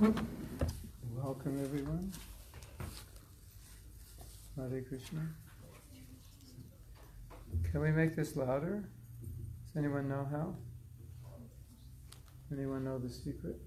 [0.00, 2.12] Welcome, everyone.
[4.54, 5.22] Hare Krishna.
[7.68, 8.84] Can we make this louder?
[9.66, 10.54] Does anyone know how?
[12.52, 13.60] Anyone know the secret?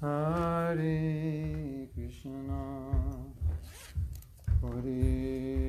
[0.00, 2.32] Hare Krishna,
[4.62, 5.65] Hare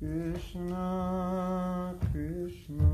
[0.00, 2.92] Krishna Krishna,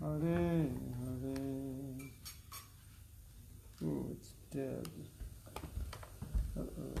[0.00, 1.34] Hare Hare.
[3.82, 4.88] Ooh, it's dead.
[6.56, 6.94] Uh-oh.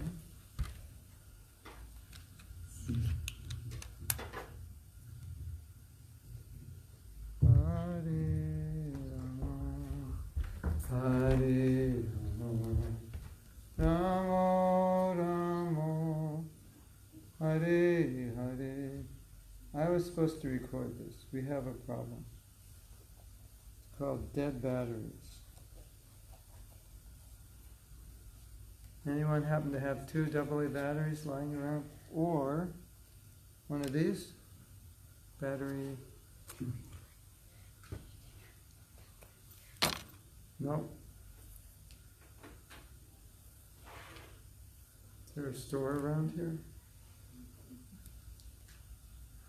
[7.40, 8.12] Hare
[9.14, 9.54] Rama,
[10.90, 12.04] Hare
[12.38, 12.76] Rama,
[13.78, 14.44] Rama
[15.16, 15.90] Rama,
[17.40, 19.04] Hare Hare.
[20.42, 21.24] To record this.
[21.32, 22.24] We have a problem.
[23.88, 25.40] It's called dead batteries.
[29.04, 31.86] Anyone happen to have two AA batteries lying around?
[32.14, 32.68] Or
[33.66, 34.32] one of these?
[35.40, 35.96] Battery.
[40.60, 40.88] No.
[45.26, 46.58] Is there a store around here?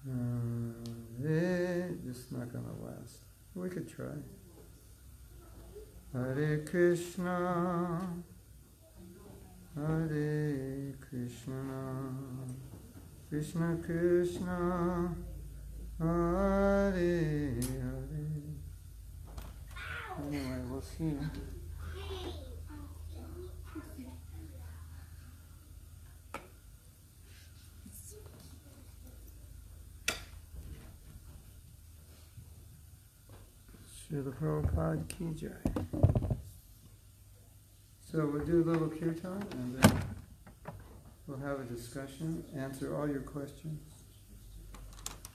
[0.08, 3.26] Uh, eh, is not gonna last.
[3.54, 4.16] We could try.
[6.14, 8.00] Hare Krishna,
[9.76, 12.16] Hare Krishna,
[13.30, 15.16] Krishna Krishna,
[16.00, 17.60] Hare Hare.
[20.28, 21.18] Anyway, we'll see.
[34.12, 35.50] Srila Prabhupada Ki Jai.
[38.12, 40.02] So we'll do a little kirtan and then
[41.28, 43.80] we'll have a discussion, answer all your questions.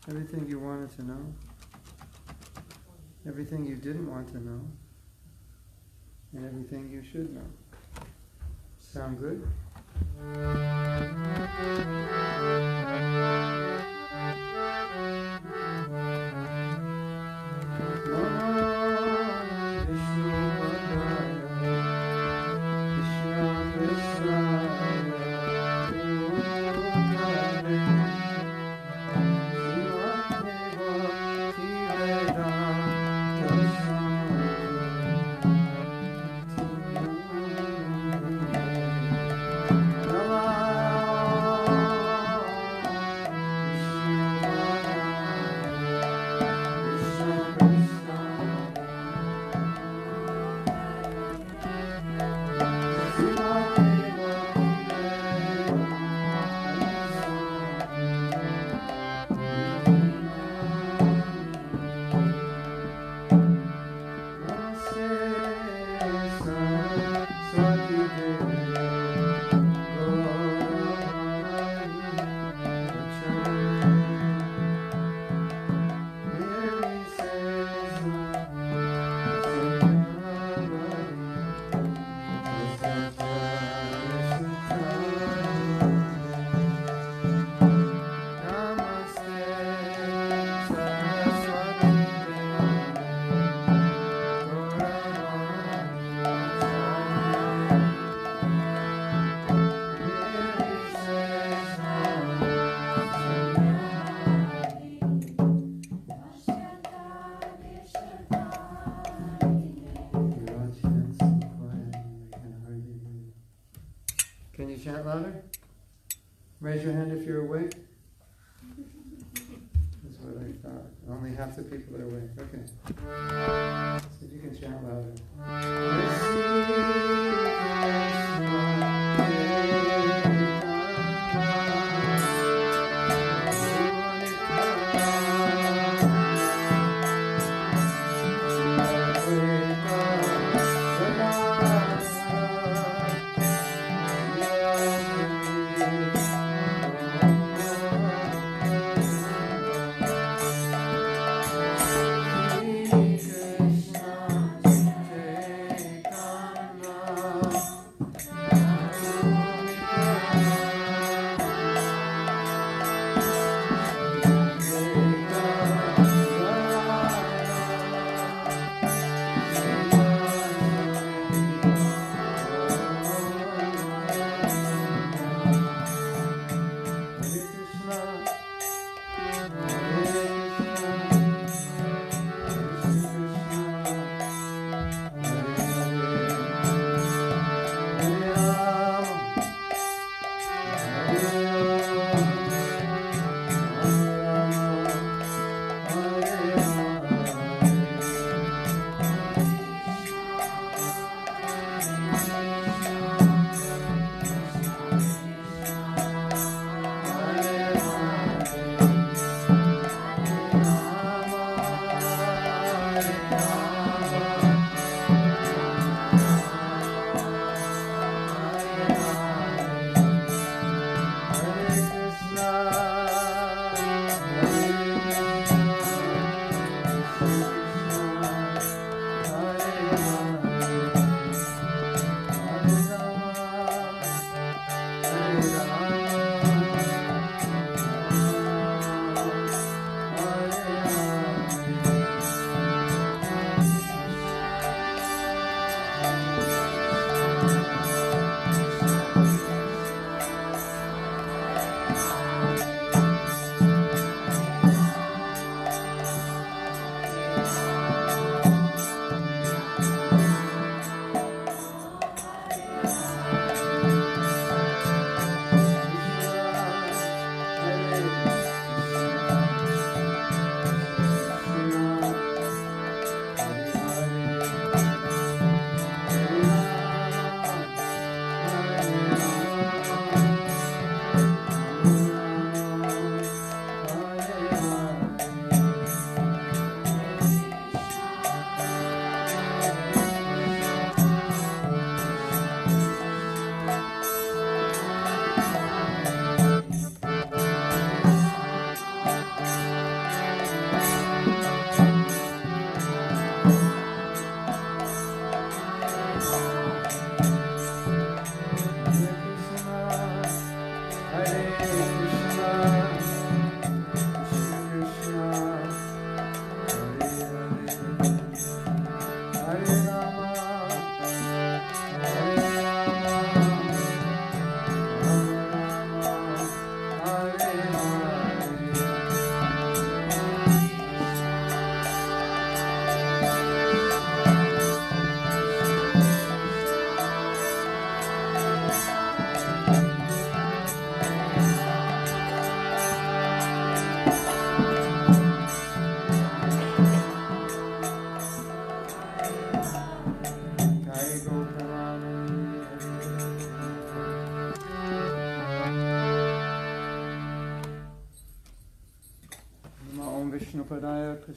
[0.08, 1.34] Everything you wanted to know.
[3.28, 4.60] Everything you didn't want to know.
[6.34, 7.46] And everything you should know.
[8.80, 9.46] Sound good?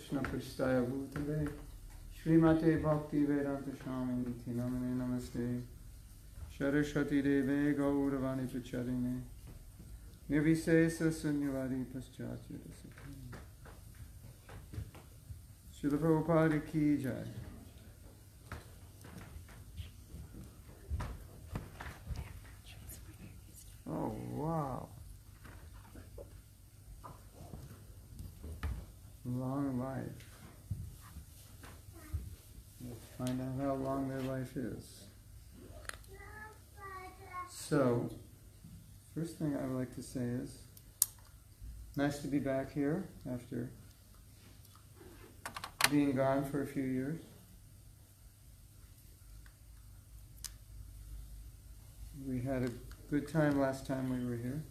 [0.07, 1.45] Krishna पृष्ठाय भूतले
[2.17, 5.47] श्रीमते भक्ति वेदांत स्वामी नमने नमस्ते
[6.57, 9.15] सरस्वती देवे गौरवाणी प्रचारिणे
[10.29, 12.53] निर्विशेष शून्यवादी पश्चात
[15.81, 15.97] शिल
[16.71, 17.33] की जाए
[23.89, 24.96] Oh, wow.
[29.27, 30.27] Long life.
[33.17, 35.03] Find out how long their life is.
[37.49, 38.09] So,
[39.15, 40.59] first thing I would like to say is,
[41.95, 43.71] nice to be back here after
[45.89, 47.19] being gone for a few years.
[52.25, 52.69] We had a
[53.09, 54.63] good time last time we were here.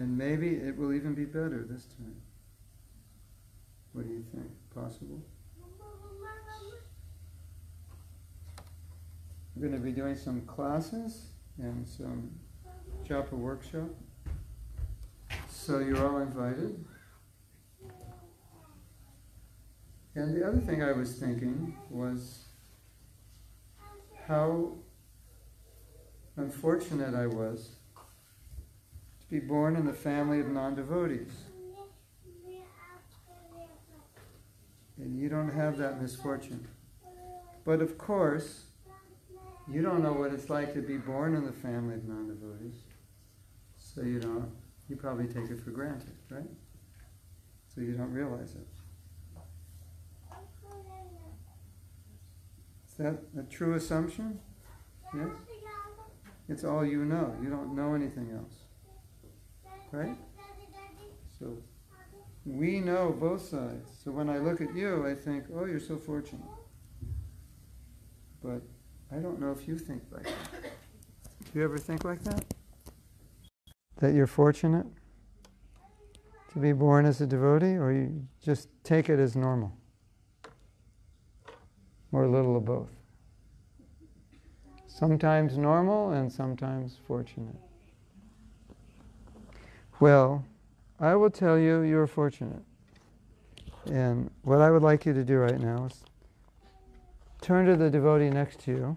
[0.00, 2.16] And maybe it will even be better this time.
[3.92, 4.46] What do you think?
[4.74, 5.20] Possible?
[9.54, 12.30] We're going to be doing some classes and some
[13.06, 13.90] japa workshop.
[15.50, 16.82] So you're all invited.
[20.14, 22.46] And the other thing I was thinking was
[24.26, 24.78] how
[26.36, 27.79] unfortunate I was
[29.30, 31.32] be born in the family of non devotees.
[34.98, 36.66] And you don't have that misfortune.
[37.64, 38.64] But of course,
[39.70, 42.74] you don't know what it's like to be born in the family of non devotees.
[43.78, 44.50] So you don't,
[44.88, 46.50] you probably take it for granted, right?
[47.72, 48.66] So you don't realize it.
[52.88, 54.40] Is that a true assumption?
[55.14, 55.28] Yes?
[56.48, 57.34] It's all you know.
[57.40, 58.59] You don't know anything else.
[59.92, 60.16] Right?
[61.38, 61.56] So
[62.44, 63.90] we know both sides.
[64.04, 66.46] So when I look at you, I think, oh, you're so fortunate.
[68.42, 68.62] But
[69.12, 70.72] I don't know if you think like that.
[71.52, 72.44] Do you ever think like that?
[73.98, 74.86] That you're fortunate
[76.52, 79.76] to be born as a devotee, or you just take it as normal?
[82.12, 82.90] Or a little of both?
[84.86, 87.56] Sometimes normal and sometimes fortunate.
[90.00, 90.46] Well,
[90.98, 92.62] I will tell you you're fortunate.
[93.84, 96.04] And what I would like you to do right now is
[97.42, 98.96] turn to the devotee next to you,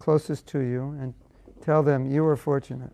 [0.00, 1.14] closest to you, and
[1.62, 2.92] tell them you are fortunate.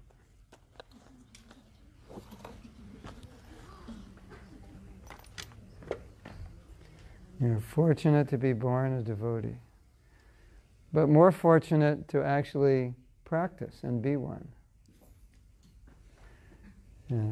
[7.40, 9.56] You're fortunate to be born a devotee,
[10.92, 14.48] but more fortunate to actually practice and be one.
[17.08, 17.22] Yeah.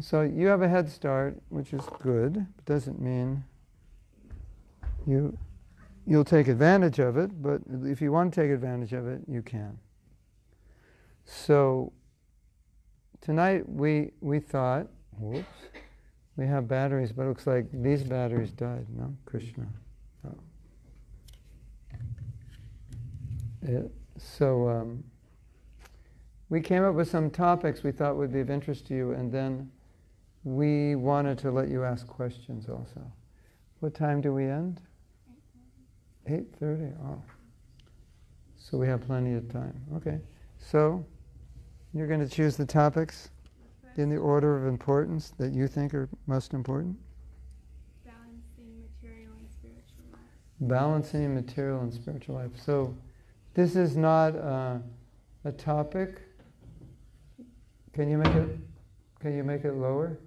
[0.00, 3.44] So you have a head start, which is good, but doesn't mean
[5.06, 5.36] you
[6.06, 9.42] you'll take advantage of it, but if you want to take advantage of it, you
[9.42, 9.78] can.
[11.24, 11.92] So
[13.20, 14.88] tonight we we thought,
[15.18, 15.46] whoops,
[16.36, 18.86] we have batteries, but it looks like these batteries died.
[18.96, 19.66] No, Krishna.
[20.26, 20.38] Oh.
[23.62, 25.04] It, so um,
[26.50, 29.32] we came up with some topics we thought would be of interest to you, and
[29.32, 29.70] then
[30.44, 33.00] we wanted to let you ask questions also.
[33.78, 34.80] What time do we end?
[36.28, 37.22] 8.30, oh.
[38.56, 39.80] So we have plenty of time.
[39.96, 40.18] Okay.
[40.58, 41.04] So
[41.94, 43.30] you're going to choose the topics
[43.96, 46.96] in the order of importance that you think are most important?
[48.04, 50.20] Balancing material and spiritual life.
[50.60, 52.50] Balancing material and spiritual life.
[52.56, 52.94] So
[53.54, 54.78] this is not uh,
[55.44, 56.20] a topic.
[57.92, 58.58] Can you make it?
[59.20, 60.18] Can you make it lower?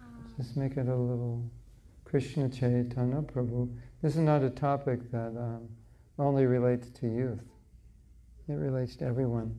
[0.00, 1.48] Um, Just make it a little
[2.04, 3.74] Krishna Chaitanya Prabhu.
[4.02, 5.68] This is not a topic that um,
[6.18, 7.44] only relates to youth.
[8.48, 9.54] It relates to everyone.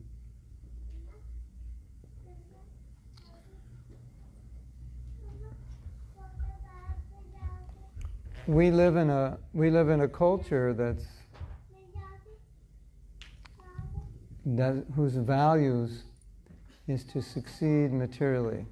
[8.46, 11.06] We live in a we live in a culture that's
[14.46, 16.04] that whose values
[16.88, 18.66] is to succeed materially,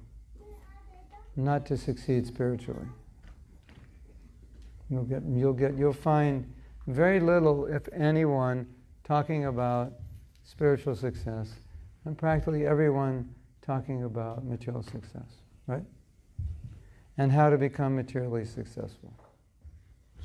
[1.36, 2.86] not to succeed spiritually.
[4.90, 6.52] You'll get, you'll get, you'll find
[6.86, 8.66] very little, if anyone,
[9.04, 9.94] talking about
[10.44, 11.54] spiritual success,
[12.04, 15.84] and practically everyone talking about material success, right?
[17.16, 19.14] And how to become materially successful.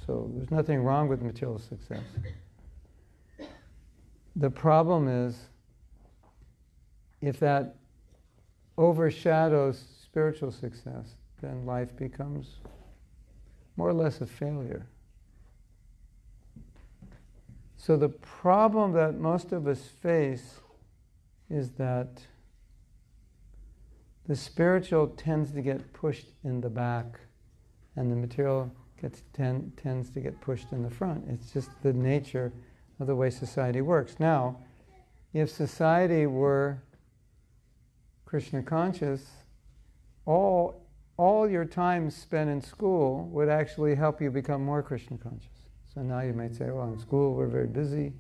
[0.06, 2.04] So there's nothing wrong with material success.
[4.40, 5.36] The problem is
[7.22, 7.76] if that
[8.78, 12.58] overshadows spiritual success, then life becomes
[13.78, 14.86] more or less a failure.
[17.78, 20.60] So the problem that most of us face
[21.50, 22.22] is that
[24.28, 27.20] the spiritual tends to get pushed in the back
[27.96, 31.24] and the material gets ten, tends to get pushed in the front.
[31.28, 32.52] It's just the nature
[33.00, 34.16] of the way society works.
[34.20, 34.58] Now,
[35.34, 36.82] if society were
[38.26, 39.26] Krishna conscious,
[40.26, 40.88] all
[41.18, 45.50] all your time spent in school would actually help you become more Krishna conscious.
[45.94, 48.14] So now you might say, well, in school we're very busy.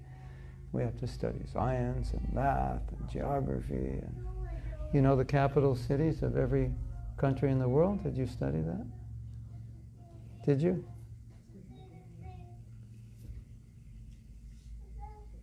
[0.72, 4.02] We have to study science and math and geography.
[4.02, 4.26] And
[4.94, 6.72] you know the capital cities of every
[7.18, 8.04] country in the world?
[8.04, 8.86] Did you study that?
[10.46, 10.84] Did you?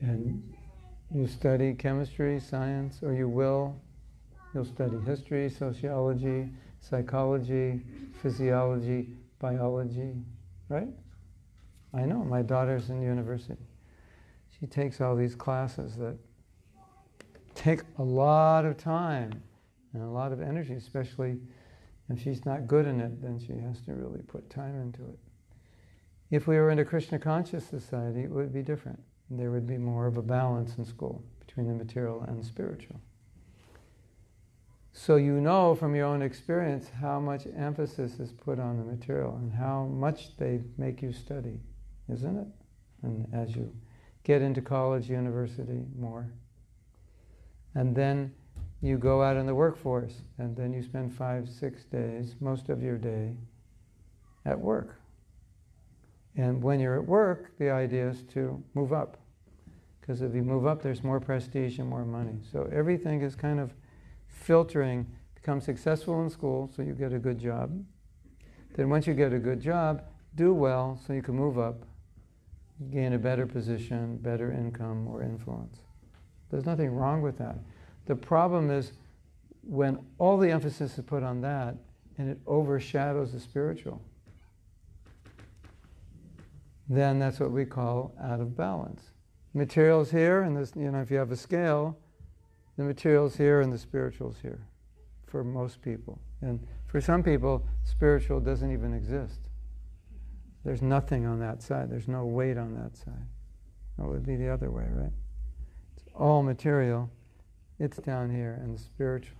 [0.04, 0.42] And
[1.14, 3.80] you study chemistry, science, or you will.
[4.52, 7.80] You'll study history, sociology, psychology,
[8.20, 9.08] physiology,
[9.38, 10.12] biology,
[10.68, 10.88] right?
[11.94, 13.66] I know, my daughter's in university.
[14.60, 16.18] She takes all these classes that
[17.54, 19.42] take a lot of time
[19.94, 21.38] and a lot of energy, especially
[22.10, 25.18] if she's not good in it, then she has to really put time into it.
[26.30, 29.00] If we were in a Krishna conscious society, it would be different.
[29.30, 33.00] There would be more of a balance in school between the material and the spiritual.
[34.92, 39.36] So you know from your own experience how much emphasis is put on the material
[39.36, 41.58] and how much they make you study,
[42.12, 42.46] isn't it?
[43.02, 43.74] And as you
[44.22, 46.30] get into college, university more.
[47.74, 48.32] And then
[48.80, 52.82] you go out in the workforce and then you spend five, six days, most of
[52.82, 53.34] your day,
[54.44, 54.96] at work.
[56.36, 59.18] And when you're at work, the idea is to move up.
[60.00, 62.38] Because if you move up, there's more prestige and more money.
[62.52, 63.72] So everything is kind of
[64.26, 67.82] filtering, become successful in school so you get a good job.
[68.74, 70.02] Then once you get a good job,
[70.34, 71.84] do well so you can move up.
[72.90, 75.78] gain a better position, better income, or influence.
[76.50, 77.56] There's nothing wrong with that.
[78.06, 78.92] The problem is
[79.62, 81.76] when all the emphasis is put on that
[82.18, 84.02] and it overshadows the spiritual,
[86.88, 89.02] then that's what we call out of balance.
[89.54, 91.98] Materials here, and this, you know, if you have a scale,
[92.76, 94.66] the materials here and the spirituals here
[95.26, 96.20] for most people.
[96.42, 99.40] And for some people, spiritual doesn't even exist.
[100.64, 103.26] There's nothing on that side, there's no weight on that side.
[103.98, 105.12] That would be the other way, right?
[105.96, 107.10] It's all material,
[107.78, 109.38] it's down here, and the spiritual.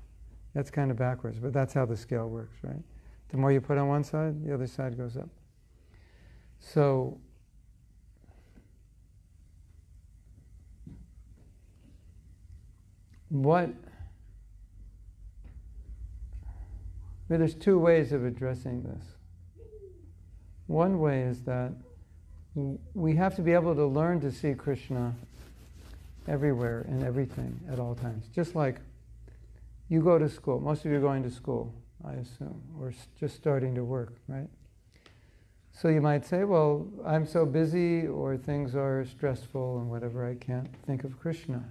[0.55, 2.83] That's kind of backwards, but that's how the scale works, right?
[3.31, 5.29] The more you put on one side, the other side goes up.
[6.61, 7.19] So,
[13.43, 13.71] what
[17.29, 19.03] there's two ways of addressing this.
[20.67, 21.73] One way is that
[22.95, 25.15] we have to be able to learn to see Krishna
[26.29, 28.27] everywhere and everything at all times.
[28.35, 28.77] Just like
[29.89, 31.75] you go to school, most of you are going to school,
[32.07, 34.49] I assume, or just starting to work, right?
[35.73, 40.37] So you might say, well, I'm so busy or things are stressful and whatever, I
[40.37, 41.65] can't think of Krishna.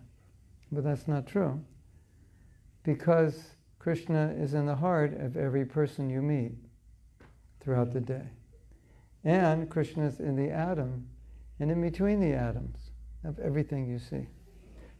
[0.73, 1.63] But that's not true.
[2.83, 6.53] Because Krishna is in the heart of every person you meet
[7.61, 8.25] throughout the day.
[9.23, 11.07] And Krishna is in the atom
[11.59, 12.77] and in between the atoms
[13.23, 14.27] of everything you see.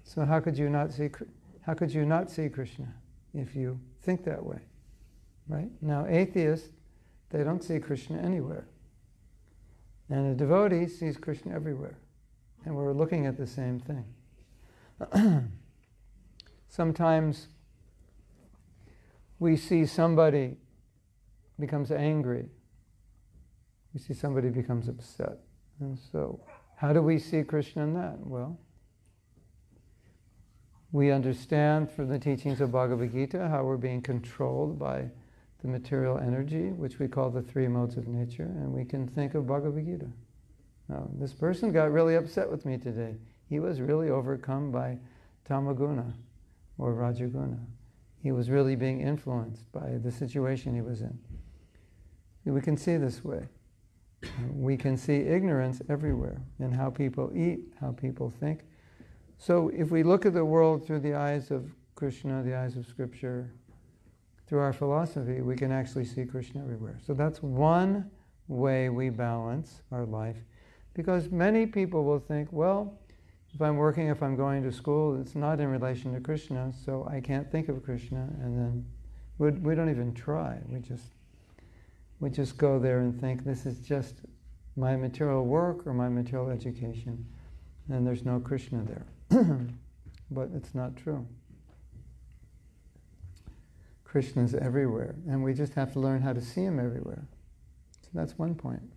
[0.04, 1.10] So how could you not see
[1.62, 2.94] how could you not see Krishna
[3.34, 4.60] if you think that way?
[5.48, 5.70] Right?
[5.82, 6.70] Now atheists,
[7.32, 8.68] they don't see Krishna anywhere.
[10.10, 11.98] And a devotee sees Krishna everywhere.
[12.66, 14.06] And we're looking at the same thing.
[16.76, 17.50] Sometimes
[19.38, 20.58] we see somebody
[21.60, 22.50] becomes angry,
[23.94, 25.38] we see somebody becomes upset.
[25.80, 26.40] And so,
[26.76, 28.18] how do we see Krishna in that?
[28.22, 28.58] Well,
[30.92, 35.06] we understand from the teachings of Bhagavad Gita how we're being controlled by
[35.62, 39.36] the material energy, which we call the three modes of nature, and we can think
[39.36, 40.08] of Bhagavad Gita.
[40.90, 43.14] Now, this person got really upset with me today.
[43.48, 44.98] He was really overcome by
[45.48, 46.12] tamaguna
[46.78, 47.60] or rajaguna.
[48.18, 51.18] He was really being influenced by the situation he was in.
[52.46, 53.48] We can see this way.
[54.52, 58.62] We can see ignorance everywhere in how people eat, how people think.
[59.38, 62.86] So if we look at the world through the eyes of Krishna, the eyes of
[62.86, 63.52] Scripture,
[64.48, 67.00] through our philosophy, we can actually see Krishna everywhere.
[67.06, 68.10] So that's one
[68.48, 70.38] way we balance our life.
[70.94, 73.00] Because many people will think, well,
[73.54, 77.08] if I'm working, if I'm going to school, it's not in relation to Krishna, so
[77.10, 78.86] I can't think of Krishna, and then
[79.38, 80.58] we, don't even try.
[80.68, 81.04] We just
[82.20, 84.22] we just go there and think this is just
[84.76, 87.26] my material work or my material education,
[87.90, 89.06] and there's no Krishna there.
[90.32, 91.28] but it's not true.
[94.04, 97.28] Krishna is everywhere, and we just have to learn how to see him everywhere.
[98.02, 98.93] So that's one point.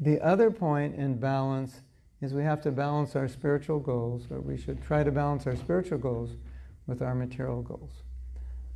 [0.00, 1.82] The other point in balance
[2.20, 5.56] is we have to balance our spiritual goals, or we should try to balance our
[5.56, 6.36] spiritual goals
[6.86, 8.02] with our material goals.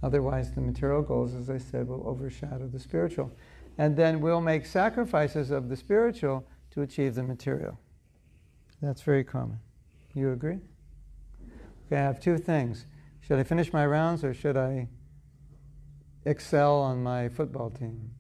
[0.03, 3.31] Otherwise, the material goals, as I said, will overshadow the spiritual.
[3.79, 7.79] And then we'll make sacrifices of the spiritual to achieve the material.
[8.81, 9.61] That's very common.
[10.15, 10.59] You agree?
[11.87, 12.87] Okay, I have two things.
[13.21, 14.89] Should I finish my rounds or should I
[16.25, 18.11] excel on my football team?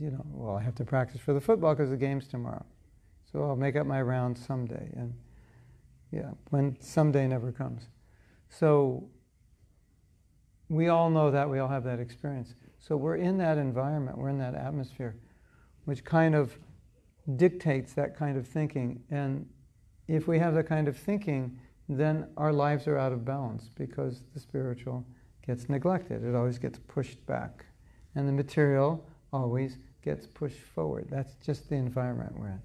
[0.00, 2.64] You know, well, I have to practice for the football because the game's tomorrow.
[3.30, 4.90] So I'll make up my round someday.
[4.96, 5.14] And
[6.10, 7.88] yeah, when someday never comes.
[8.48, 9.08] So
[10.68, 12.54] we all know that, we all have that experience.
[12.78, 15.16] So we're in that environment, we're in that atmosphere,
[15.84, 16.58] which kind of
[17.36, 19.02] dictates that kind of thinking.
[19.10, 19.48] And
[20.08, 24.24] if we have that kind of thinking, then our lives are out of balance because
[24.34, 25.06] the spiritual
[25.46, 26.24] gets neglected.
[26.24, 27.66] It always gets pushed back.
[28.14, 31.06] And the material always gets pushed forward.
[31.10, 32.62] That's just the environment we're in.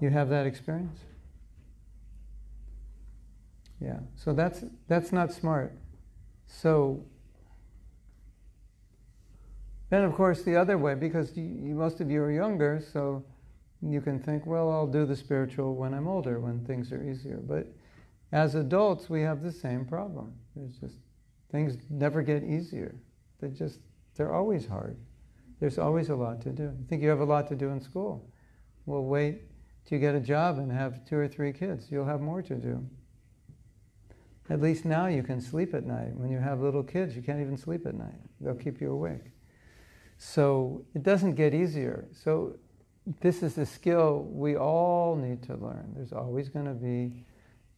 [0.00, 0.98] You have that experience?
[3.80, 3.98] Yeah.
[4.16, 5.72] So that's that's not smart.
[6.46, 7.04] So
[9.90, 13.24] then, of course, the other way, because you, most of you are younger, so
[13.80, 17.36] you can think, well, I'll do the spiritual when I'm older, when things are easier.
[17.36, 17.66] But
[18.32, 20.32] as adults, we have the same problem.
[20.56, 20.96] There's just
[21.52, 22.94] things never get easier.
[23.40, 23.78] They just
[24.16, 24.96] they're always hard.
[25.64, 26.64] There's always a lot to do.
[26.64, 28.28] You think you have a lot to do in school?
[28.84, 29.44] Well, wait
[29.86, 31.90] till you get a job and have two or three kids.
[31.90, 32.86] You'll have more to do.
[34.50, 36.14] At least now you can sleep at night.
[36.16, 38.20] When you have little kids, you can't even sleep at night.
[38.42, 39.30] They'll keep you awake.
[40.18, 42.08] So it doesn't get easier.
[42.12, 42.58] So
[43.22, 45.94] this is a skill we all need to learn.
[45.96, 47.24] There's always going to be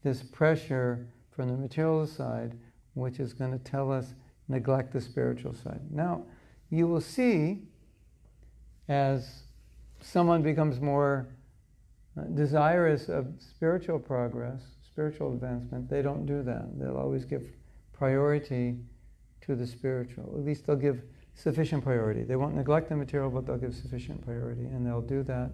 [0.03, 2.59] this pressure from the material side,
[2.95, 4.15] which is going to tell us
[4.49, 5.83] neglect the spiritual side.
[5.93, 6.25] Now,
[6.69, 7.63] you will see
[8.89, 9.43] as
[10.01, 11.29] someone becomes more
[12.19, 16.79] uh, desirous of spiritual progress, spiritual advancement, they don't do that.
[16.79, 17.47] They'll always give
[17.93, 18.77] priority
[19.43, 20.25] to the spiritual.
[20.37, 21.03] At least they'll give
[21.35, 22.23] sufficient priority.
[22.25, 24.65] They won't neglect the material, but they'll give sufficient priority.
[24.65, 25.51] And they'll do that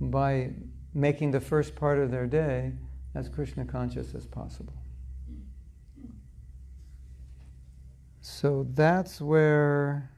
[0.00, 0.52] by
[0.94, 2.72] making the first part of their day
[3.14, 4.74] as Krishna conscious as possible.
[8.20, 10.10] So that's where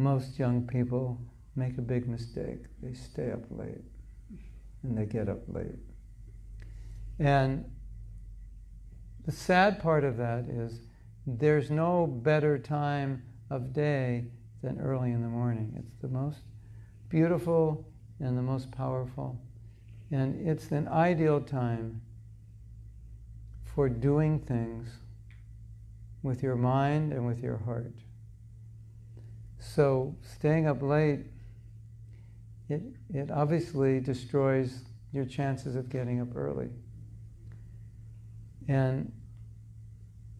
[0.00, 1.18] most young people
[1.56, 2.64] make a big mistake.
[2.82, 3.84] They stay up late
[4.82, 5.78] and they get up late.
[7.18, 7.64] And
[9.26, 10.80] the sad part of that is
[11.26, 14.24] there's no better time of day
[14.62, 15.74] than early in the morning.
[15.76, 16.40] It's the most
[17.08, 17.86] beautiful
[18.20, 19.38] and the most powerful.
[20.10, 22.00] And it's an ideal time
[23.74, 24.88] for doing things
[26.22, 27.94] with your mind and with your heart.
[29.74, 31.20] So staying up late,
[32.68, 36.70] it, it obviously destroys your chances of getting up early.
[38.68, 39.12] And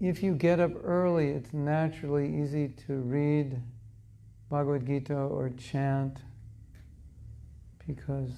[0.01, 3.61] if you get up early, it's naturally easy to read
[4.49, 6.19] Bhagavad Gita or chant
[7.87, 8.33] because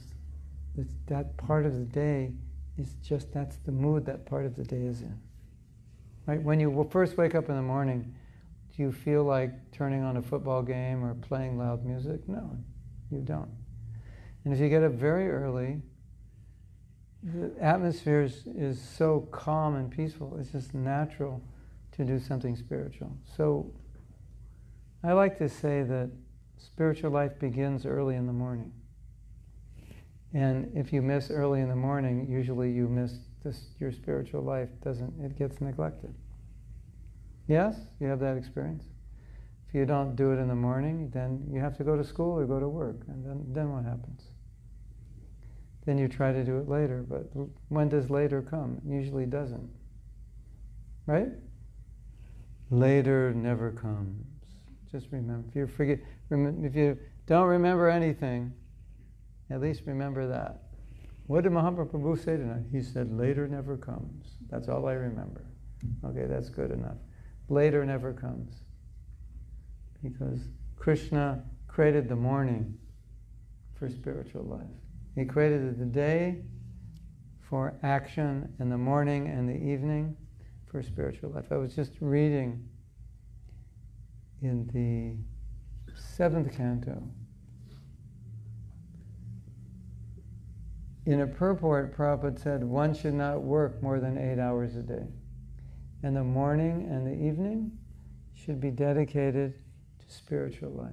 [1.06, 2.32] that part of the day
[2.76, 5.18] is just that's the mood that part of the day is in.
[6.26, 6.42] Right?
[6.42, 8.14] When you first wake up in the morning,
[8.74, 12.26] do you feel like turning on a football game or playing loud music?
[12.28, 12.56] No,
[13.10, 13.50] you don't.
[14.44, 15.82] And if you get up very early,
[17.22, 20.36] the atmosphere is, is so calm and peaceful.
[20.40, 21.42] It's just natural
[21.92, 23.16] to do something spiritual.
[23.36, 23.70] So
[25.04, 26.10] I like to say that
[26.56, 28.72] spiritual life begins early in the morning.
[30.34, 34.70] And if you miss early in the morning, usually you miss this, your spiritual life
[34.82, 36.14] doesn't, it gets neglected.
[37.52, 38.84] Yes, you have that experience.
[39.68, 42.38] If you don't do it in the morning, then you have to go to school
[42.38, 44.22] or go to work, and then, then what happens?
[45.84, 47.30] Then you try to do it later, but
[47.68, 48.80] when does later come?
[48.86, 49.68] It usually doesn't.
[51.04, 51.28] Right?
[52.70, 54.24] Later never comes.
[54.90, 55.46] Just remember.
[55.50, 55.98] If you forget,
[56.30, 58.50] if you don't remember anything,
[59.50, 60.62] at least remember that.
[61.26, 62.64] What did Mahaprabhu say tonight?
[62.72, 65.44] He said, "Later never comes." That's all I remember.
[66.02, 66.96] Okay, that's good enough.
[67.48, 68.62] Later never comes,
[70.02, 70.40] because
[70.76, 72.78] Krishna created the morning
[73.74, 74.66] for spiritual life.
[75.14, 76.42] He created the day
[77.40, 80.16] for action, and the morning and the evening
[80.70, 81.44] for spiritual life.
[81.50, 82.66] I was just reading
[84.40, 85.16] in the
[85.94, 87.02] seventh canto.
[91.04, 95.06] In a purport, Prabhupada said one should not work more than eight hours a day.
[96.02, 97.78] And the morning and the evening
[98.34, 99.54] should be dedicated
[100.00, 100.92] to spiritual life.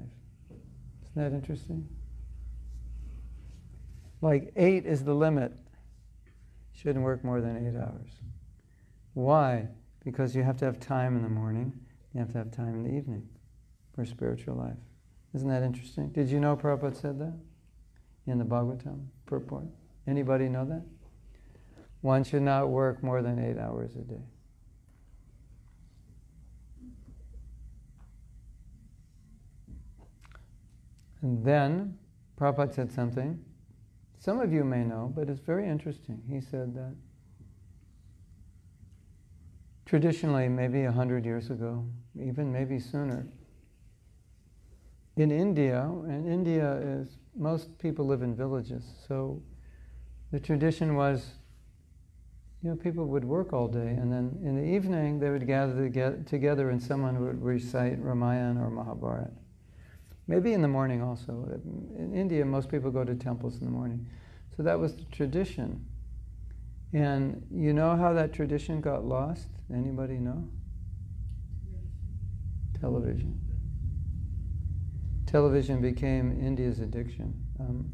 [1.03, 1.87] Isn't that interesting?
[4.21, 5.53] Like eight is the limit.
[6.73, 8.09] Shouldn't work more than eight hours.
[9.13, 9.67] Why?
[10.03, 11.73] Because you have to have time in the morning,
[12.13, 13.27] you have to have time in the evening
[13.93, 14.77] for spiritual life.
[15.33, 16.09] Isn't that interesting?
[16.09, 17.33] Did you know Prabhupada said that
[18.27, 19.65] in the Bhagavatam purport?
[20.07, 20.83] Anybody know that?
[22.01, 24.23] One should not work more than eight hours a day.
[31.21, 31.97] And then
[32.39, 33.43] Prabhupada said something.
[34.19, 36.21] Some of you may know, but it's very interesting.
[36.29, 36.95] He said that
[39.86, 43.27] traditionally, maybe a hundred years ago, even maybe sooner,
[45.15, 49.41] in India, and India is, most people live in villages, so
[50.32, 51.32] the tradition was,
[52.62, 55.89] you know, people would work all day, and then in the evening they would gather
[56.25, 59.32] together and someone would recite Ramayana or Mahabharata.
[60.29, 61.59] Maybe in the morning also.
[61.97, 64.05] In India, most people go to temples in the morning.
[64.55, 65.83] So that was the tradition.
[66.93, 69.47] And you know how that tradition got lost?
[69.73, 70.47] Anybody know?
[72.79, 73.41] Television.
[75.25, 77.33] Television became India's addiction.
[77.59, 77.89] Um,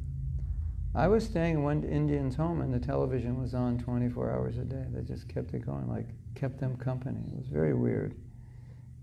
[0.93, 4.65] I was staying in one Indian's home and the television was on 24 hours a
[4.65, 4.83] day.
[4.89, 7.21] They just kept it going, like kept them company.
[7.29, 8.13] It was very weird.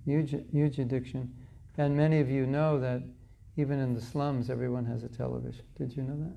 [0.04, 1.32] Huge, huge addiction.
[1.78, 3.02] And many of you know that
[3.56, 5.64] even in the slums, everyone has a television.
[5.76, 6.36] Did you know that?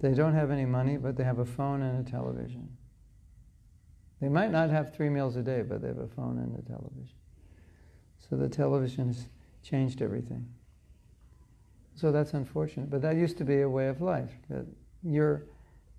[0.00, 2.68] They don't have any money, but they have a phone and a television.
[4.20, 6.62] They might not have three meals a day, but they have a phone and a
[6.62, 7.16] television.
[8.18, 9.26] So the television has
[9.62, 10.46] changed everything.
[11.94, 12.88] So that's unfortunate.
[12.88, 14.30] But that used to be a way of life.
[14.48, 14.66] That
[15.02, 15.46] your,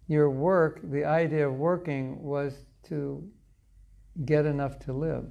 [0.07, 3.23] your work, the idea of working was to
[4.25, 5.25] get enough to live.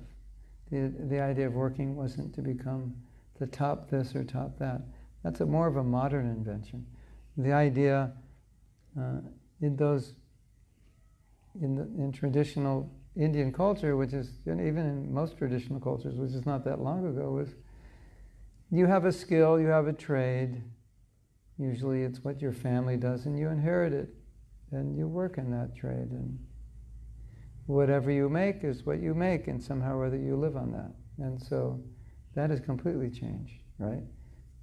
[0.70, 2.94] The, the idea of working wasn't to become
[3.42, 4.82] the top this or top that.
[5.24, 6.86] That's a more of a modern invention.
[7.36, 8.12] The idea
[8.96, 9.18] uh,
[9.60, 10.14] in those
[11.60, 16.46] in, the, in traditional Indian culture, which is even in most traditional cultures, which is
[16.46, 17.48] not that long ago, was
[18.70, 20.62] you have a skill, you have a trade.
[21.58, 24.08] Usually, it's what your family does, and you inherit it,
[24.70, 26.38] and you work in that trade, and
[27.66, 30.92] whatever you make is what you make, and somehow or other you live on that.
[31.18, 31.82] And so,
[32.34, 34.02] that has completely changed, right?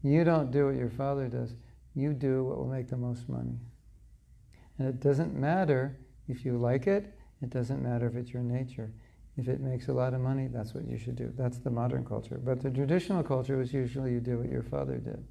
[0.04, 1.56] You don't do what your father does.
[1.96, 3.60] You do what will make the most money.
[4.78, 8.92] And it doesn't matter if you like it, it doesn't matter if it's your nature.
[9.38, 11.32] If it makes a lot of money, that's what you should do.
[11.38, 12.40] That's the modern culture.
[12.44, 15.24] But the traditional culture was usually you do what your father did.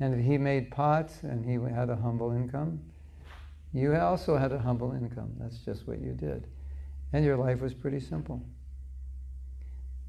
[0.00, 2.80] And if he made pots and he had a humble income,
[3.72, 5.32] you also had a humble income.
[5.38, 6.46] That's just what you did.
[7.12, 8.42] And your life was pretty simple.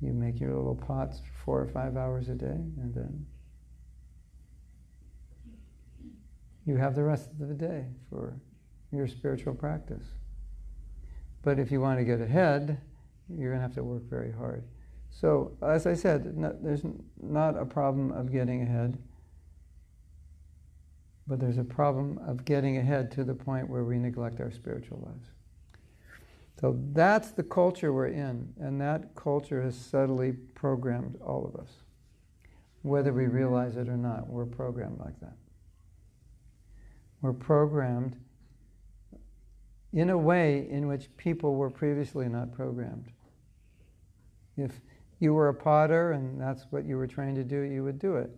[0.05, 3.25] You make your little pots four or five hours a day, and then
[6.67, 8.39] you have the rest of the day for
[8.91, 10.03] your spiritual practice.
[11.41, 12.79] But if you want to get ahead,
[13.29, 14.63] you're going to have to work very hard.
[15.09, 16.83] So, as I said, no, there's
[17.19, 18.99] not a problem of getting ahead,
[21.25, 25.01] but there's a problem of getting ahead to the point where we neglect our spiritual
[25.03, 25.29] lives.
[26.65, 31.69] So that's the culture we're in, and that culture has subtly programmed all of us.
[32.81, 35.35] Whether we realize it or not, we're programmed like that.
[37.21, 38.17] We're programmed
[39.93, 43.11] in a way in which people were previously not programmed.
[44.57, 44.81] If
[45.19, 48.15] you were a potter and that's what you were trained to do, you would do
[48.15, 48.31] it.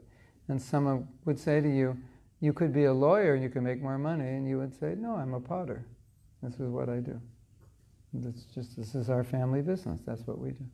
[0.50, 1.98] And someone would say to you,
[2.42, 4.28] You could be a lawyer and you can make more money.
[4.28, 5.86] And you would say, No, I'm a potter.
[6.44, 7.22] This is what I do.
[8.14, 10.02] It's just, this is our family business.
[10.06, 10.66] That's what we do.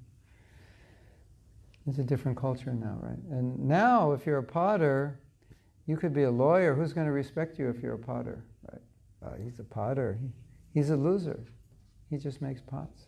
[1.87, 3.19] It's a different culture now, right?
[3.31, 5.19] And now, if you're a potter,
[5.85, 6.73] you could be a lawyer.
[6.73, 8.81] Who's going to respect you if you're a potter, right?
[9.25, 10.17] Uh, he's a potter.
[10.21, 10.29] He,
[10.73, 11.39] He's a loser.
[12.09, 13.03] He just makes pots,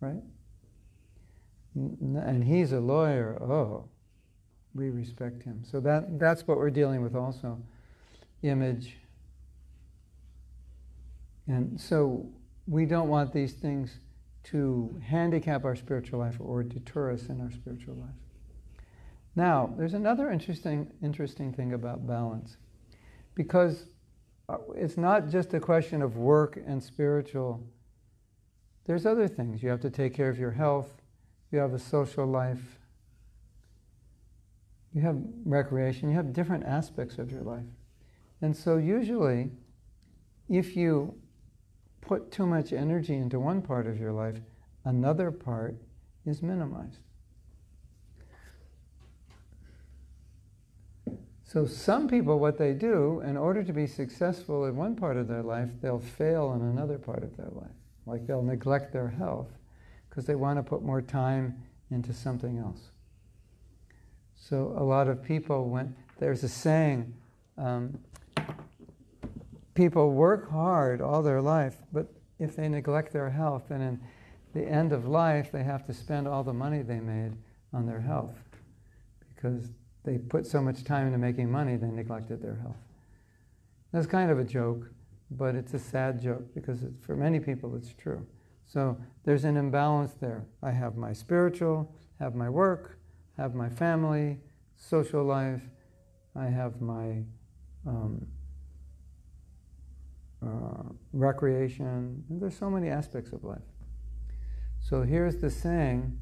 [0.00, 0.22] right?
[1.74, 3.38] And he's a lawyer.
[3.42, 3.88] Oh,
[4.74, 5.62] we respect him.
[5.64, 7.58] So that, that's what we're dealing with also
[8.42, 8.96] image.
[11.46, 12.28] And so
[12.70, 13.98] we don't want these things
[14.44, 18.14] to handicap our spiritual life or deter us in our spiritual life.
[19.34, 22.56] Now, there's another interesting, interesting thing about balance.
[23.34, 23.86] Because
[24.48, 27.60] uh, it's not just a question of work and spiritual.
[28.84, 29.64] There's other things.
[29.64, 31.02] You have to take care of your health,
[31.50, 32.78] you have a social life,
[34.94, 37.66] you have recreation, you have different aspects of your life.
[38.42, 39.50] And so, usually,
[40.48, 41.14] if you
[42.00, 44.36] put too much energy into one part of your life,
[44.84, 45.76] another part
[46.26, 46.98] is minimized.
[51.44, 55.26] So, some people, what they do, in order to be successful in one part of
[55.26, 57.74] their life, they'll fail in another part of their life.
[58.06, 59.48] Like they'll neglect their health
[60.08, 61.60] because they want to put more time
[61.90, 62.90] into something else.
[64.36, 67.12] So, a lot of people, when there's a saying,
[67.58, 67.98] um,
[69.80, 72.06] people work hard all their life, but
[72.38, 74.00] if they neglect their health, then in
[74.52, 77.32] the end of life, they have to spend all the money they made
[77.72, 78.36] on their health
[79.34, 79.70] because
[80.04, 82.76] they put so much time into making money, they neglected their health.
[83.90, 84.90] That's kind of a joke,
[85.30, 88.26] but it's a sad joke because for many people it's true.
[88.66, 90.44] So there's an imbalance there.
[90.62, 92.98] I have my spiritual, have my work,
[93.38, 94.40] have my family,
[94.76, 95.62] social life,
[96.36, 97.22] I have my
[97.86, 98.26] um,
[100.44, 102.24] uh, recreation.
[102.30, 103.58] There's so many aspects of life.
[104.80, 106.18] So here's the saying.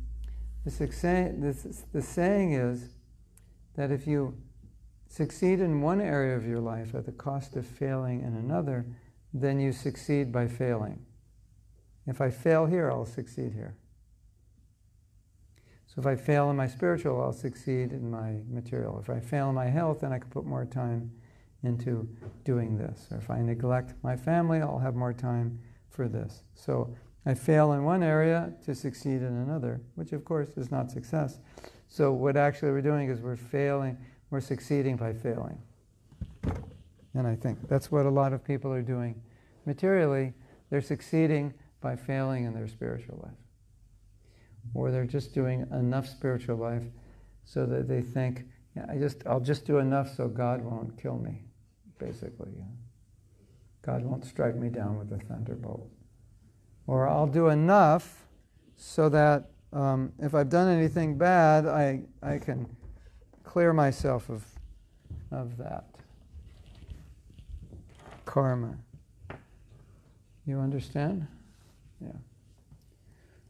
[0.65, 2.95] This, this, the saying is
[3.77, 4.37] that if you
[5.09, 8.87] succeed in one area of your life at the cost of failing in another,
[9.33, 11.05] then you succeed by failing.
[12.07, 13.77] If I fail here, I'll succeed here.
[15.87, 18.99] So if I fail in my spiritual, I'll succeed in my material.
[19.01, 21.13] If I fail in my health, then I can put more time
[21.65, 22.09] into
[22.45, 23.09] doing this.
[23.11, 25.59] Or if I neglect my family, I'll have more time
[25.91, 26.43] for this.
[26.55, 26.95] So
[27.27, 31.41] I fail in one area to succeed in another, which of course is not success.
[31.89, 33.99] So what actually we're doing is we're failing,
[34.31, 35.59] we're succeeding by failing.
[37.15, 39.21] And I think that's what a lot of people are doing.
[39.67, 40.33] Materially,
[40.71, 43.39] they're succeeding by failing in their spiritual life.
[44.75, 46.85] Or they're just doing enough spiritual life
[47.45, 48.45] so that they think
[48.79, 51.43] Yeah, I just, I'll just do enough so God won't kill me,
[51.99, 52.53] basically.
[53.83, 55.89] God won't strike me down with a thunderbolt.
[56.87, 58.27] Or I'll do enough
[58.77, 62.67] so that um, if I've done anything bad, I, I can
[63.45, 64.45] clear myself of,
[65.31, 65.85] of that
[68.25, 68.77] karma.
[70.47, 71.27] You understand?
[72.01, 72.13] Yeah.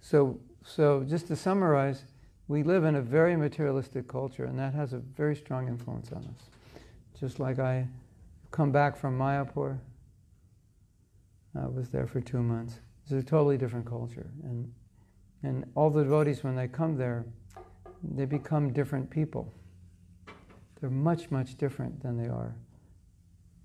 [0.01, 2.05] So, so just to summarize,
[2.49, 6.25] we live in a very materialistic culture, and that has a very strong influence on
[6.25, 6.81] us.
[7.21, 7.87] Just like I
[8.51, 9.79] come back from Mayapur,
[11.55, 12.81] I was there for two months.
[13.03, 14.71] It's a totally different culture, and
[15.43, 17.25] and all the devotees when they come there,
[18.03, 19.53] they become different people.
[20.81, 22.57] They're much much different than they are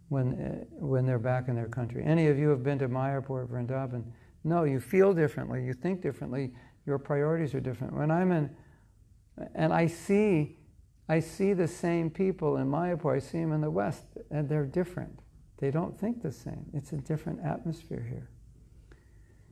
[0.09, 2.03] when uh, when they're back in their country.
[2.05, 4.03] Any of you have been to Mayapur, Vrindavan?
[4.43, 6.51] No, you feel differently, you think differently,
[6.85, 7.93] your priorities are different.
[7.93, 8.49] When I'm in
[9.55, 10.57] and I see,
[11.13, 14.65] I see the same people in Mayapur, I see them in the West, and they're
[14.65, 15.19] different.
[15.59, 16.65] They don't think the same.
[16.73, 18.31] It's a different atmosphere here.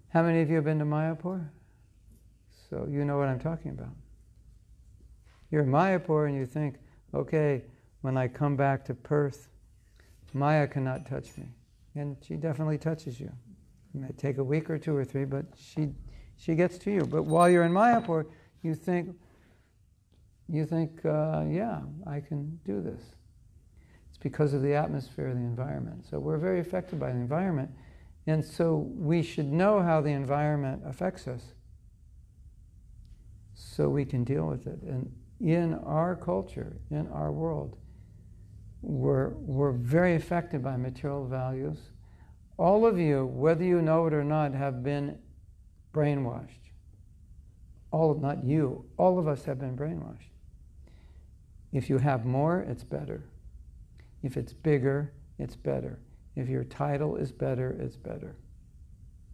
[0.09, 1.47] How many of you have been to Mayapur?
[2.67, 3.93] So you know what I'm talking about.
[5.51, 6.77] You're in Mayapur and you think,
[7.13, 7.61] okay,
[8.01, 9.47] when I come back to Perth,
[10.33, 11.45] Maya cannot touch me.
[11.93, 13.31] And she definitely touches you.
[13.93, 15.89] It may take a week or two or three, but she,
[16.37, 17.01] she gets to you.
[17.05, 18.25] But while you're in Mayapur,
[18.63, 19.15] you think,
[20.47, 23.01] you think, uh, yeah, I can do this.
[24.09, 26.05] It's because of the atmosphere, the environment.
[26.09, 27.71] So we're very affected by the environment.
[28.27, 31.53] And so we should know how the environment affects us
[33.53, 34.81] so we can deal with it.
[34.81, 37.77] And in our culture, in our world,
[38.81, 41.77] we're, we're very affected by material values.
[42.57, 45.17] All of you, whether you know it or not, have been
[45.93, 46.69] brainwashed.
[47.91, 50.30] All, not you, all of us have been brainwashed.
[51.71, 53.23] If you have more, it's better.
[54.23, 55.99] If it's bigger, it's better.
[56.35, 58.35] If your title is better, it's better.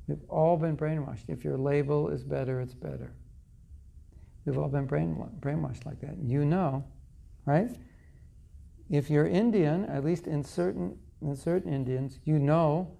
[0.07, 1.25] We've all been brainwashed.
[1.27, 3.13] If your label is better, it's better.
[4.45, 6.17] We've all been brain, brainwashed like that.
[6.23, 6.85] You know,
[7.45, 7.69] right?
[8.89, 12.97] If you're Indian, at least in certain, in certain Indians, you know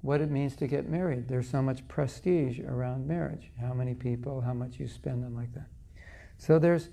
[0.00, 1.28] what it means to get married.
[1.28, 3.52] There's so much prestige around marriage.
[3.60, 5.68] How many people, how much you spend, and like that.
[6.36, 6.90] So there's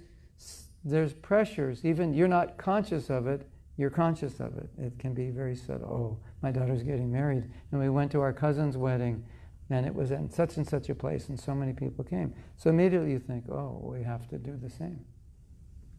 [0.84, 4.70] there's pressures, even you're not conscious of it, you're conscious of it.
[4.78, 5.88] It can be very subtle.
[5.88, 9.24] Oh, my daughter's getting married, and we went to our cousin's wedding,
[9.70, 12.34] and it was in such and such a place, and so many people came.
[12.58, 15.00] So immediately you think, oh, we have to do the same.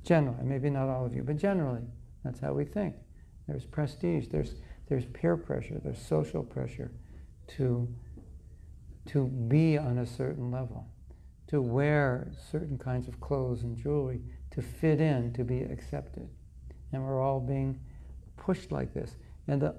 [0.04, 1.82] Generally, maybe not all of you, but generally,
[2.24, 2.94] that's how we think.
[3.46, 4.56] There's prestige, there's,
[4.88, 6.92] there's peer pressure, there's social pressure
[7.56, 7.88] to,
[9.06, 10.88] to be on a certain level,
[11.48, 14.20] to wear certain kinds of clothes and jewelry
[14.52, 16.28] to fit in, to be accepted.
[16.92, 17.80] And we're all being
[18.36, 19.16] pushed like this.
[19.48, 19.74] And the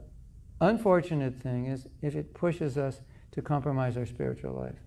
[0.62, 4.80] unfortunate thing is if it pushes us to compromise our spiritual life.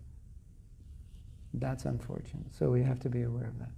[1.55, 2.55] That's unfortunate.
[2.55, 3.71] So we have to be aware of that.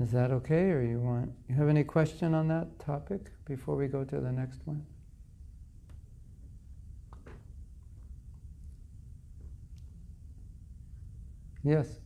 [0.00, 3.86] Is that okay, or you want you have any question on that topic before we
[3.86, 4.84] go to the next one?
[11.62, 12.01] Yes.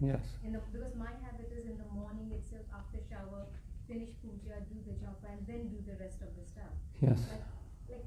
[0.00, 0.20] Yes.
[0.44, 3.46] The, because my habit is in the morning itself, after shower,
[3.88, 6.68] finish puja, do the japa, and then do the rest of the stuff.
[7.00, 7.18] Yes.
[7.30, 7.40] Like,
[7.88, 8.04] like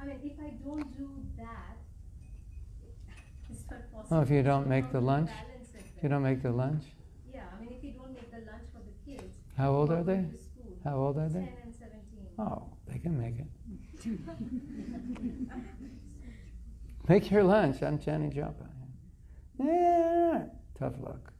[0.00, 1.76] I mean, if I don't do that,
[3.50, 4.18] it's not possible.
[4.18, 5.30] Oh, if you don't make the lunch?
[5.74, 6.84] If you don't make the lunch?
[7.32, 9.32] Yeah, I mean, if you don't make the lunch for the kids.
[9.56, 10.24] How old are they?
[10.84, 11.40] How old are they?
[11.40, 12.26] 10 and 17.
[12.38, 13.46] Oh, they can make it.
[17.08, 17.82] make your lunch.
[17.82, 18.66] I'm Channy Japa.
[19.58, 20.46] Yeah.
[20.82, 21.32] Tough luck.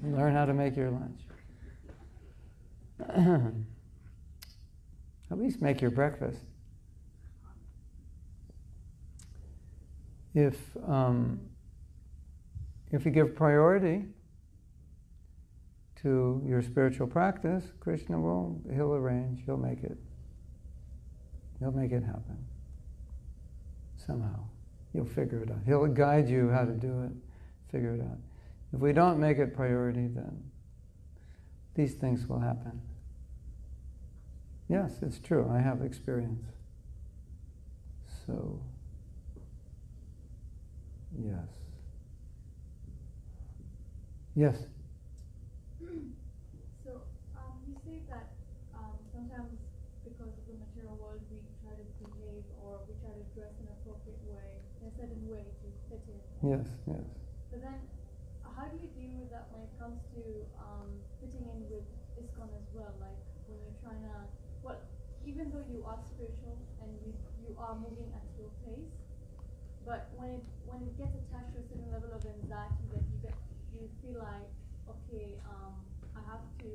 [0.00, 1.22] Learn how to make your lunch.
[5.32, 6.38] At least make your breakfast.
[10.34, 10.56] If,
[10.86, 11.40] um,
[12.92, 14.04] if you give priority
[16.02, 19.98] to your spiritual practice, Krishna will, he'll arrange, he'll make it.
[21.58, 22.38] He'll make it happen.
[23.96, 24.44] Somehow.
[24.92, 25.58] He'll figure it out.
[25.66, 27.10] He'll guide you how to do it,
[27.72, 28.18] figure it out.
[28.72, 30.42] If we don't make it priority, then
[31.74, 32.80] these things will happen.
[34.68, 35.50] Yes, it's true.
[35.52, 36.44] I have experience.
[38.26, 38.60] So,
[41.18, 41.48] yes.
[44.36, 44.56] Yes.
[46.84, 47.02] So,
[47.36, 48.30] um, you say that
[48.78, 49.58] um, sometimes
[50.04, 53.66] because of the material world, we try to behave or we try to dress in
[53.66, 56.50] an appropriate way, in a certain way to fit in.
[56.50, 57.19] Yes, yes.
[63.82, 64.16] Trying to,
[64.62, 64.80] well,
[65.26, 68.92] even though you are spiritual and you you are moving at your pace,
[69.84, 73.16] but when it when it gets attached to a certain level of anxiety that you
[73.24, 73.36] get
[73.72, 74.48] you feel like
[74.88, 75.76] okay, um,
[76.16, 76.70] I have to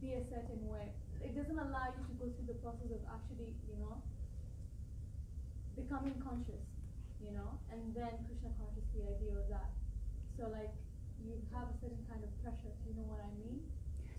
[0.00, 0.92] be a certain way.
[1.22, 3.96] It doesn't allow you to go through the process of actually, you know,
[5.74, 6.62] becoming conscious
[7.20, 9.72] you know, and then Krishna conscious, the idea of that.
[10.36, 10.72] So like
[11.24, 12.72] you have a certain kind of pressure.
[12.84, 13.64] Do you know what I mean?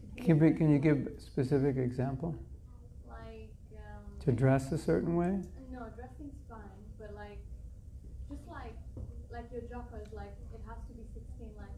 [0.01, 2.35] To be Can, we, can you give a specific example?
[3.07, 3.47] like
[3.79, 5.39] um, To dress a certain way?
[5.71, 7.39] No, dressing's fine, but like
[8.27, 8.75] just like
[9.31, 11.71] like your is like it has to be sixteen, like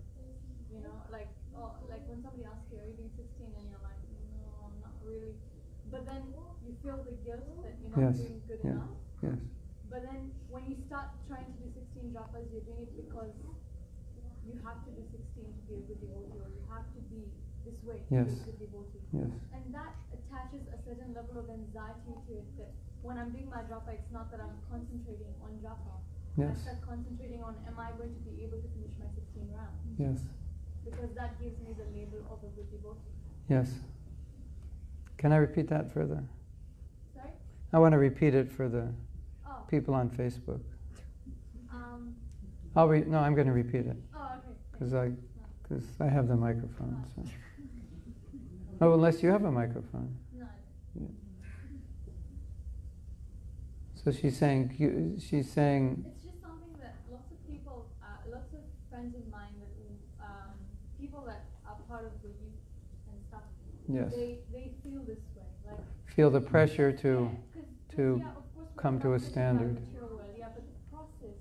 [0.73, 3.85] you know, like oh like when somebody asks you, are you being sixteen, and you're
[3.85, 4.01] like,
[4.41, 5.37] no, not really.
[5.93, 6.33] But then
[6.65, 8.81] you feel the guilt that you're not Yes, doing good yeah.
[8.81, 8.97] enough.
[9.21, 9.37] Yes.
[9.93, 13.33] But then when you start trying to do 16 japas, you're doing it because
[14.45, 17.25] you have to do 16 to be a good devotee, or you have to be
[17.89, 18.29] this way to Yes.
[18.29, 19.01] be a good devotee.
[19.13, 19.31] Yes.
[19.53, 22.71] And that attaches a certain level of anxiety to it that
[23.01, 25.97] when I'm doing my japa, it's not that I'm concentrating on japa.
[26.37, 26.61] I Yes.
[26.61, 29.81] start concentrating on am I going to be able to finish my 16 rounds?
[29.97, 30.23] Yes.
[30.85, 33.11] Because that gives me the label of a good devotee.
[33.49, 33.79] Yes.
[35.17, 36.23] Can I repeat that further?
[37.13, 37.31] Sorry?
[37.73, 38.93] I want to repeat it for the
[39.45, 40.61] Oh, people on Facebook.
[41.73, 42.15] um,
[42.75, 44.53] I'll re- no, I'm going to repeat it oh, okay.
[44.71, 45.11] because I,
[45.67, 47.03] cause I have the microphone.
[47.15, 47.23] So.
[48.81, 50.15] Oh, unless you have a microphone.
[50.37, 50.45] No,
[54.03, 54.71] So she's saying,
[55.19, 59.51] she's saying, It's just something that lots of people, uh, lots of friends of mine
[59.59, 60.55] that, um,
[60.97, 62.63] people that are part of the youth
[63.11, 63.43] and stuff,
[63.89, 65.83] yes, they, they feel this way, like.
[66.15, 67.61] feel the pressure to, yeah,
[67.97, 69.75] to yeah, of course, we're come to a standard.
[69.75, 71.35] material world, yeah, but the process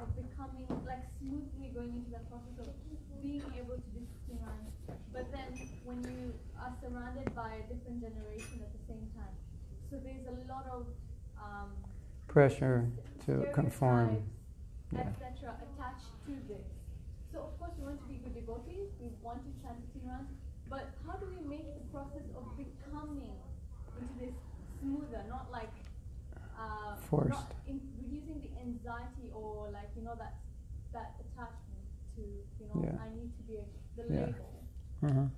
[0.00, 2.72] of becoming, like smoothly going into that process of
[3.20, 4.72] being able to do sixteen rounds,
[5.12, 5.52] but then
[5.84, 9.36] when you are surrounded by a different generation at the same time,
[9.92, 10.88] so there's a lot of,
[11.36, 11.68] um,
[12.30, 12.86] pressure
[13.26, 14.22] to conform.
[14.92, 15.06] Yeah.
[15.06, 15.54] etc.
[15.66, 16.66] attached to this.
[17.32, 20.30] So of course we want to be good devotees, we want to chant 16 rounds,
[20.68, 23.30] but how do we make the process of becoming
[23.98, 24.34] into this
[24.80, 25.70] smoother, not like
[26.58, 27.30] uh, Forced.
[27.30, 30.34] not in reducing the anxiety or like you know that
[30.92, 32.98] that attachment to you know Yeah.
[32.98, 33.66] I need to be a,
[33.96, 34.26] the Yeah.
[34.26, 34.50] label.
[35.06, 35.28] Uh-huh.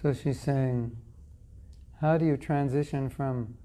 [0.00, 0.96] So she's saying,
[2.00, 3.58] how do you transition from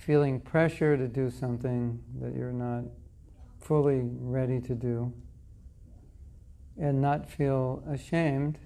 [0.00, 2.84] feeling pressure to do something that you're not
[3.60, 5.12] fully ready to do
[6.80, 8.58] and not feel ashamed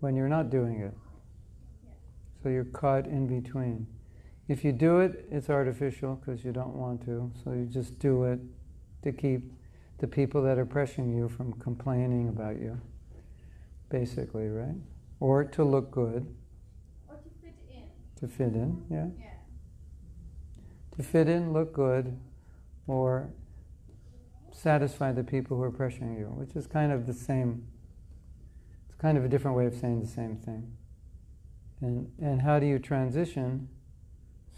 [0.00, 0.94] when you're not doing it?
[2.42, 3.86] So you're caught in between.
[4.48, 8.24] If you do it, it's artificial because you don't want to, so you just do
[8.24, 8.40] it
[9.04, 9.52] to keep
[9.98, 12.80] the people that are pressuring you from complaining about you,
[13.90, 14.74] basically, right?
[15.20, 16.26] Or to look good,
[17.08, 17.82] Or to fit in.
[18.16, 19.06] to fit in, yeah?
[19.18, 19.26] Yeah.
[21.00, 22.14] To fit in, look good,
[22.86, 23.30] or
[24.52, 27.66] satisfy the people who are pressuring you, which is kind of the same,
[28.86, 30.76] it's kind of a different way of saying the same thing.
[31.80, 33.66] And, and how do you transition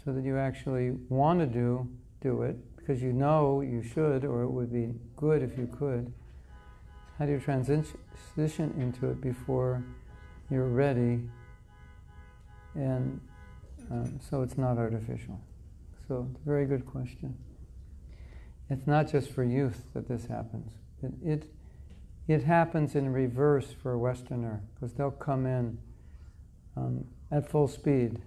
[0.03, 1.87] so that you actually want to do,
[2.19, 6.11] do it, because you know you should, or it would be good if you could.
[7.19, 9.81] How do you transition into it before
[10.51, 11.21] you're ready
[12.75, 13.21] and
[13.89, 15.39] um, so it's not artificial?
[16.13, 17.35] So, very good question.
[18.69, 20.73] It's not just for youth that this happens.
[21.01, 21.51] It, it,
[22.27, 25.79] it happens in reverse for a Westerner because they'll come in
[26.77, 28.21] um, at full speed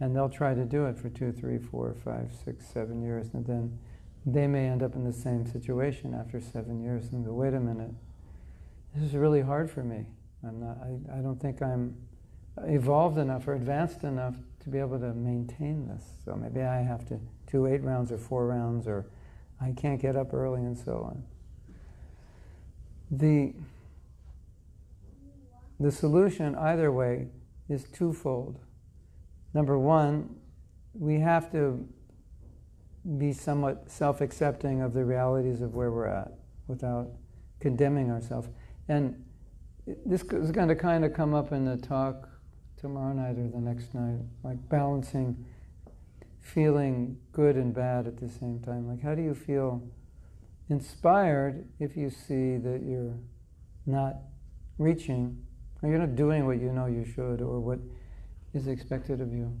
[0.00, 3.46] and they'll try to do it for two, three, four, five, six, seven years, and
[3.46, 3.78] then
[4.26, 7.60] they may end up in the same situation after seven years and go, wait a
[7.60, 7.94] minute,
[8.96, 10.06] this is really hard for me.
[10.42, 11.94] I'm not, I, I don't think I'm
[12.64, 16.04] evolved enough or advanced enough to be able to maintain this.
[16.24, 17.18] So maybe I have to
[17.50, 19.06] do eight rounds or four rounds, or
[19.60, 21.24] I can't get up early and so on.
[23.10, 23.54] The,
[25.80, 27.28] the solution, either way,
[27.68, 28.60] is twofold.
[29.54, 30.36] Number one,
[30.94, 31.86] we have to
[33.18, 36.32] be somewhat self accepting of the realities of where we're at
[36.68, 37.08] without
[37.58, 38.48] condemning ourselves.
[38.88, 39.24] And
[40.06, 42.29] this is going to kind of come up in the talk
[42.80, 45.44] tomorrow night or the next night, like balancing
[46.40, 48.88] feeling good and bad at the same time.
[48.88, 49.82] Like, how do you feel
[50.68, 53.18] inspired if you see that you're
[53.86, 54.16] not
[54.78, 55.44] reaching,
[55.82, 57.78] or you're not doing what you know you should, or what
[58.54, 59.52] is expected of you?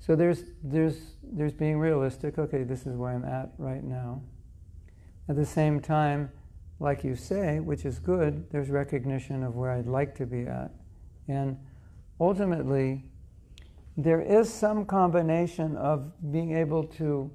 [0.00, 2.38] So there's there's there's being realistic.
[2.38, 4.22] Okay, this is where I'm at right now.
[5.28, 6.30] At the same time,
[6.80, 10.70] like you say, which is good, there's recognition of where I'd like to be at.
[11.28, 11.56] And
[12.20, 13.04] ultimately,
[13.96, 17.30] there is some combination of being able to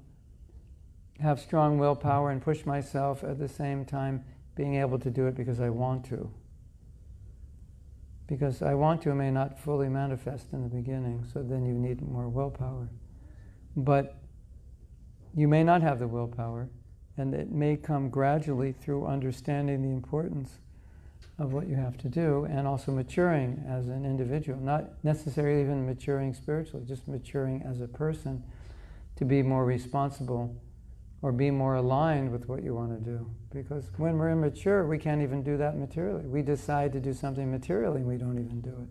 [1.20, 4.24] have strong willpower and push myself at the same time
[4.54, 6.30] being able to do it because I want to.
[8.26, 12.00] Because I want to may not fully manifest in the beginning, so then you need
[12.02, 12.88] more willpower.
[13.76, 14.16] But
[15.34, 16.68] you may not have the willpower,
[17.16, 20.58] and it may come gradually through understanding the importance
[21.40, 25.86] of what you have to do and also maturing as an individual, not necessarily even
[25.86, 28.44] maturing spiritually, just maturing as a person
[29.16, 30.54] to be more responsible
[31.22, 33.30] or be more aligned with what you want to do.
[33.52, 36.26] Because when we're immature, we can't even do that materially.
[36.26, 38.88] We decide to do something materially and we don't even do it.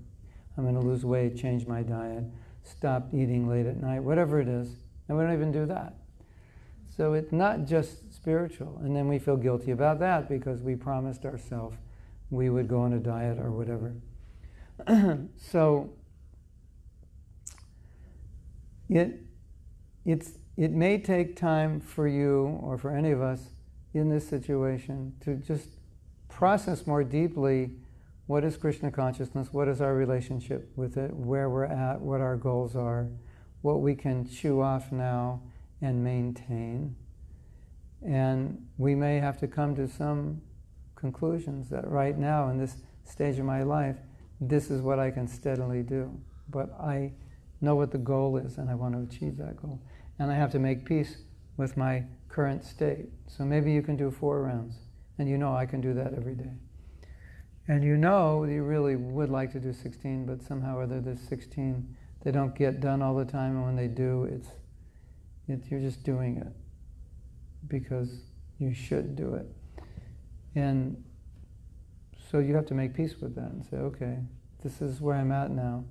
[0.57, 2.23] I'm going to lose weight, change my diet,
[2.63, 4.69] stop eating late at night, whatever it is,
[5.07, 5.93] and we don't even do that.
[6.97, 8.81] So it's not just spiritual.
[8.83, 11.77] And then we feel guilty about that because we promised ourselves
[12.29, 13.95] we would go on a diet or whatever.
[15.37, 15.89] so
[18.89, 19.19] it,
[20.05, 23.49] it's, it may take time for you or for any of us
[23.93, 25.69] in this situation to just
[26.27, 27.71] process more deeply
[28.27, 32.37] what is Krishna consciousness, what is our relationship with it, where we're at, what our
[32.37, 33.09] goals are,
[33.61, 35.41] what we can chew off now
[35.81, 36.95] and maintain.
[38.05, 40.41] And we may have to come to some
[40.99, 43.95] conclusions that right now, in this stage of my life,
[44.41, 46.11] this is what I can steadily do.
[46.49, 47.13] But I
[47.61, 49.81] know what the goal is and I want to achieve that goal.
[50.17, 51.17] And I have to make peace
[51.57, 53.07] with my current state.
[53.27, 54.75] So maybe you can do four rounds,
[55.17, 56.51] and you know I can do that every day.
[57.67, 61.21] And you know you really would like to do 16, but somehow or other, this
[61.27, 64.47] 16, they don't get done all the time, and when they do, it's,
[65.47, 66.53] it, you're just doing it
[67.67, 68.09] because
[68.57, 69.47] you should do it.
[70.55, 71.03] And
[72.31, 74.19] so you have to make peace with that and say, okay,
[74.63, 75.83] this is where I'm at now.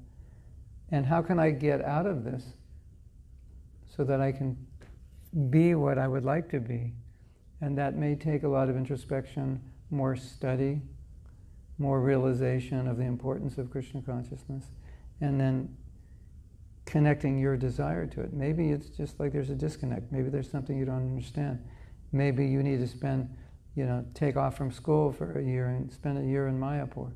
[0.91, 2.45] And how can I get out of this
[3.95, 4.57] so that I can
[5.51, 6.93] be what I would like to be?
[7.61, 10.81] And that may take a lot of introspection, more study,
[11.79, 14.65] more realization of the importance of Krishna consciousness,
[15.21, 15.77] and then
[16.85, 18.33] connecting your desire to it.
[18.33, 20.11] Maybe it's just like there's a disconnect.
[20.11, 21.63] Maybe there's something you don't understand.
[22.13, 23.29] Maybe you need to spend,
[23.79, 27.13] you know, take off from school for a year and spend a year in Mayapur.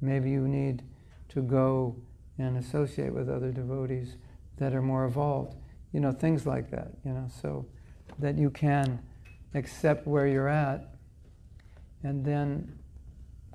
[0.00, 0.82] Maybe you need
[1.28, 1.94] to go
[2.38, 4.16] and associate with other devotees
[4.56, 5.58] that are more evolved.
[5.92, 7.66] You know, things like that, you know, so
[8.18, 8.98] that you can
[9.52, 10.94] accept where you're at
[12.02, 12.78] and then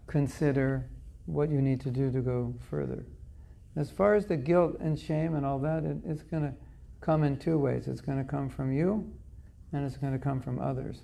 [0.06, 0.88] consider
[1.26, 3.08] what you need to do to go further.
[3.76, 6.54] As far as the guilt and shame and all that, it, it's going to
[7.00, 7.88] come in two ways.
[7.88, 9.12] It's going to come from you,
[9.74, 11.00] and it's going to come from others.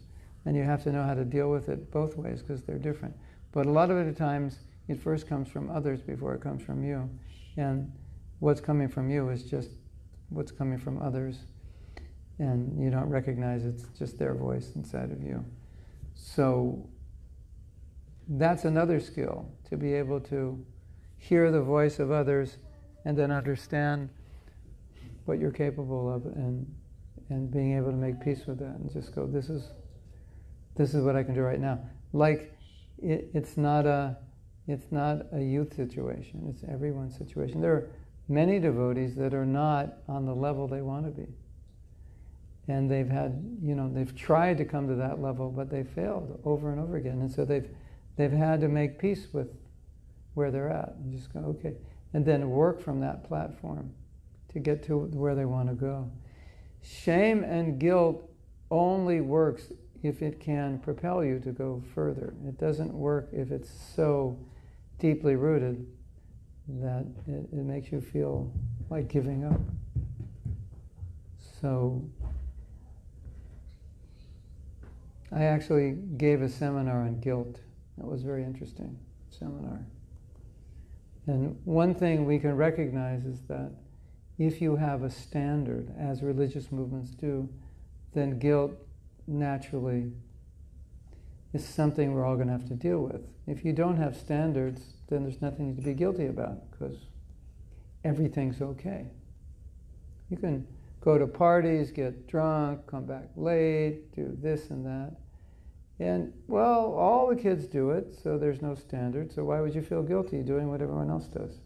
[0.47, 3.13] And you have to know how to deal with it both ways because they're different.
[3.51, 6.85] But a lot of at times, it first comes from others before it comes from
[6.85, 7.09] you.
[7.57, 7.91] And
[8.39, 9.71] what's coming from you is just
[10.29, 11.39] what's coming from others.
[12.39, 15.43] And you don't recognize it's just their voice inside of you.
[16.13, 16.87] So
[18.29, 20.65] that's another skill to be able to
[21.17, 22.55] hear the voice of others
[23.03, 24.07] and then understand
[25.25, 26.73] what you're capable of and
[27.29, 29.71] and being able to make peace with that and just go this is
[30.77, 31.79] this is what I can do right now.
[32.13, 32.55] Like
[33.01, 34.17] it, it's not a
[34.67, 36.45] it's not a youth situation.
[36.49, 37.61] It's everyone's situation.
[37.61, 37.89] There are
[38.27, 41.27] many devotees that are not on the level they want to be.
[42.67, 46.39] And they've had you know they've tried to come to that level but they failed
[46.45, 47.21] over and over again.
[47.21, 47.69] And so they've
[48.15, 49.47] they've had to make peace with
[50.33, 51.73] where they're at and just go, okay.
[52.13, 53.91] And then work from that platform
[54.53, 56.09] to get to where they want to go.
[56.81, 58.29] Shame and guilt
[58.69, 59.71] only works
[60.03, 62.33] if it can propel you to go further.
[62.47, 64.37] It doesn't work if it's so
[64.99, 65.85] deeply rooted
[66.67, 68.51] that it, it makes you feel
[68.89, 69.61] like giving up.
[71.61, 72.03] So,
[75.31, 77.59] I actually gave a seminar on guilt.
[77.97, 78.97] That was very interesting
[79.29, 79.85] seminar.
[81.25, 83.71] And one thing we can recognize is that
[84.37, 87.49] if you have a standard, as religious movements do,
[88.13, 88.71] then guilt
[89.27, 90.11] naturally
[91.53, 93.21] is something we're all going to have to deal with.
[93.45, 96.97] If you don't have standards, then there's nothing to be guilty about because
[98.03, 99.07] everything's okay.
[100.29, 100.67] You can
[101.01, 105.15] go to parties, get drunk, come back late, do this and that.
[105.99, 109.31] And well, all the kids do it, so there's no standard.
[109.31, 111.59] So why would you feel guilty doing what everyone else does?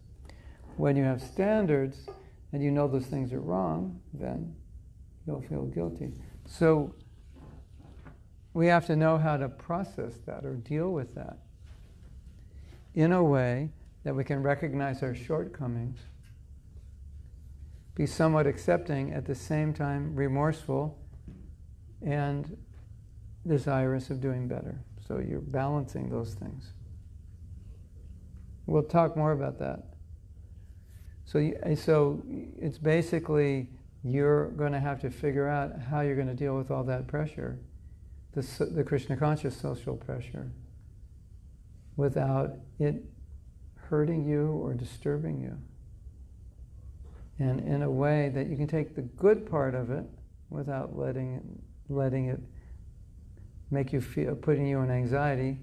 [0.77, 2.07] When you have standards
[2.53, 4.55] and you know those things are wrong, then
[5.27, 6.13] you'll feel guilty.
[6.45, 6.95] So
[8.53, 11.37] we have to know how to process that or deal with that
[12.93, 13.69] in a way
[14.03, 15.99] that we can recognize our shortcomings,
[17.95, 20.97] be somewhat accepting, at the same time remorseful
[22.01, 22.57] and
[23.47, 24.83] desirous of doing better.
[25.07, 26.71] So you're balancing those things.
[28.65, 29.83] We'll talk more about that.
[31.25, 32.21] So, you, eh, so
[32.59, 33.69] it's basically
[34.03, 37.07] you're going to have to figure out how you're going to deal with all that
[37.07, 37.59] pressure,
[38.33, 40.51] the, the Krishna conscious social pressure,
[41.95, 43.03] without it
[43.75, 45.57] hurting you or disturbing you.
[47.39, 50.05] And in a way that you can take the good part of it
[50.49, 51.43] without letting it,
[51.89, 52.39] letting it
[53.69, 55.57] make you feel, putting you in anxiety,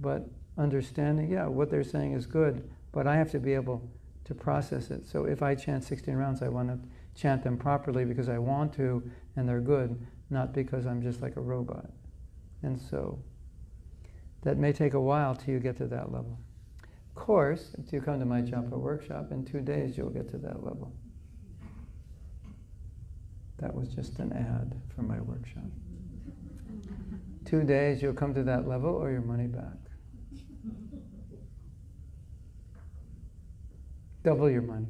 [0.00, 0.28] but
[0.58, 3.88] understanding, yeah, what they're saying is good, but I have to be able
[4.24, 5.06] to process it.
[5.06, 6.78] So if I chant 16 rounds, I want to
[7.20, 9.02] chant them properly because I want to
[9.36, 9.98] and they're good,
[10.32, 11.90] not because I'm just like a robot.
[12.62, 13.18] And so
[14.42, 16.38] that may take a while till you get to that level.
[17.14, 20.38] Of course, if you come to my japa workshop, in two days you'll get to
[20.38, 20.92] that level.
[23.58, 25.62] That was just an ad for my workshop.
[27.44, 29.76] Two days you'll come to that level or your money back.
[34.24, 34.86] Double your money.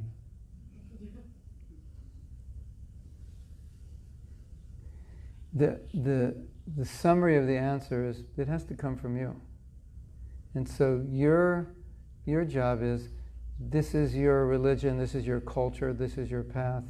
[5.53, 6.35] The, the,
[6.77, 9.39] the summary of the answer is it has to come from you.
[10.55, 11.75] And so your,
[12.25, 13.09] your job is
[13.59, 16.83] this is your religion, this is your culture, this is your path.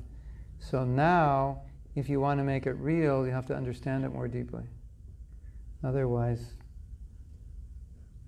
[0.60, 1.62] So now,
[1.96, 4.64] if you want to make it real, you have to understand it more deeply.
[5.84, 6.54] Otherwise,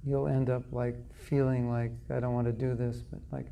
[0.05, 3.47] you'll end up like feeling like I don't want to do this, but like,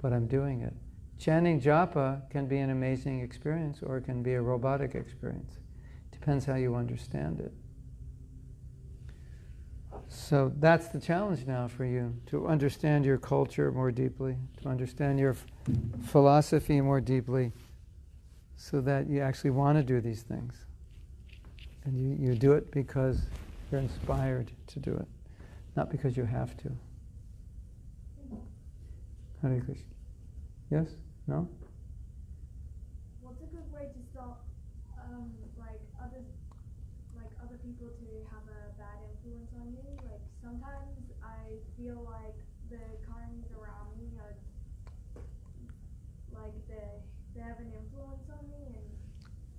[0.00, 0.74] but I'm doing it.
[1.22, 5.52] Chanting japa can be an amazing experience or it can be a robotic experience.
[6.10, 7.52] Depends how you understand it.
[10.08, 15.20] So that's the challenge now for you to understand your culture more deeply, to understand
[15.20, 15.36] your
[16.06, 17.52] philosophy more deeply,
[18.56, 20.66] so that you actually want to do these things.
[21.84, 23.20] And you, you do it because
[23.70, 25.06] you're inspired to do it,
[25.76, 26.72] not because you have to.
[29.40, 29.84] Hare Krishna.
[30.68, 30.88] Yes?
[31.26, 31.48] No?
[33.20, 34.44] What's a good way to stop,
[34.98, 36.22] um, like other,
[37.16, 39.86] like other people to have a bad influence on you?
[40.02, 42.34] Like sometimes I feel like
[42.70, 44.34] the kinds around me are,
[46.34, 46.90] like they
[47.34, 48.88] they have an influence on me, and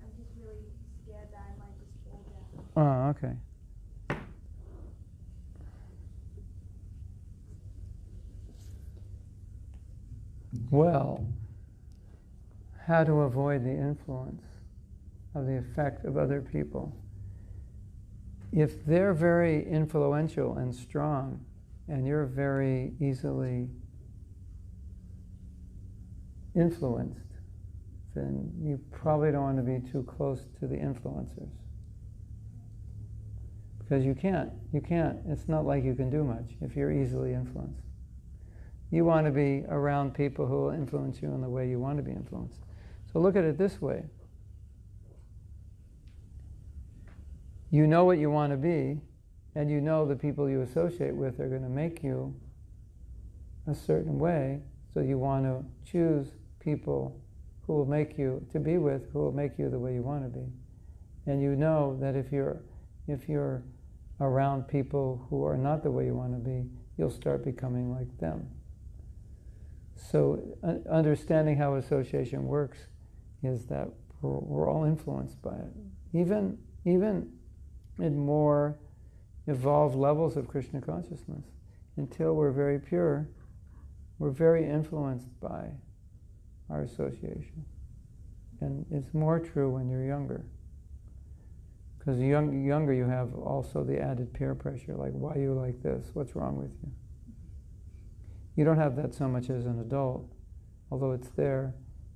[0.03, 0.68] I'm just really
[1.01, 2.51] scared that I might just fall down.
[2.76, 3.34] Oh, okay.
[10.70, 11.33] Well,
[12.88, 14.44] how to avoid the influence
[15.36, 16.96] of the effect of other people.
[18.52, 21.44] If they're very influential and strong,
[21.88, 23.68] and you're very easily
[26.56, 27.20] influenced,
[28.16, 31.50] then you probably don't want to be too close to the influencers.
[33.80, 34.52] Because you can't.
[34.72, 35.18] You can't.
[35.28, 37.82] It's not like you can do much if you're easily influenced.
[38.92, 41.98] You want to be around people who will influence you in the way you want
[41.98, 42.60] to be influenced.
[43.14, 44.03] So look at it this way
[47.74, 49.01] you know what you want to be,
[49.55, 52.32] and you know the people you associate with are going to make you
[53.66, 54.61] a certain way,
[54.93, 56.28] so you want to choose
[56.59, 57.20] people
[57.66, 60.24] who will make you to be with, who will make you the way you want
[60.24, 60.45] to be.
[61.26, 62.61] And you know that if you're
[63.07, 63.64] if you're
[64.20, 68.20] around people who are not the way you want to be, you'll start becoming like
[68.20, 68.47] them.
[69.95, 72.78] So, uh, understanding how association works
[73.44, 73.88] is that
[74.22, 75.74] we're, we're all influenced by it.
[76.14, 77.32] Even, even
[78.00, 78.78] in more
[79.48, 81.46] evolved levels of Krishna consciousness,
[81.98, 83.28] until we're very pure,
[84.18, 85.70] we're very influenced by
[86.70, 87.66] our association.
[88.62, 90.46] And it's more true when you're younger.
[92.00, 95.82] Because young, younger, you have also the added peer pressure like, why are you like
[95.82, 96.10] this?
[96.14, 96.91] What's wrong with you?
[98.56, 100.32] You don't have that so much as an adult,
[100.91, 101.74] although it's there.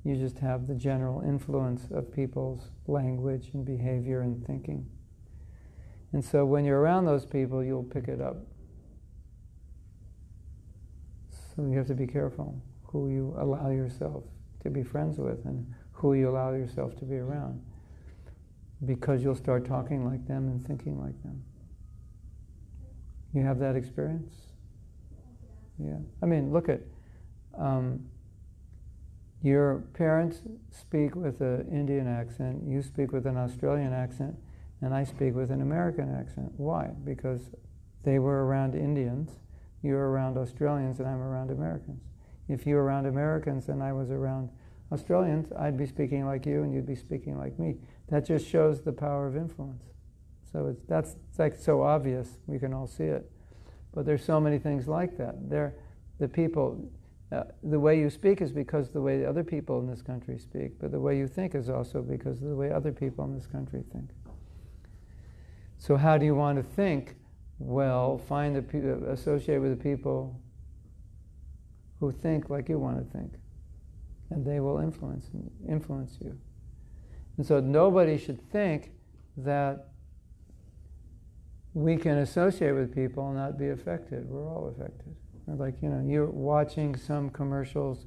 [0.08, 4.86] You just have the general influence of people's language and behavior and thinking.
[6.14, 8.38] And so when you're around those people, you'll pick it up.
[11.30, 14.24] So you have to be careful who you allow yourself
[14.64, 17.62] to be friends with and who you allow yourself to be around.
[18.86, 21.43] Because you'll start talking like them and thinking like them.
[23.34, 24.34] You have that experience?
[25.78, 25.97] Yeah.
[26.24, 26.80] I mean, look at
[27.58, 28.05] um,
[29.41, 34.35] your parents speak with an Indian accent, you speak with an Australian accent,
[34.81, 36.51] and I speak with an American accent.
[36.57, 36.91] Why?
[37.03, 37.51] Because
[38.03, 39.31] they were around Indians,
[39.81, 42.01] you're around Australians, and I'm around Americans.
[42.47, 44.49] If you were around Americans and I was around
[44.91, 47.75] Australians, I'd be speaking like you and you'd be speaking like me.
[48.09, 49.83] That just shows the power of influence.
[50.51, 53.29] So it's, that's it's like so obvious, we can all see it.
[53.93, 55.49] But there's so many things like that.
[55.49, 55.75] There,
[56.19, 56.89] the people,
[57.32, 60.38] uh, the way you speak is because the way the other people in this country
[60.39, 63.34] speak, but the way you think is also because of the way other people in
[63.34, 64.09] this country think.
[65.78, 67.15] So how do you want to think?
[67.59, 70.39] Well, find the pe- associate with the people
[71.99, 73.34] who think like you want to think,
[74.30, 75.30] and they will influence
[75.67, 76.38] influence you.
[77.38, 78.91] And so nobody should think
[79.38, 79.89] that
[81.73, 84.30] we can associate with people and not be affected.
[84.30, 85.15] We're all affected.
[85.47, 88.05] Like you know, you're watching some commercials,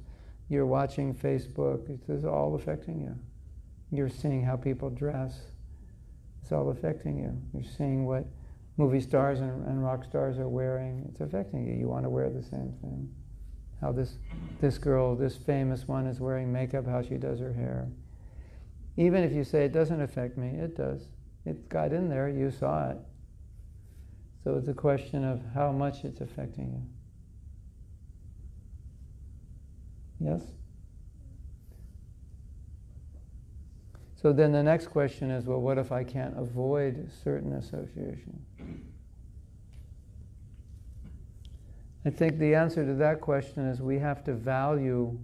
[0.49, 1.99] you're watching Facebook.
[2.07, 3.15] It's all affecting you.
[3.91, 5.39] You're seeing how people dress.
[6.43, 7.37] It's all affecting you.
[7.53, 8.25] You're seeing what
[8.77, 11.05] movie stars and, and rock stars are wearing.
[11.09, 11.73] It's affecting you.
[11.73, 13.09] You want to wear the same thing
[13.81, 14.13] how this,
[14.61, 17.89] this girl, this famous one, is wearing makeup, how she does her hair.
[18.95, 21.07] Even if you say it doesn't affect me, it does.
[21.45, 22.97] It got in there, you saw it.
[24.43, 27.00] So it's a question of how much it's affecting you.
[30.21, 30.41] Yes?
[34.21, 38.45] So then the next question is well, what if I can't avoid certain association?
[42.05, 45.17] I think the answer to that question is we have to value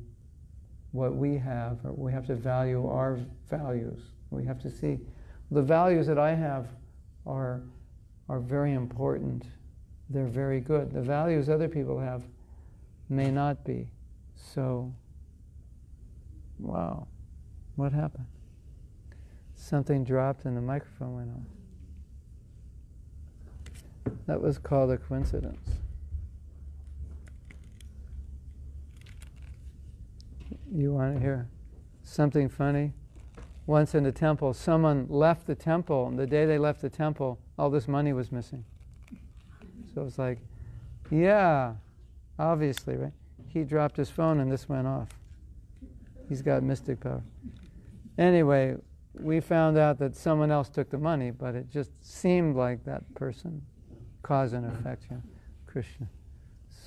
[0.92, 3.20] what we have, or we have to value our
[3.50, 4.00] values.
[4.32, 5.00] We have to see
[5.52, 6.68] the values that I have
[7.26, 7.62] are,
[8.30, 9.46] are very important.
[10.10, 10.92] They're very good.
[10.92, 12.24] The values other people have
[13.10, 13.92] may not be.
[14.38, 14.94] So,
[16.60, 17.08] wow,
[17.76, 18.28] what happened?
[19.56, 24.14] Something dropped and the microphone went off.
[24.28, 25.70] That was called a coincidence.
[30.74, 31.48] You want to hear
[32.04, 32.94] something funny?
[33.66, 37.40] Once in the temple, someone left the temple, and the day they left the temple,
[37.58, 38.64] all this money was missing.
[39.94, 40.40] So it's like,
[41.10, 41.74] yeah,
[42.38, 43.12] obviously, right?
[43.48, 45.10] He dropped his phone and this went off.
[46.30, 47.24] He's got mystic power.
[48.18, 48.76] Anyway,
[49.14, 53.14] we found out that someone else took the money, but it just seemed like that
[53.16, 53.62] person,
[54.24, 55.18] cause and effect, yeah,
[55.66, 56.08] Krishna.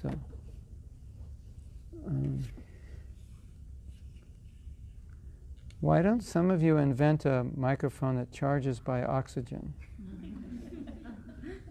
[0.03, 0.11] So.
[2.07, 2.43] Um,
[5.81, 9.73] Why don't some of you invent a microphone that charges by oxygen?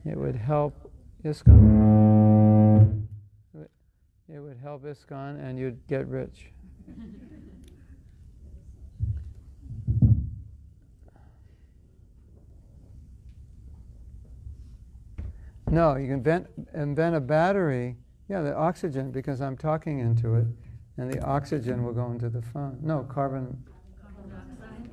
[0.04, 0.92] it would help
[1.24, 2.09] ISKCON.
[4.32, 6.52] It would help ISKCON and you'd get rich.
[15.72, 17.98] No, you can invent, invent a battery.
[18.28, 20.46] Yeah, the oxygen, because I'm talking into it,
[20.98, 22.80] and the oxygen will go into the phone.
[22.82, 23.64] No, carbon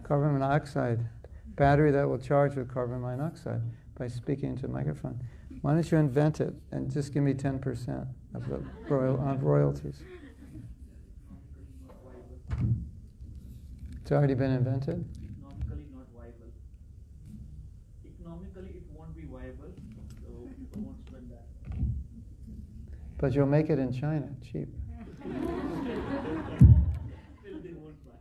[0.03, 1.01] carbon monoxide
[1.57, 3.61] battery that will charge with carbon monoxide
[3.99, 5.19] by speaking into the microphone.
[5.63, 8.07] Why don't you invent it and just give me 10%
[8.37, 10.03] of royal, of royalties?
[14.03, 15.05] It's already been invented?
[15.21, 16.53] Economically not viable.
[18.05, 19.73] Economically it won't be viable,
[20.23, 21.47] so I won't spend that.
[23.19, 24.69] But you'll make it in China, cheap.
[25.19, 25.33] Still
[27.65, 28.13] they won't buy.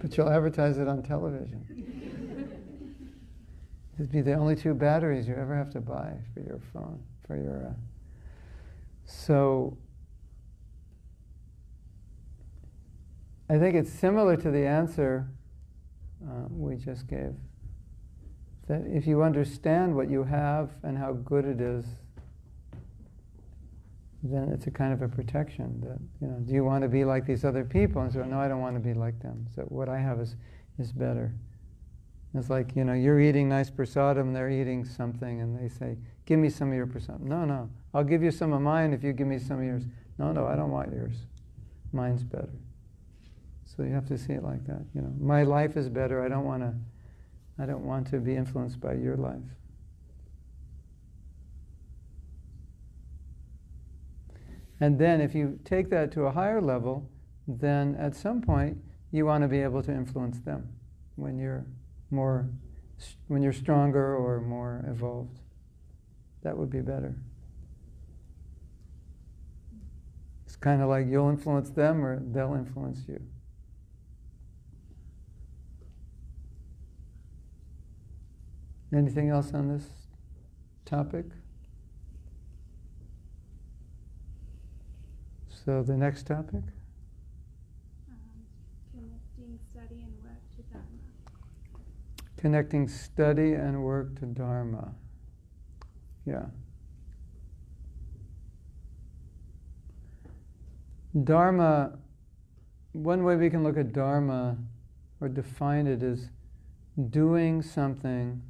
[0.00, 1.69] But you'll advertise it on television.
[4.00, 7.36] It'd be the only two batteries you ever have to buy for your phone, for
[7.36, 7.66] your.
[7.66, 7.72] Uh,
[9.04, 9.76] so,
[13.50, 15.28] I think it's similar to the answer
[16.26, 17.34] uh, we just gave.
[18.68, 21.84] That if you understand what you have and how good it is,
[24.22, 27.04] then it's a kind of a protection that you know do you want to be
[27.04, 29.62] like these other people and so no i don't want to be like them so
[29.62, 30.36] what i have is
[30.78, 31.32] is better
[32.34, 36.38] it's like you know you're eating nice prasadam they're eating something and they say give
[36.38, 37.22] me some of your prasadam.
[37.22, 37.68] No no.
[37.92, 39.82] I'll give you some of mine if you give me some of yours.
[40.18, 41.16] No no i don't want yours.
[41.92, 42.52] Mine's better.
[43.64, 45.12] So you have to see it like that you know.
[45.18, 46.22] My life is better.
[46.24, 46.74] I don't want to
[47.58, 49.42] i don't want to be influenced by your life.
[54.78, 57.06] And then if you take that to a higher level,
[57.46, 58.78] then at some point
[59.10, 60.68] you want to be able to influence them
[61.16, 61.66] when you're
[62.10, 62.48] more,
[63.28, 65.38] when you're stronger or more evolved.
[66.42, 67.14] That would be better.
[70.46, 73.20] It's kind of like you'll influence them or they'll influence you.
[78.92, 79.84] Anything else on this
[80.84, 81.26] topic?
[85.64, 86.64] So, the next topic?
[92.40, 94.94] Connecting study and work to Dharma.
[96.24, 96.46] Yeah.
[101.24, 101.98] Dharma,
[102.92, 104.56] one way we can look at Dharma
[105.20, 106.30] or define it is
[107.10, 108.40] doing something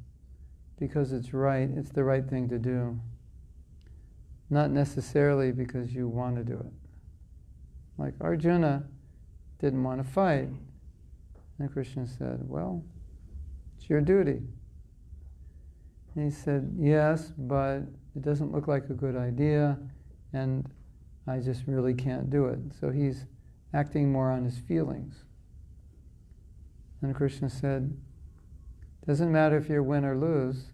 [0.79, 2.97] because it's right, it's the right thing to do.
[4.49, 6.73] Not necessarily because you want to do it.
[7.97, 8.83] Like Arjuna
[9.59, 10.47] didn't want to fight.
[11.59, 12.83] And Krishna said, Well,
[13.81, 14.39] it's your duty.
[16.15, 17.77] And he said, Yes, but
[18.15, 19.77] it doesn't look like a good idea,
[20.33, 20.69] and
[21.27, 22.59] I just really can't do it.
[22.79, 23.25] So he's
[23.73, 25.23] acting more on his feelings.
[27.01, 27.97] And Krishna said,
[29.07, 30.71] Doesn't matter if you win or lose,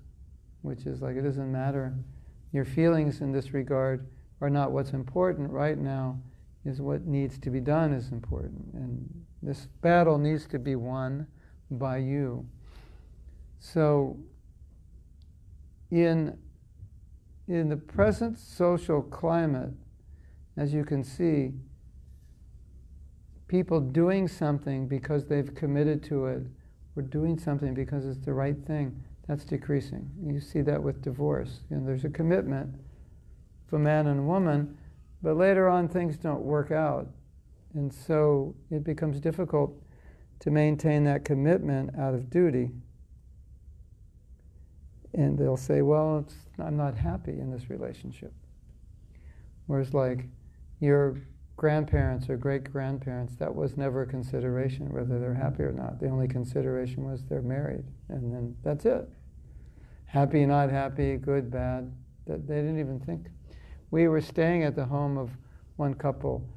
[0.64, 1.94] which is like it doesn't matter.
[2.52, 4.08] Your feelings in this regard
[4.42, 6.20] are not what's important right now,
[6.66, 8.74] is what needs to be done is important.
[8.74, 9.08] And
[9.42, 11.28] this battle needs to be won
[11.72, 12.46] by you.
[13.60, 14.18] So,
[15.92, 16.38] in,
[17.48, 19.72] in the present social climate,
[20.58, 21.54] as you can see,
[23.48, 26.44] people doing something because they've committed to it,
[26.96, 30.10] or doing something because it's the right thing, that's decreasing.
[30.26, 31.62] You see that with divorce.
[31.70, 32.74] You know, there's a commitment
[33.68, 34.78] for man and woman,
[35.22, 37.08] but later on things don't work out.
[37.74, 39.74] And so it becomes difficult
[40.40, 42.72] to maintain that commitment out of duty.
[45.14, 46.26] And they'll say, well,
[46.60, 48.34] I'm not happy in this relationship.
[49.68, 50.26] Whereas, like,
[50.80, 51.18] your
[51.56, 56.00] grandparents or great grandparents, that was never a consideration whether they're happy or not.
[56.00, 59.10] The only consideration was they're married, and then that's it.
[60.06, 61.92] Happy, not happy, good, bad,
[62.28, 63.28] that they didn't even think.
[63.90, 65.32] We were staying at the home of
[65.78, 66.48] one couple.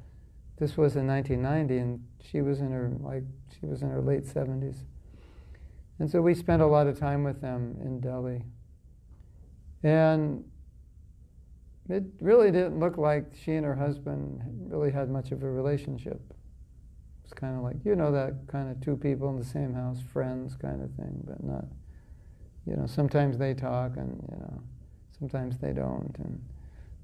[0.57, 3.23] This was in 1990, and she was in her like
[3.59, 4.83] she was in her late 70s.
[6.01, 8.41] And so we spent a lot of time with them in Delhi.
[9.83, 10.43] And
[11.89, 16.19] it really didn't look like she and her husband really had much of a relationship.
[17.23, 19.99] It's kind of like, you know, that kind of two people in the same house,
[20.11, 21.65] friends kind of thing, but not,
[22.65, 24.59] you know, sometimes they talk and, you know,
[25.19, 26.15] sometimes they don't.
[26.17, 26.43] And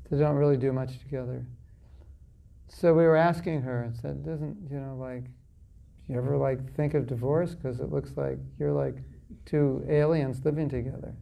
[0.10, 1.46] they don't really do much together.
[2.68, 5.26] So we were asking her and said, doesn't, you know, like,
[6.08, 7.54] you ever like think of divorce?
[7.56, 8.96] Because it looks like you're like
[9.46, 11.14] two aliens living together.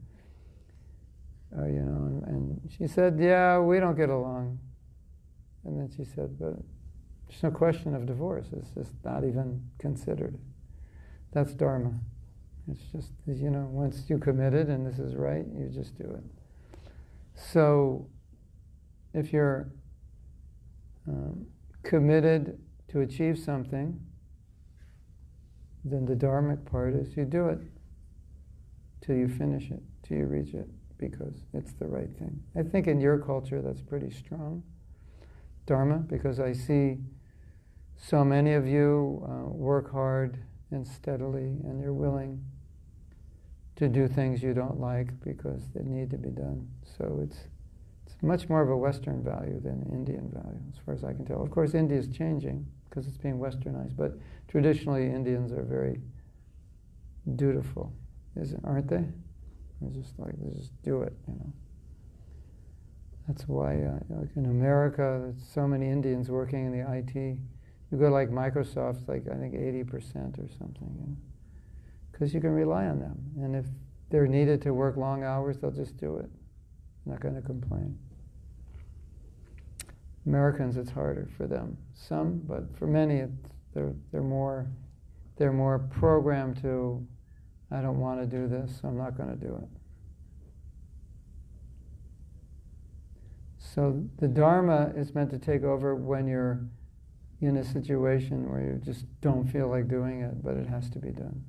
[1.57, 4.59] Uh, you know, and, and she said, yeah, we don't get along.
[5.63, 6.55] And then she said, but
[7.27, 8.47] there's no question of divorce.
[8.51, 10.37] It's just not even considered.
[11.31, 11.93] That's Dharma.
[12.69, 16.23] It's just, you know, once you committed and this is right, you just do it.
[17.35, 18.07] So
[19.13, 19.69] if you're
[21.07, 21.45] um,
[21.83, 22.59] committed
[22.89, 23.99] to achieve something,
[25.85, 27.59] then the dharmic part is you do it
[29.01, 30.67] till you finish it, till you reach it,
[30.97, 32.41] because it's the right thing.
[32.55, 34.63] I think in your culture that's pretty strong,
[35.67, 36.97] dharma, because I see
[37.95, 40.39] so many of you uh, work hard
[40.71, 42.43] and steadily, and you're willing
[43.75, 46.67] to do things you don't like because they need to be done.
[46.97, 47.37] So it's
[48.05, 51.13] it's much more of a Western value than an Indian value, as far as I
[51.13, 51.41] can tell.
[51.41, 52.65] Of course, India is changing
[52.95, 54.17] because it's being westernized, but
[54.47, 55.99] traditionally Indians are very
[57.35, 57.91] dutiful,
[58.39, 59.03] isn't, aren't they?
[59.81, 61.53] They're just like, they just do it, you know.
[63.27, 67.15] That's why, uh, like in America, there's so many Indians working in the IT.
[67.15, 71.17] You go like Microsoft, like, I think 80% or something, you know.
[72.11, 73.19] Because you can rely on them.
[73.41, 73.65] And if
[74.09, 76.29] they're needed to work long hours, they'll just do it.
[77.05, 77.97] Not going to complain.
[80.25, 81.77] Americans, it's harder for them.
[81.93, 83.23] Some, but for many,
[83.73, 84.67] they're, they're, more,
[85.37, 87.05] they're more programmed to,
[87.71, 89.69] I don't want to do this, I'm not going to do it.
[93.57, 96.61] So the Dharma is meant to take over when you're
[97.41, 100.99] in a situation where you just don't feel like doing it, but it has to
[100.99, 101.43] be done.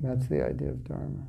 [0.00, 1.26] That's the idea of Dharma.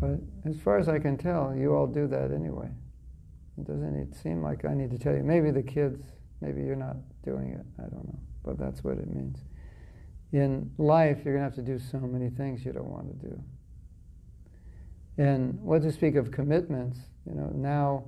[0.00, 2.70] But as far as I can tell, you all do that anyway.
[3.58, 5.22] It doesn't it seem like I need to tell you.
[5.22, 6.00] Maybe the kids,
[6.40, 7.66] maybe you're not doing it.
[7.78, 8.18] I don't know.
[8.44, 9.38] But that's what it means.
[10.32, 13.26] In life, you're going to have to do so many things you don't want to
[13.28, 13.42] do.
[15.16, 18.04] And what to speak of commitments, you know, now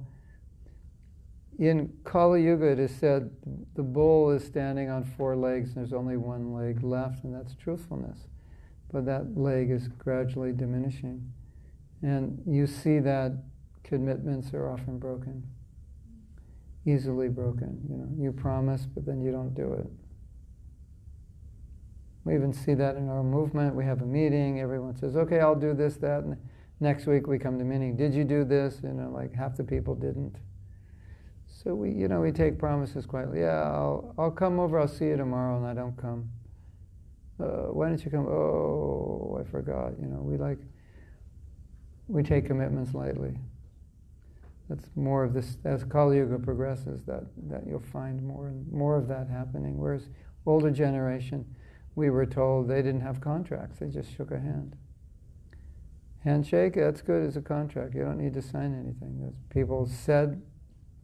[1.59, 3.31] in Kali Yuga, it is said
[3.75, 7.55] the bull is standing on four legs, and there's only one leg left, and that's
[7.57, 8.19] truthfulness.
[8.93, 11.33] But that leg is gradually diminishing.
[12.03, 13.33] And you see that
[13.85, 15.43] commitments are often broken,
[16.87, 17.81] easily broken.
[17.89, 19.87] You know, you promise, but then you don't do it.
[22.25, 23.75] We even see that in our movement.
[23.75, 26.37] We have a meeting, everyone says, okay, I'll do this, that, and
[26.79, 27.97] next week we come to meeting.
[27.97, 28.81] Did you do this?
[28.83, 30.37] You know, like half the people didn't.
[31.47, 33.41] So we, you know, we take promises quietly.
[33.41, 34.79] Yeah, I'll, I'll come over.
[34.79, 36.31] I'll see you tomorrow, and I don't come.
[37.39, 38.27] Uh, why don't you come?
[38.27, 39.93] Oh, I forgot.
[40.01, 40.59] You know, we like,
[42.11, 43.35] we take commitments lightly.
[44.69, 47.03] That's more of this as Kali Yuga progresses.
[47.05, 49.79] That that you'll find more and more of that happening.
[49.79, 50.09] Whereas
[50.47, 51.45] older generation,
[51.95, 53.79] we were told they didn't have contracts.
[53.79, 54.77] They just shook a hand.
[56.25, 57.95] Handshake, that's good as a contract.
[57.95, 59.25] You don't need to sign anything.
[59.27, 60.43] As people said,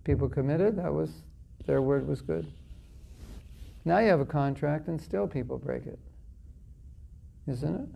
[0.04, 1.22] people committed, that was
[1.66, 2.46] their word was good.
[3.84, 5.98] Now you have a contract and still people break it.
[7.46, 7.88] Isn't it?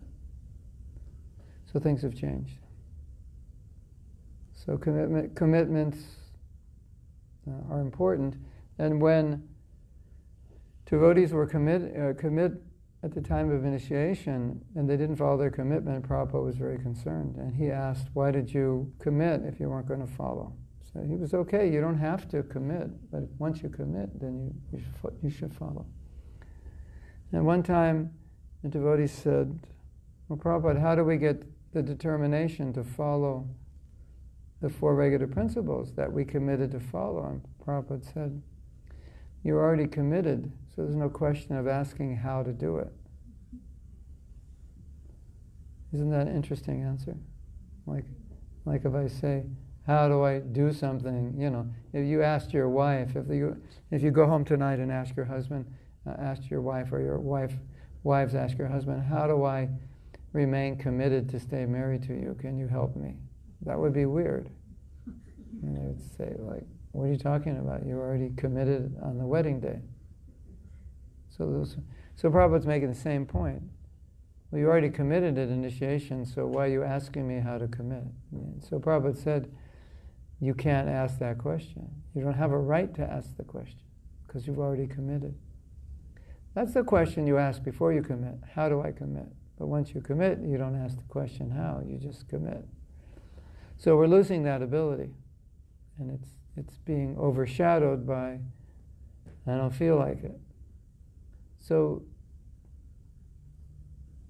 [1.71, 2.60] So things have changed.
[4.65, 5.97] So commitment, commitments
[7.47, 8.35] uh, are important.
[8.77, 9.47] And when
[10.85, 12.53] devotees were commit, uh, commit
[13.03, 17.37] at the time of initiation and they didn't follow their commitment, Prabhupada was very concerned.
[17.37, 20.53] And he asked, Why did you commit if you weren't going to follow?
[20.93, 24.77] So he was okay, you don't have to commit, but once you commit, then you,
[24.77, 25.85] you, should, you should follow.
[27.31, 28.11] And one time,
[28.61, 29.59] the devotee said,
[30.27, 31.43] Well, Prabhupada, how do we get
[31.73, 33.47] the determination to follow
[34.61, 37.25] the four regular principles that we committed to follow?
[37.25, 38.41] And Prabhupada said,
[39.43, 42.91] You're already committed, so there's no question of asking how to do it.
[45.93, 47.17] Isn't that an interesting answer?
[47.85, 48.05] Like,
[48.65, 49.43] like if I say,
[49.87, 51.33] how do I do something?
[51.37, 54.91] You know, if you asked your wife, if you if you go home tonight and
[54.91, 55.65] ask your husband,
[56.07, 57.53] uh, ask your wife, or your wife
[58.03, 59.69] wives ask your husband, how do I
[60.33, 62.35] remain committed to stay married to you?
[62.39, 63.15] Can you help me?
[63.65, 64.49] That would be weird.
[65.61, 67.85] And they would say, like, what are you talking about?
[67.85, 69.79] You're already committed on the wedding day.
[71.37, 71.77] So, those,
[72.15, 73.61] so Prabhupada's making the same point.
[74.49, 78.03] Well, you already committed at initiation, so why are you asking me how to commit?
[78.59, 79.49] So Prabhupada said,
[80.41, 81.87] you can't ask that question.
[82.13, 83.79] You don't have a right to ask the question
[84.27, 85.35] because you've already committed.
[86.53, 88.35] That's the question you ask before you commit.
[88.53, 89.27] How do I commit?
[89.57, 92.65] But once you commit, you don't ask the question how, you just commit.
[93.81, 95.09] So we're losing that ability.
[95.97, 98.37] And it's, it's being overshadowed by,
[99.47, 100.39] I don't feel like it.
[101.57, 102.03] So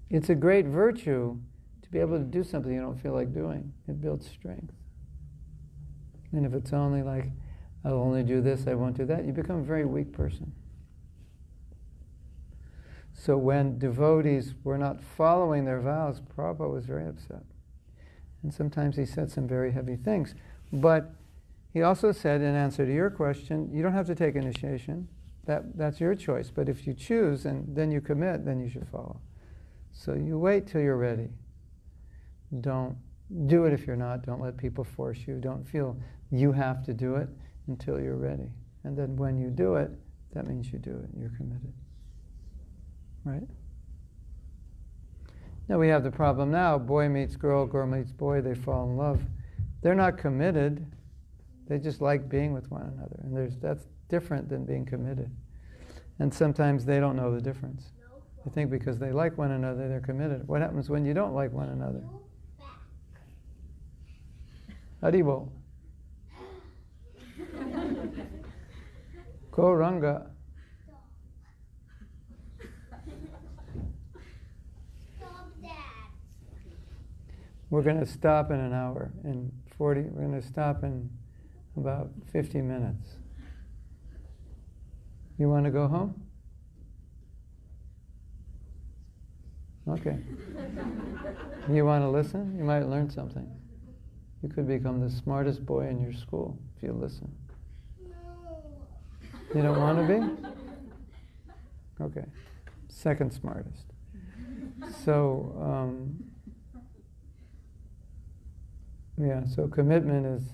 [0.08, 1.36] it's a great virtue
[1.82, 3.74] to be able to do something you don't feel like doing.
[3.88, 4.72] It builds strength.
[6.32, 7.26] And if it's only like,
[7.84, 10.50] I'll only do this, I won't do that, you become a very weak person.
[13.12, 17.42] So when devotees were not following their vows, Prabhupada was very upset.
[18.42, 20.34] And sometimes he said some very heavy things.
[20.72, 21.14] But
[21.72, 25.08] he also said, in answer to your question, you don't have to take initiation.
[25.46, 26.50] That, that's your choice.
[26.50, 29.20] But if you choose and then you commit, then you should follow.
[29.92, 31.28] So you wait till you're ready.
[32.60, 32.96] Don't
[33.46, 34.24] do it if you're not.
[34.24, 35.38] Don't let people force you.
[35.38, 35.96] Don't feel
[36.30, 37.28] you have to do it
[37.66, 38.50] until you're ready.
[38.84, 39.90] And then when you do it,
[40.34, 41.10] that means you do it.
[41.18, 41.72] You're committed.
[43.24, 43.42] Right?
[45.68, 48.96] Now we have the problem now boy meets girl, girl meets boy, they fall in
[48.96, 49.22] love.
[49.82, 50.86] They're not committed,
[51.68, 53.20] they just like being with one another.
[53.22, 55.30] And there's, that's different than being committed.
[56.18, 57.92] And sometimes they don't know the difference.
[58.44, 60.46] They think because they like one another, they're committed.
[60.46, 62.02] What happens when you don't like one another?
[65.02, 65.48] Haribol.
[69.52, 70.31] Gauranga.
[77.72, 79.10] We're going to stop in an hour.
[79.24, 81.08] In 40, we're going to stop in
[81.74, 83.16] about 50 minutes.
[85.38, 86.22] You want to go home?
[89.88, 90.18] Okay.
[91.72, 92.58] you want to listen?
[92.58, 93.50] You might learn something.
[94.42, 97.32] You could become the smartest boy in your school if you listen.
[98.02, 98.10] No.
[99.54, 100.48] You don't want to be?
[102.02, 102.24] Okay.
[102.88, 103.84] Second smartest.
[105.04, 106.31] So, um,
[109.26, 110.52] yeah, so commitment is.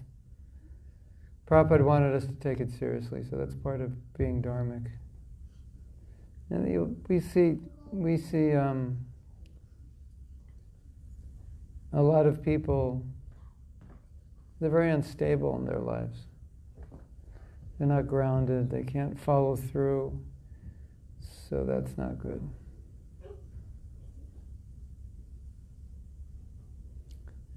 [1.48, 4.86] Prabhupada wanted us to take it seriously, so that's part of being dharmic.
[6.50, 7.58] And you, we see,
[7.90, 8.98] we see um,
[11.92, 13.02] a lot of people,
[14.60, 16.26] they're very unstable in their lives.
[17.78, 18.70] They're not grounded.
[18.70, 20.20] They can't follow through.
[21.48, 22.46] So that's not good.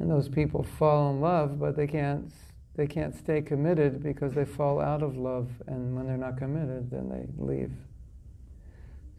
[0.02, 2.34] And those people fall in love, but they can't
[2.74, 6.90] they can't stay committed because they fall out of love and when they're not committed
[6.90, 7.72] then they leave.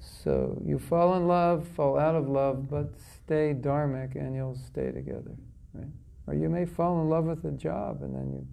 [0.00, 4.90] So you fall in love, fall out of love, but stay dharmic and you'll stay
[4.90, 5.36] together,
[5.72, 5.86] right?
[6.26, 8.44] Or you may fall in love with a job and then you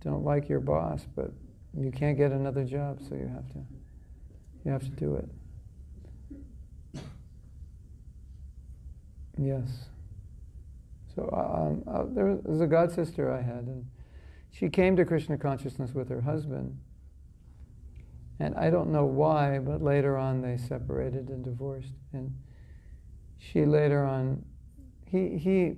[0.00, 1.30] don't like your boss, but
[1.78, 3.58] you can't get another job, so you have to
[4.64, 5.28] you have to do it.
[9.38, 9.93] Yes.
[11.14, 13.86] So um, uh, there was a god sister I had, and
[14.50, 16.78] she came to Krishna consciousness with her husband.
[18.40, 21.94] And I don't know why, but later on they separated and divorced.
[22.12, 22.34] And
[23.38, 24.44] she later on,
[25.06, 25.74] he, he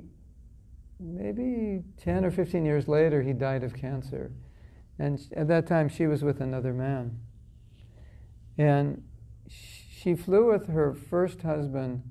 [0.99, 4.33] maybe 10 or 15 years later, he died of cancer.
[4.99, 7.19] And at that time, she was with another man.
[8.57, 9.03] And
[9.49, 12.03] she flew with her first husband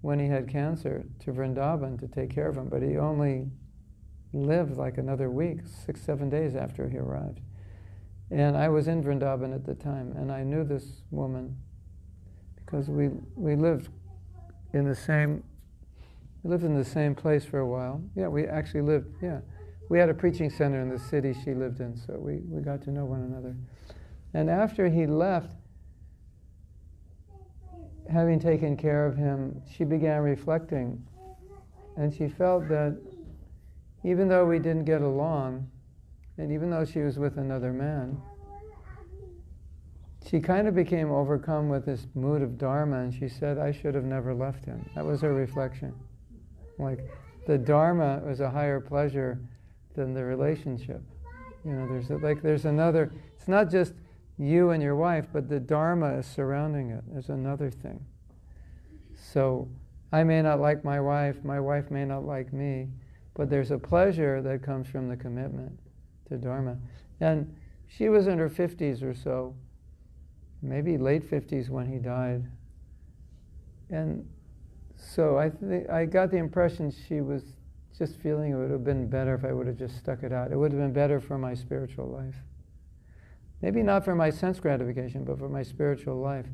[0.00, 3.46] when he had cancer to Vrindavan to take care of him, but he only
[4.32, 7.40] lived like another week, six, seven days after he arrived.
[8.30, 11.56] And I was in Vrindavan at the time, and I knew this woman
[12.56, 13.88] because we, we lived
[14.72, 15.42] in the same
[16.46, 18.00] we lived in the same place for a while.
[18.14, 19.40] Yeah, we actually lived, yeah.
[19.88, 22.82] We had a preaching center in the city she lived in, so we, we got
[22.82, 23.56] to know one another.
[24.32, 25.50] And after he left,
[28.10, 31.02] having taken care of him, she began reflecting.
[31.96, 32.98] And she felt that
[34.04, 35.68] even though we didn't get along,
[36.38, 38.20] and even though she was with another man,
[40.28, 43.94] she kind of became overcome with this mood of Dharma, and she said, I should
[43.94, 44.88] have never left him.
[44.94, 45.94] That was her reflection.
[46.78, 47.08] Like,
[47.46, 49.38] the Dharma was a higher pleasure
[49.94, 51.00] than the relationship.
[51.64, 53.12] You know, there's a, like there's another.
[53.36, 53.94] It's not just
[54.38, 57.02] you and your wife, but the Dharma is surrounding it.
[57.06, 58.04] There's another thing.
[59.14, 59.68] So
[60.12, 62.88] I may not like my wife, my wife may not like me,
[63.34, 65.78] but there's a pleasure that comes from the commitment
[66.28, 66.76] to Dharma.
[67.20, 67.54] And
[67.86, 69.54] she was in her 50s or so,
[70.62, 72.44] maybe late 50s when he died.
[73.90, 74.28] And
[74.96, 77.42] so I, th- I got the impression she was
[77.96, 80.52] just feeling it would have been better if I would have just stuck it out.
[80.52, 82.36] It would have been better for my spiritual life.
[83.62, 86.46] Maybe not for my sense gratification, but for my spiritual life.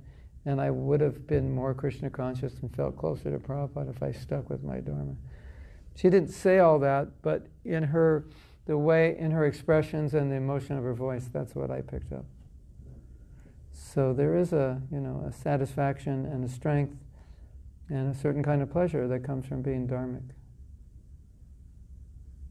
[0.45, 4.13] And I would have been more Krishna conscious and felt closer to Prabhupada if I
[4.13, 5.15] stuck with my Dharma.
[5.95, 8.27] She didn't say all that, but in her,
[8.67, 12.13] the way, in her expressions and the emotion of her voice, that's what I picked
[12.13, 12.25] up.
[13.73, 16.97] So there is a, you know, a satisfaction and a strength
[17.89, 20.31] and a certain kind of pleasure that comes from being dharmic.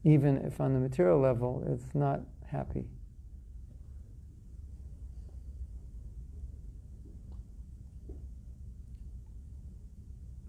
[0.04, 2.84] Even if on the material level it's not happy.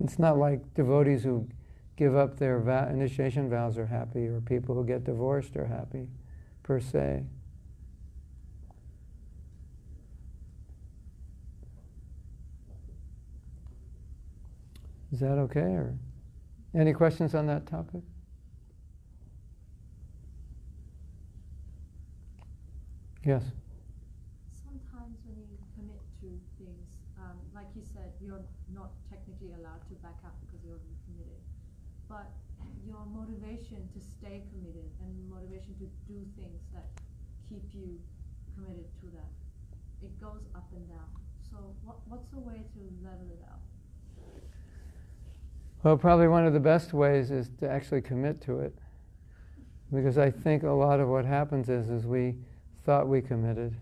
[0.04, 1.48] It's not like devotees who
[1.96, 2.60] give up their
[2.92, 6.10] initiation vows are happy, or people who get divorced are happy,
[6.62, 7.24] per se.
[15.14, 15.62] Is that okay?
[15.62, 15.96] Or
[16.74, 18.02] any questions on that topic?
[23.24, 23.44] Yes.
[24.52, 26.28] Sometimes when you commit to
[26.58, 26.90] things,
[27.22, 28.42] um, like you said, you're
[28.74, 31.40] not technically allowed to back out because you're already committed.
[32.10, 32.34] But
[32.84, 36.90] your motivation to stay committed and motivation to do things that
[37.54, 38.00] keep you
[38.56, 39.30] committed to that,
[40.04, 41.10] it goes up and down.
[41.52, 43.60] So what, what's a way to level it out?
[45.84, 48.74] Well, probably one of the best ways is to actually commit to it.
[49.94, 52.36] Because I think a lot of what happens is, is we
[52.86, 53.76] thought we committed.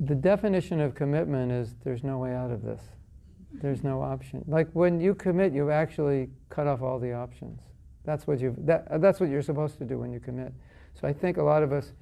[0.00, 2.82] The definition of commitment is there's no way out of this.
[3.54, 4.44] There's no option.
[4.46, 7.60] Like when you commit, you actually cut off all the options.
[8.04, 10.52] That's what you that, that's what you're supposed to do when you commit.
[10.94, 11.92] So I think a lot of us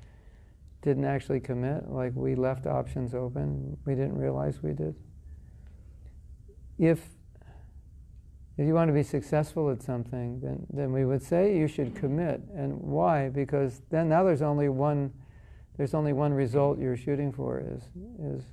[0.83, 1.89] didn't actually commit.
[1.89, 3.77] Like we left options open.
[3.85, 4.95] We didn't realize we did.
[6.79, 7.01] If
[8.59, 11.95] if you want to be successful at something, then, then we would say you should
[11.95, 12.41] commit.
[12.57, 13.29] And why?
[13.29, 15.13] Because then now there's only one
[15.77, 17.83] there's only one result you're shooting for is
[18.19, 18.45] is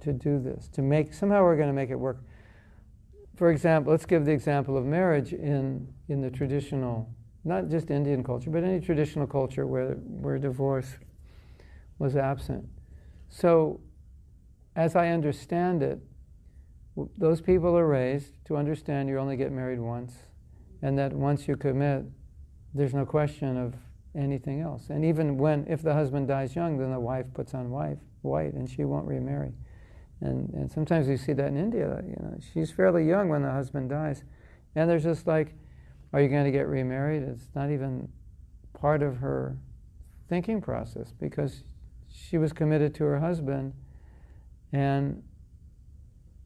[0.00, 0.68] to do this.
[0.68, 2.18] To make somehow we're going to make it work.
[3.36, 7.08] For example, let's give the example of marriage in in the traditional,
[7.48, 10.98] not just Indian culture, but any traditional culture where where divorce
[11.98, 12.64] was absent.
[13.28, 13.80] So
[14.76, 15.98] as I understand it,
[17.16, 20.14] those people are raised to understand you only get married once,
[20.82, 22.04] and that once you commit,
[22.74, 23.74] there's no question of
[24.14, 24.90] anything else.
[24.90, 28.54] And even when, if the husband dies young, then the wife puts on wife, white
[28.54, 29.52] and she won't remarry.
[30.20, 33.50] And, and sometimes you see that in India, you know, she's fairly young when the
[33.50, 34.24] husband dies.
[34.74, 35.54] And there's just like,
[36.12, 37.22] are you going to get remarried?
[37.22, 38.08] It's not even
[38.72, 39.56] part of her
[40.28, 41.62] thinking process because
[42.08, 43.72] she was committed to her husband
[44.72, 45.22] and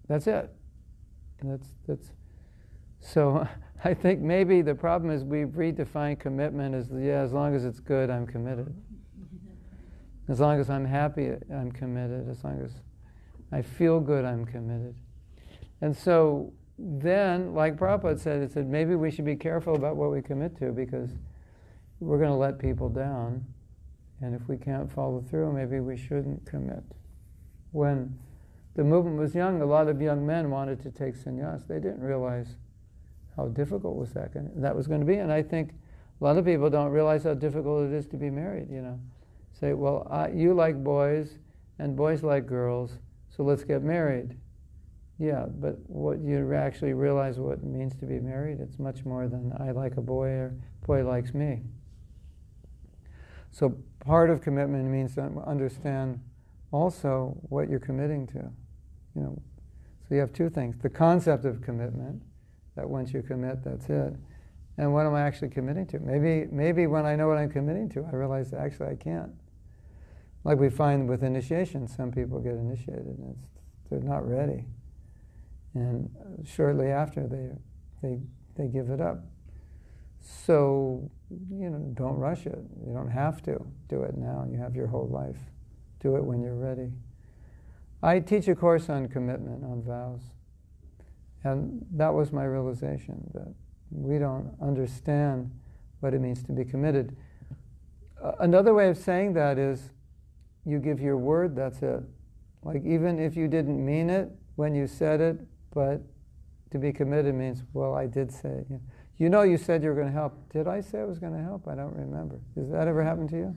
[0.09, 0.51] that's it.
[1.43, 2.12] That's, that's,
[3.01, 3.47] so
[3.84, 7.80] I think maybe the problem is we've redefined commitment as, yeah, as long as it's
[7.80, 8.74] good, I'm committed.
[10.28, 12.28] As long as I'm happy, I'm committed.
[12.28, 12.70] As long as
[13.51, 14.94] I feel good, I'm committed.
[15.80, 16.52] And so
[16.84, 20.56] then, like Prabhupada said, it said maybe we should be careful about what we commit
[20.59, 21.10] to because
[22.00, 23.44] we're going to let people down.
[24.20, 26.82] And if we can't follow through, maybe we shouldn't commit.
[27.70, 28.18] When
[28.74, 31.68] the movement was young, a lot of young men wanted to take sannyas.
[31.68, 32.56] They didn't realize
[33.36, 35.16] how difficult was that going that was going to be.
[35.16, 35.70] And I think
[36.20, 38.68] a lot of people don't realize how difficult it is to be married.
[38.70, 39.00] You know,
[39.52, 41.38] say, well, I, you like boys
[41.78, 42.98] and boys like girls,
[43.28, 44.36] so let's get married.
[45.22, 49.28] Yeah, but what you actually realize what it means to be married, it's much more
[49.28, 50.54] than I like a boy or
[50.84, 51.62] boy likes me.
[53.52, 56.18] So part of commitment means to understand
[56.72, 58.50] also what you're committing to.
[59.14, 59.42] You know,
[60.08, 62.20] so you have two things: the concept of commitment,
[62.74, 64.14] that once you commit, that's it,
[64.76, 66.00] and what am I actually committing to?
[66.00, 69.30] Maybe, maybe when I know what I'm committing to, I realize that actually I can't.
[70.42, 73.36] Like we find with initiation, some people get initiated and
[73.88, 74.64] they're not ready,
[75.74, 76.08] and
[76.44, 77.50] shortly after they
[78.02, 78.20] they
[78.56, 79.24] they give it up.
[80.20, 81.10] So
[81.50, 82.58] you know, don't rush it.
[82.86, 84.46] You don't have to do it now.
[84.50, 85.38] You have your whole life.
[86.00, 86.90] Do it when you're ready.
[88.02, 90.22] I teach a course on commitment, on vows.
[91.44, 93.52] And that was my realization that
[93.90, 95.50] we don't understand
[96.00, 97.16] what it means to be committed.
[98.22, 99.90] Uh, another way of saying that is
[100.64, 102.02] you give your word, that's it.
[102.62, 105.40] Like, even if you didn't mean it when you said it,
[105.74, 106.00] but
[106.70, 108.66] to be committed means, well, I did say it.
[109.18, 110.52] You know, you said you were going to help.
[110.52, 111.68] Did I say I was going to help?
[111.68, 112.40] I don't remember.
[112.56, 113.56] Does that ever happen to you?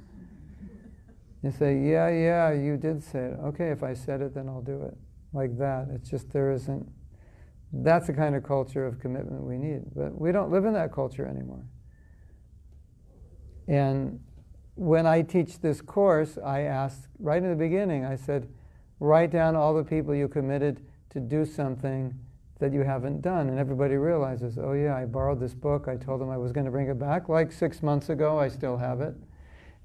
[1.42, 3.40] You say, yeah, yeah, you did say it.
[3.44, 4.98] Okay, if I said it, then I'll do it.
[5.34, 5.88] Like that.
[5.94, 6.88] It's just there isn't.
[7.72, 9.84] That's the kind of culture of commitment we need.
[9.96, 11.66] But we don't live in that culture anymore.
[13.68, 14.20] And
[14.76, 18.50] when I teach this course, I ask right in the beginning, I said,
[19.00, 20.86] write down all the people you committed
[21.16, 22.14] to do something
[22.60, 23.48] that you haven't done.
[23.48, 25.88] And everybody realizes, oh, yeah, I borrowed this book.
[25.88, 28.38] I told them I was going to bring it back like six months ago.
[28.38, 29.16] I still have it.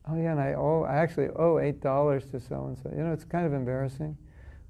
[0.08, 2.90] Oh, yeah, and I, owe, I actually owe $8 to so and so.
[2.90, 4.18] You know, it's kind of embarrassing.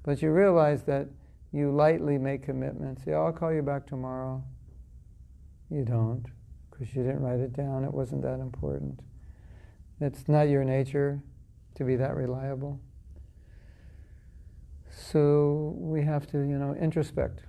[0.03, 1.07] But you realize that
[1.51, 3.05] you lightly make commitments.
[3.07, 4.43] Yeah, I'll call you back tomorrow.
[5.71, 6.25] You don't,
[6.69, 7.83] because you didn't write it down.
[7.85, 8.99] It wasn't that important.
[9.99, 11.23] It's not your nature
[11.73, 12.79] to be that reliable.
[14.91, 17.43] So we have to, you know, introspect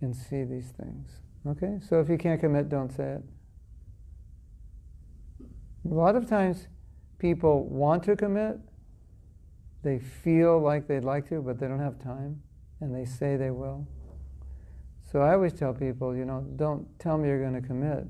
[0.00, 1.08] and see these things.
[1.46, 1.78] Okay?
[1.86, 3.22] So if you can't commit, don't say it.
[5.90, 6.68] A lot of times
[7.18, 8.58] people want to commit,
[9.82, 12.40] they feel like they'd like to, but they don't have time,
[12.80, 13.86] and they say they will.
[15.10, 18.04] So I always tell people, you know, don't tell me you're going to commit.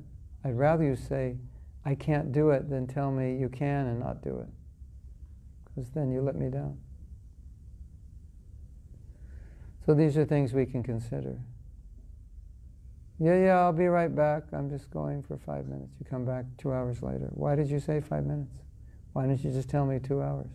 [0.45, 1.35] I'd rather you say,
[1.83, 4.49] I can't do it, than tell me you can and not do it.
[5.65, 6.77] Because then you let me down.
[9.85, 11.39] So these are things we can consider.
[13.19, 14.43] Yeah, yeah, I'll be right back.
[14.51, 15.93] I'm just going for five minutes.
[15.99, 17.29] You come back two hours later.
[17.31, 18.55] Why did you say five minutes?
[19.13, 20.49] Why didn't you just tell me two hours?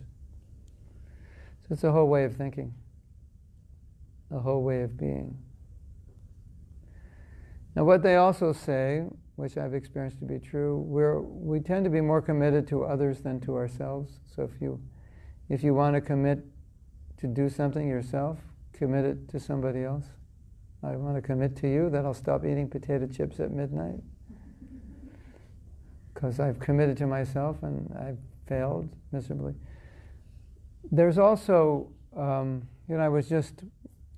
[1.61, 2.73] So it's a whole way of thinking,
[4.29, 5.37] a whole way of being.
[7.75, 9.05] Now, what they also say,
[9.37, 13.21] which I've experienced to be true, we're, we tend to be more committed to others
[13.21, 14.19] than to ourselves.
[14.35, 14.79] So if you,
[15.49, 16.45] if you want to commit
[17.17, 18.37] to do something yourself,
[18.81, 20.05] commit it to somebody else.
[20.81, 23.99] I want to commit to you that I'll stop eating potato chips at midnight
[26.11, 28.17] because I've committed to myself and I've
[28.47, 29.53] failed miserably.
[30.91, 33.65] There's also, um, you know, I was just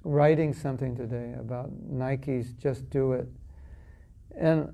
[0.06, 3.27] writing something today about Nike's Just Do It.
[4.38, 4.73] And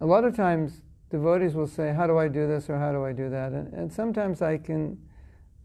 [0.00, 3.04] a lot of times devotees will say, How do I do this or how do
[3.04, 3.50] I do that?
[3.50, 4.96] And, and sometimes I can,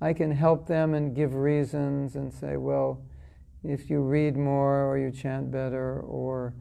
[0.02, 3.04] I can help them and give reasons and say, Well,
[3.64, 6.54] if you read more or you chant better or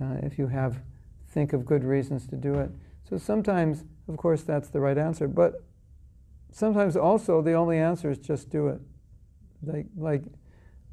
[0.00, 0.80] uh, if you have
[1.28, 2.70] think of good reasons to do it.
[3.08, 5.64] So sometimes, of course, that's the right answer, but
[6.52, 8.80] sometimes also the only answer is just do it.
[9.62, 10.24] Like like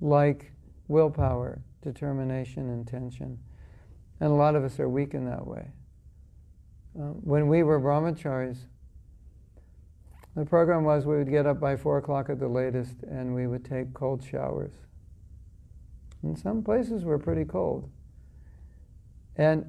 [0.02, 0.52] like
[0.88, 3.40] willpower, determination, intention.
[4.20, 5.68] And a lot of us are weak in that way.
[7.00, 8.58] Uh, when we were brahmacharis,
[10.38, 13.48] The program was we would get up by four o'clock at the latest and we
[13.48, 14.72] would take cold showers.
[16.24, 17.90] And some places were pretty cold.
[19.36, 19.66] And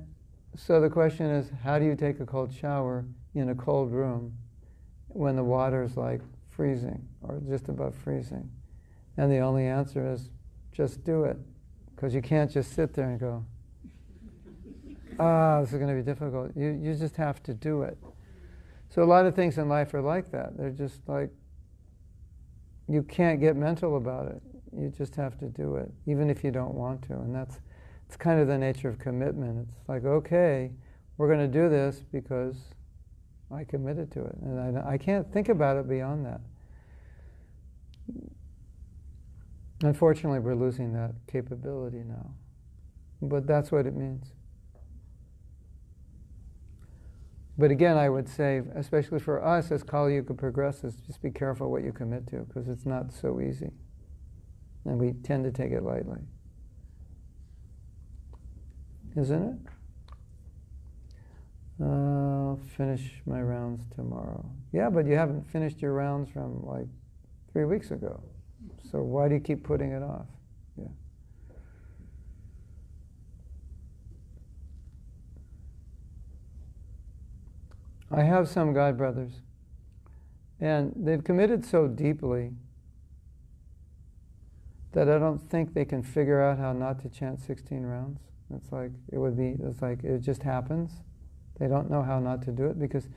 [0.57, 3.05] so the question is how do you take a cold shower
[3.35, 4.37] in a cold room
[5.09, 6.21] when the water's like
[6.51, 8.51] freezing or just above freezing?
[9.17, 10.31] And the only answer is
[10.73, 11.37] just do it.
[11.95, 13.45] Because you can't just sit there and go,
[15.19, 16.53] ah, this is going to be difficult.
[16.57, 17.99] You, you just have to do it.
[18.89, 20.57] So a lot of things in life are like that.
[20.57, 21.31] They're just like,
[22.89, 24.43] you can't get mental about it.
[24.77, 27.15] You just have to do it, even if you don't want to.
[27.15, 27.61] And that's
[28.07, 29.69] it's kind of the nature of commitment.
[29.69, 30.71] It's like, okay,
[31.19, 32.57] we're going to do this because
[33.55, 34.37] I committed to it.
[34.41, 36.41] And I, I can't think about it beyond that.
[39.83, 42.31] Unfortunately, we're losing that capability now.
[43.21, 44.33] But that's what it means.
[47.59, 51.71] But again, I would say, especially for us as Kali Yuga progresses, just be careful
[51.71, 53.73] what you commit to because it's not so easy.
[54.89, 56.21] And we tend to take it lightly.
[59.17, 59.57] Isn't it?
[61.79, 64.49] Uh, I'll finish my rounds tomorrow.
[64.73, 66.87] Yeah, but you haven't finished your rounds from like
[67.53, 68.23] three weeks ago.
[68.91, 70.25] So why do you keep putting it off?
[70.79, 70.87] Yeah.
[78.11, 79.33] I have some god brothers,
[80.61, 82.53] and they've committed so deeply
[84.93, 88.21] that I don't think they can figure out how not to chant 16 rounds.
[88.55, 89.57] It's like it would be.
[89.63, 90.91] It's like it just happens.
[91.59, 93.09] They don't know how not to do it because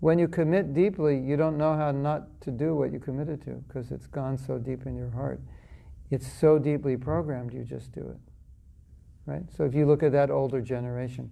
[0.00, 3.52] when you commit deeply, you don't know how not to do what you committed to
[3.66, 5.40] because it's gone so deep in your heart.
[6.10, 8.18] It's so deeply programmed, you just do it.
[9.26, 9.44] Right?
[9.56, 11.30] So if you look at that older generation,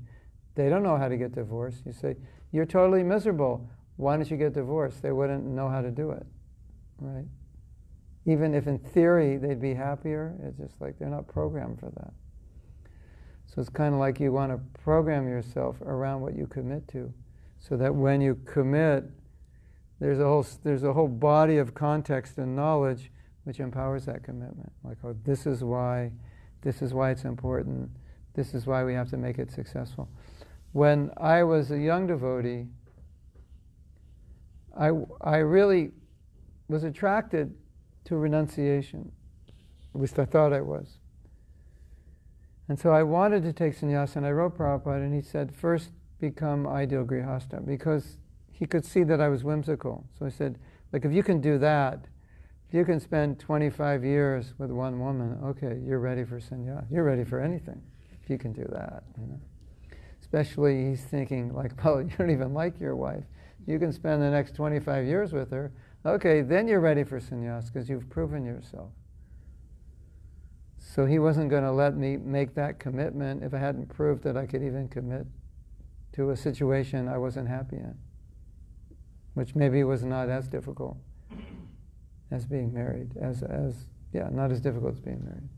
[0.55, 1.85] they don't know how to get divorced.
[1.85, 2.17] You say,
[2.51, 3.69] You're totally miserable.
[3.97, 5.03] Why don't you get divorced?
[5.03, 6.27] They wouldn't know how to do it.
[6.99, 7.27] Right?
[8.25, 12.13] Even if in theory they'd be happier, it's just like they're not programmed for that.
[13.47, 17.13] So it's kind of like you want to program yourself around what you commit to
[17.59, 19.05] so that when you commit,
[20.01, 23.11] there's a whole there's a whole body of context and knowledge
[23.45, 24.73] which empowers that commitment.
[24.85, 26.13] Like, oh, this is why,
[26.63, 27.91] this is why it's important.
[28.35, 30.09] This is why we have to make it successful.
[30.73, 32.67] When I was a young devotee,
[34.79, 35.91] I I really
[36.69, 37.55] was attracted
[38.05, 39.13] to renunciation.
[39.95, 40.99] At least I thought I was.
[42.69, 45.91] And so I wanted to take sannyas, and I wrote Prabhupada, and he said, first
[46.21, 48.17] become ideal grihastha because
[48.53, 50.07] he could see that I was whimsical.
[50.19, 50.59] So I said,
[50.93, 52.07] like, if you can do that,
[52.69, 56.87] if you can spend 25 years with one woman, okay, you're ready for sannyas.
[56.91, 57.83] You're ready for anything
[58.23, 59.03] if you can do that.
[59.19, 59.41] You know?
[60.21, 63.25] Especially he's thinking, like, well, you don't even like your wife.
[63.67, 65.73] You can spend the next 25 years with her.
[66.05, 68.91] Okay, then you're ready for sannyas because you've proven yourself.
[70.79, 74.37] So he wasn't going to let me make that commitment if I hadn't proved that
[74.37, 75.27] I could even commit
[76.15, 77.95] to a situation I wasn't happy in,
[79.35, 80.97] which maybe was not as difficult
[82.33, 85.49] as being married, as, as yeah, not as difficult as being married.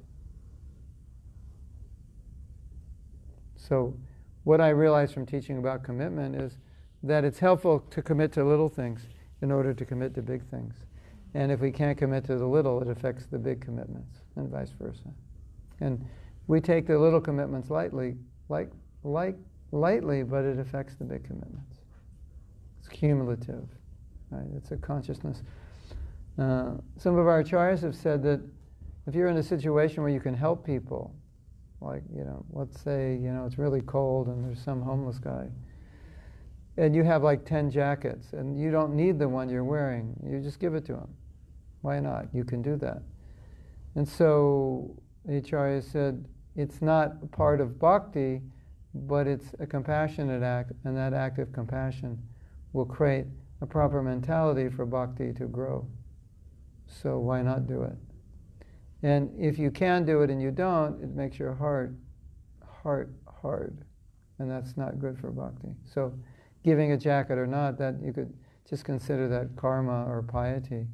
[3.57, 3.97] So,
[4.45, 6.59] what I realized from teaching about commitment is
[7.03, 9.07] that it's helpful to commit to little things
[9.45, 10.75] in order to commit to big things.
[11.35, 14.71] And if we can't commit to the little, it affects the big commitments, and vice
[14.81, 15.11] versa.
[15.81, 16.03] And
[16.47, 18.17] we take the little commitments lightly,
[18.49, 18.71] like,
[19.03, 19.37] like
[19.71, 21.77] lightly, but it affects the big commitments.
[22.79, 23.69] It's cumulative,
[24.31, 24.47] right?
[24.57, 25.43] It's a consciousness.
[26.39, 28.41] Uh, some of our acharyas have said that
[29.07, 31.15] if you're in a situation where you can help people,
[31.83, 35.49] like, you know, let's say, you know, it's really cold and there's some homeless guy,
[36.77, 40.41] and you have like 10 jackets, and you don't need the one you're wearing, you
[40.41, 41.09] just give it to him.
[41.83, 42.27] Why not?
[42.33, 43.03] You can do that.
[43.95, 46.25] And so Acharya said,
[46.57, 48.43] it's not part of bhakti,
[48.95, 52.19] but it's a compassionate act, and that act of compassion
[52.73, 53.27] will create
[53.61, 55.87] a proper mentality for bhakti to grow.
[56.87, 57.97] So why not do it?
[59.03, 61.95] And if you can do it and you don't, it makes your heart,
[62.83, 63.85] heart hard,
[64.39, 65.69] and that's not good for bhakti.
[65.93, 66.19] So,
[66.65, 68.33] giving a jacket or not, that you could
[68.69, 70.87] just consider that karma or piety,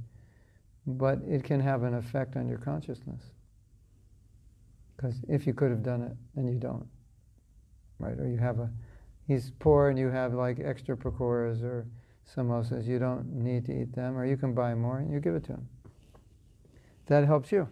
[0.86, 3.22] but it can have an effect on your consciousness.
[4.96, 6.86] Because if you could have done it and you don't
[8.00, 8.18] right?
[8.18, 8.70] Or you have a,
[9.28, 11.86] he's poor and you have like extra pakoras or
[12.34, 15.34] samosas, you don't need to eat them, or you can buy more and you give
[15.34, 15.68] it to him.
[17.06, 17.68] That helps you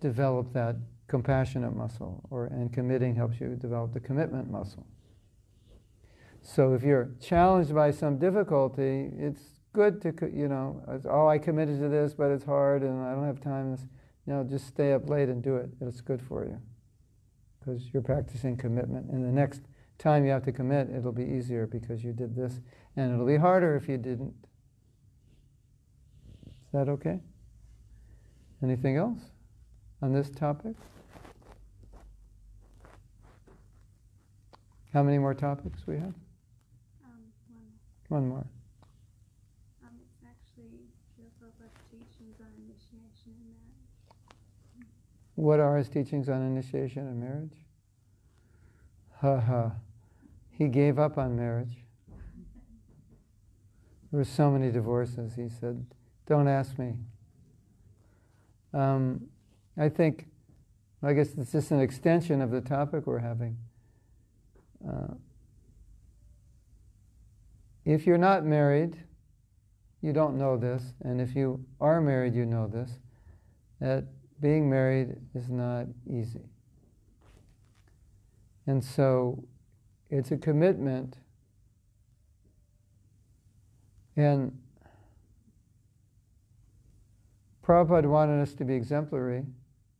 [0.00, 0.76] develop that
[1.06, 4.86] compassionate muscle, or and committing helps you develop the commitment muscle.
[6.46, 9.40] So if you're challenged by some difficulty, it's
[9.72, 13.26] good to, you know, oh, I committed to this, but it's hard and I don't
[13.26, 13.76] have time.
[14.26, 15.70] You know, just stay up late and do it.
[15.80, 16.60] It's good for you
[17.58, 19.10] because you're practicing commitment.
[19.10, 19.62] And the next
[19.98, 22.60] time you have to commit, it'll be easier because you did this,
[22.94, 24.34] and it'll be harder if you didn't.
[26.46, 27.20] Is that okay?
[28.62, 29.20] Anything else
[30.02, 30.74] on this topic?
[34.92, 36.14] How many more topics we have?
[38.08, 38.46] One, more.
[39.82, 40.86] um, it's actually
[41.18, 44.94] Prabhupada's teachings on initiation and marriage.
[45.36, 47.56] What are his teachings on initiation and marriage?
[49.20, 49.72] Ha ha.
[50.50, 51.78] He gave up on marriage.
[54.10, 55.34] There were so many divorces.
[55.34, 55.86] He said,
[56.26, 56.94] Don't ask me.
[58.72, 59.28] Um,
[59.76, 60.26] I think,
[61.02, 63.56] I guess it's just an extension of the topic we're having.
[64.86, 65.14] Uh,
[67.84, 68.96] if you're not married,
[70.00, 72.90] you don't know this, and if you are married, you know this,
[73.80, 74.04] that
[74.40, 76.44] being married is not easy.
[78.66, 79.44] And so
[80.10, 81.16] it's a commitment.
[84.16, 84.58] And
[87.66, 89.44] Prabhupada wanted us to be exemplary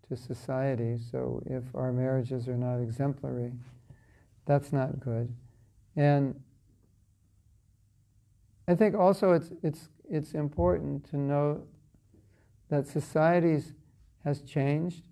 [0.09, 3.53] to society, so if our marriages are not exemplary,
[4.45, 5.35] that's not good.
[5.97, 6.39] And
[8.67, 11.63] I think also it's, it's, it's important to know
[12.71, 13.73] that societies
[14.25, 15.03] has changed,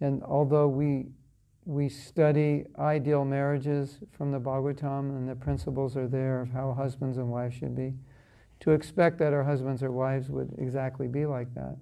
[0.00, 1.06] and although we
[1.68, 7.18] we study ideal marriages from the Bhagavatam and the principles are there of how husbands
[7.18, 7.92] and wives should be,
[8.60, 11.76] to expect that our husbands or wives would exactly be like that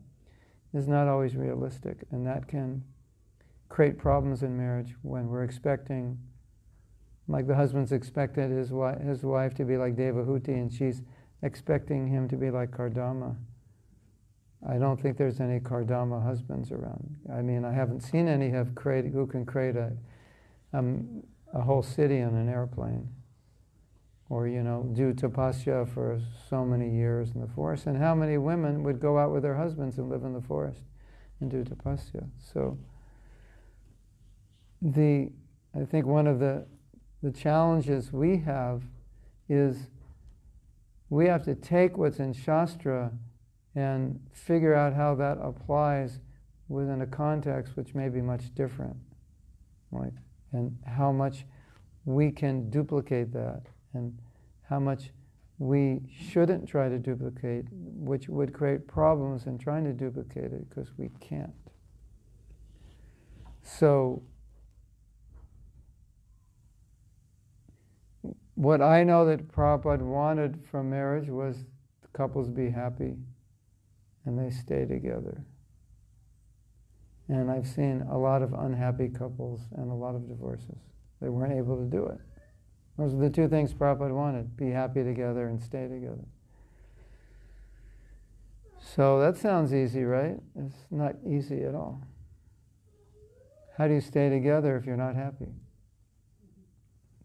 [0.74, 2.82] is not always realistic, and that can
[3.68, 6.18] create problems in marriage when we're expecting,
[7.28, 11.02] like the husband's expected his, wi- his wife to be like Devahuti, and she's
[11.42, 13.36] expecting him to be like Kardama.
[14.68, 17.16] I don't think there's any Kardama husbands around.
[17.32, 19.92] I mean, I haven't seen any have created, who can create a,
[20.72, 21.22] um,
[21.52, 23.08] a whole city on an airplane.
[24.28, 27.86] Or, you know, do tapasya for so many years in the forest.
[27.86, 30.80] And how many women would go out with their husbands and live in the forest
[31.40, 32.26] and do tapasya?
[32.52, 32.76] So,
[34.82, 35.30] the,
[35.78, 36.66] I think one of the,
[37.22, 38.82] the challenges we have
[39.48, 39.88] is
[41.08, 43.12] we have to take what's in Shastra
[43.74, 46.20] and figure out how that applies
[46.68, 48.96] within a context which may be much different,
[49.90, 50.12] right?
[50.52, 51.44] And how much
[52.04, 53.62] we can duplicate that,
[53.92, 54.18] and
[54.68, 55.10] how much
[55.58, 60.88] we shouldn't try to duplicate, which would create problems in trying to duplicate it because
[60.96, 61.50] we can't.
[63.62, 64.22] So,
[68.56, 71.64] what I know that Prabhupada wanted from marriage was
[72.12, 73.14] couples be happy
[74.24, 75.44] and they stay together.
[77.28, 80.78] And I've seen a lot of unhappy couples and a lot of divorces.
[81.20, 82.18] They weren't able to do it.
[82.96, 86.24] Those are the two things Prabhupada wanted be happy together and stay together.
[88.80, 90.36] So that sounds easy, right?
[90.54, 92.02] It's not easy at all.
[93.76, 95.48] How do you stay together if you're not happy?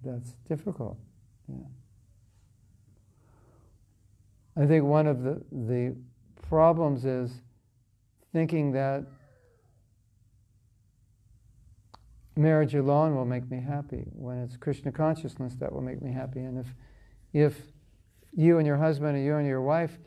[0.04, 0.98] That's difficult.
[1.60, 1.68] Yeah.
[4.64, 5.96] I think one of the, the
[6.50, 7.32] problems is
[8.34, 9.06] thinking that
[12.36, 16.40] marriage alone will make me happy when it's krishna consciousness that will make me happy.
[16.40, 16.68] And if
[17.34, 17.62] if
[18.34, 19.98] you and your husband or you and your wife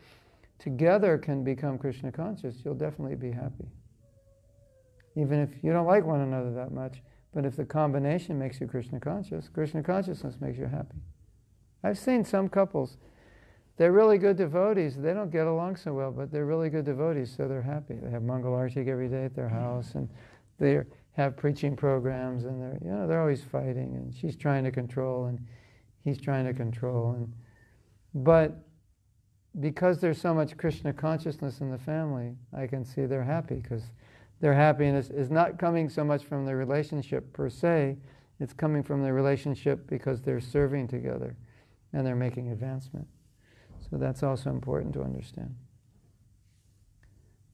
[0.59, 3.67] together can become krishna conscious you'll definitely be happy.
[5.15, 7.01] Even if you don't like one another that much
[7.33, 10.97] but if the combination makes you krishna conscious krishna consciousness makes you happy
[11.85, 12.97] i've seen some couples
[13.77, 14.95] they're really good devotees.
[14.95, 17.95] They don't get along so well, but they're really good devotees, so they're happy.
[17.95, 19.55] They have Mangal Artik every day at their mm-hmm.
[19.55, 20.09] house, and
[20.59, 20.81] they
[21.11, 23.95] have preaching programs, and they're you know they're always fighting.
[23.95, 25.45] And she's trying to control, and
[26.03, 27.33] he's trying to control, and
[28.13, 28.57] but
[29.59, 33.83] because there's so much Krishna consciousness in the family, I can see they're happy because
[34.39, 37.97] their happiness is not coming so much from the relationship per se,
[38.39, 41.37] it's coming from the relationship because they're serving together
[41.95, 43.07] and they're making advancement.
[43.89, 45.55] So that's also important to understand.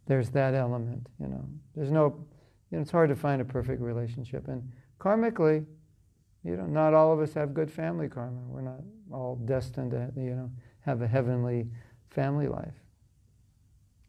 [0.08, 1.46] There's that element, you know.
[1.76, 2.26] There's no,
[2.72, 4.48] you know, it's hard to find a perfect relationship.
[4.48, 4.70] And
[5.00, 5.64] karmically,
[6.44, 8.42] you know, not all of us have good family karma.
[8.48, 8.82] We're not
[9.14, 10.50] all destined to, you know,
[10.82, 11.68] have a heavenly
[12.10, 12.74] family life,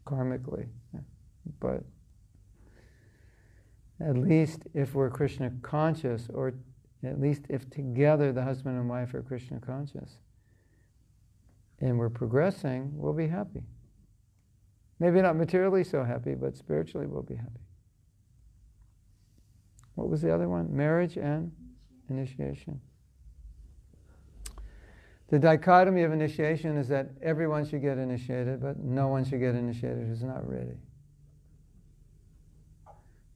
[0.07, 0.67] karmically.
[1.61, 1.85] But
[4.01, 6.55] at least if we're Krishna conscious, or
[7.05, 10.19] at least if together the husband and wife are Krishna conscious,
[11.81, 13.65] and we're progressing, we'll be happy.
[15.01, 17.61] Maybe not materially so happy, but spiritually we'll be happy.
[19.97, 20.75] What was the other one?
[20.75, 21.51] Marriage and
[22.09, 22.81] initiation.
[25.29, 29.55] The dichotomy of initiation is that everyone should get initiated, but no one should get
[29.55, 30.77] initiated who's not ready.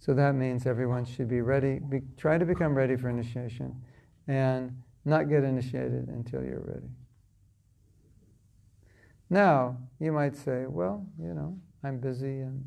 [0.06, 3.74] So that means everyone should be ready, be, try to become ready for initiation,
[4.28, 6.86] and not get initiated until you're ready.
[9.28, 12.64] Now, you might say, well, you know, I'm busy and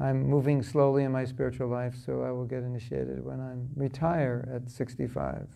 [0.00, 4.46] I'm moving slowly in my spiritual life, so I will get initiated when I retire
[4.54, 5.48] at 65.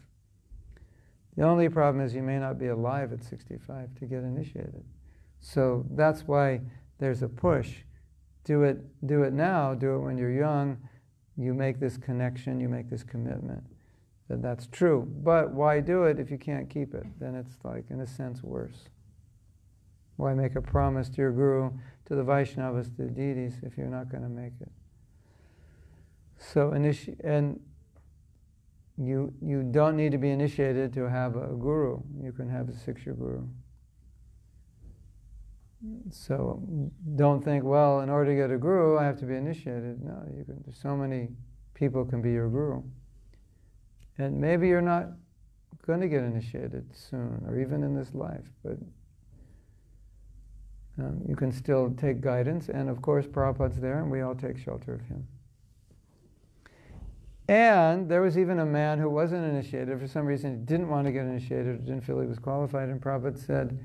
[1.36, 4.84] The only problem is you may not be alive at 65 to get initiated.
[5.38, 6.62] So that's why
[6.98, 7.82] there's a push.
[8.46, 10.78] Do it, do it now, do it when you're young.
[11.36, 13.64] You make this connection, you make this commitment.
[14.28, 15.12] That that's true.
[15.22, 17.04] But why do it if you can't keep it?
[17.18, 18.88] Then it's like, in a sense, worse.
[20.14, 21.72] Why make a promise to your guru,
[22.06, 24.70] to the Vaishnavas, to the deities, if you're not going to make it?
[26.38, 27.58] So, initi- and
[28.96, 32.00] you, you don't need to be initiated to have a guru.
[32.22, 33.42] You can have a shiksha guru.
[36.10, 36.62] So
[37.16, 40.02] don't think, well, in order to get a guru, I have to be initiated.
[40.02, 40.64] No, you can.
[40.72, 41.28] So many
[41.74, 42.82] people can be your guru,
[44.18, 45.08] and maybe you're not
[45.86, 48.78] going to get initiated soon, or even in this life, but
[50.98, 52.68] um, you can still take guidance.
[52.68, 55.26] And of course, Prabhupada's there, and we all take shelter of him.
[57.48, 60.00] And there was even a man who wasn't initiated.
[60.00, 62.88] For some reason, he didn't want to get initiated, didn't feel he was qualified.
[62.88, 63.78] And Prabhupada said,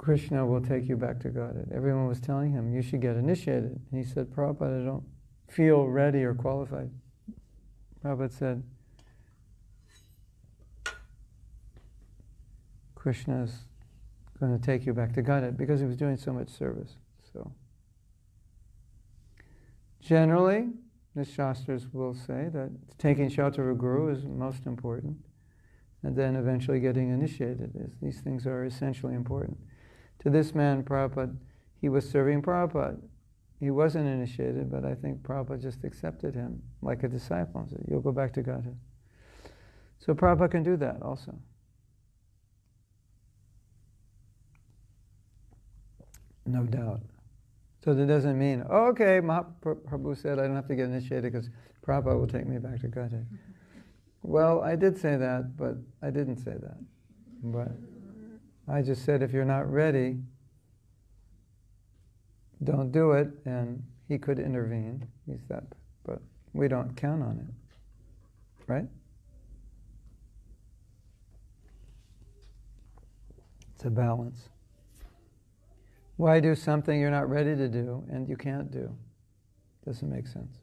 [0.00, 1.70] Krishna will take you back to Godhead.
[1.74, 3.78] Everyone was telling him, you should get initiated.
[3.92, 5.04] And he said, Prabhupada, I don't
[5.46, 6.90] feel ready or qualified.
[8.02, 8.62] Prabhupada said,
[12.94, 13.52] Krishna's
[14.40, 16.96] going to take you back to Godhead because he was doing so much service.
[17.34, 17.52] So,
[20.00, 20.68] generally,
[21.14, 25.18] the Shastras will say that taking shelter of a guru is most important,
[26.02, 27.72] and then eventually getting initiated.
[27.74, 29.58] Is, these things are essentially important.
[30.20, 31.36] To this man, Prabhupada,
[31.80, 32.98] he was serving Prabhupada.
[33.58, 37.84] He wasn't initiated, but I think Prabhupada just accepted him like a disciple and said,
[37.88, 38.76] You'll go back to Godhead.
[39.98, 41.38] So Prabhupada can do that also.
[46.46, 47.02] No doubt.
[47.84, 51.48] So that doesn't mean, oh, okay, Mahaprabhu said I don't have to get initiated because
[51.86, 53.26] Prabhupada will take me back to Godhead.
[54.22, 56.76] Well, I did say that, but I didn't say that.
[57.42, 57.72] But
[58.70, 60.18] I just said if you're not ready,
[62.62, 65.08] don't do it, and he could intervene.
[65.26, 65.66] He said,
[66.04, 66.20] but
[66.52, 68.64] we don't count on it.
[68.66, 68.86] Right?
[73.74, 74.50] It's a balance.
[76.16, 78.94] Why do something you're not ready to do and you can't do?
[79.84, 80.58] Doesn't make sense.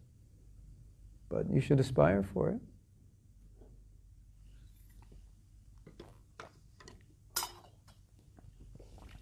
[1.28, 2.62] But you should aspire for it.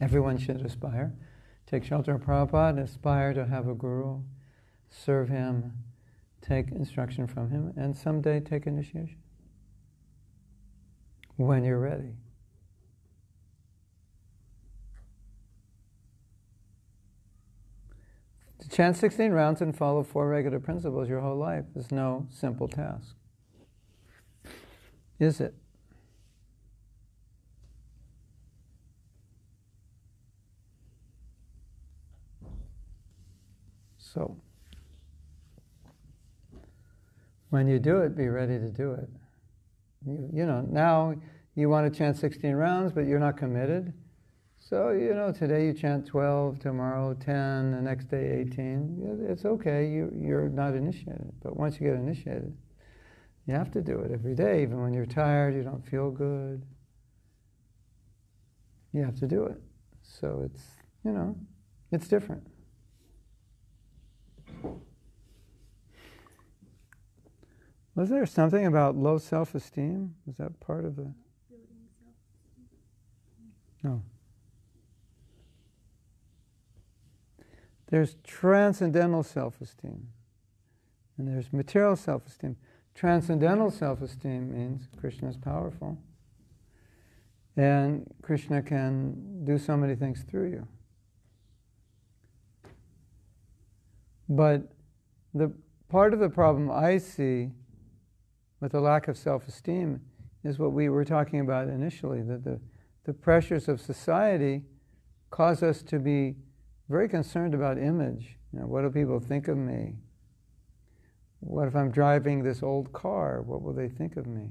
[0.01, 1.13] Everyone should aspire.
[1.67, 4.21] Take shelter of Prabhupada, aspire to have a guru,
[4.89, 5.73] serve him,
[6.41, 9.17] take instruction from him, and someday take initiation.
[11.37, 12.13] When you're ready.
[18.59, 22.67] To chant 16 rounds and follow four regular principles your whole life is no simple
[22.67, 23.15] task.
[25.19, 25.55] Is it?
[34.15, 34.35] So,
[37.51, 39.09] when you do it, be ready to do it.
[40.07, 41.13] You, you know, now
[41.53, 43.93] you want to chant 16 rounds, but you're not committed
[44.67, 49.27] so, you know, today you chant 12, tomorrow 10, the next day 18.
[49.29, 51.31] It's okay, you, you're not initiated.
[51.43, 52.57] But once you get initiated,
[53.45, 56.63] you have to do it every day, even when you're tired, you don't feel good.
[58.91, 59.61] You have to do it.
[60.01, 60.63] So it's,
[61.03, 61.37] you know,
[61.91, 62.47] it's different.
[67.95, 70.15] Was there something about low self esteem?
[70.25, 71.13] Was that part of the.
[73.83, 74.01] No.
[77.87, 80.07] There's transcendental self esteem,
[81.17, 82.57] and there's material self esteem.
[82.93, 85.97] Transcendental self esteem means Krishna is powerful,
[87.55, 90.67] and Krishna can do so many things through you.
[94.27, 94.71] But
[95.33, 95.53] the
[95.87, 97.51] part of the problem I see
[98.65, 100.01] with the lack of self esteem
[100.43, 102.59] is what we were talking about initially that the
[103.03, 104.63] the pressures of society
[105.29, 106.35] cause us to be
[106.89, 108.39] very concerned about image.
[108.51, 109.93] You know, what do people think of me?
[111.41, 113.43] What if I'm driving this old car?
[113.43, 114.49] What will they think of me?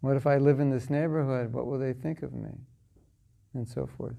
[0.00, 1.52] What if I live in this neighborhood?
[1.52, 2.50] What will they think of me?
[3.54, 4.14] And so forth.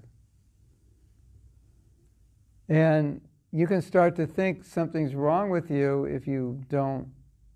[2.68, 3.22] And
[3.52, 7.08] you can start to think something's wrong with you if you don't,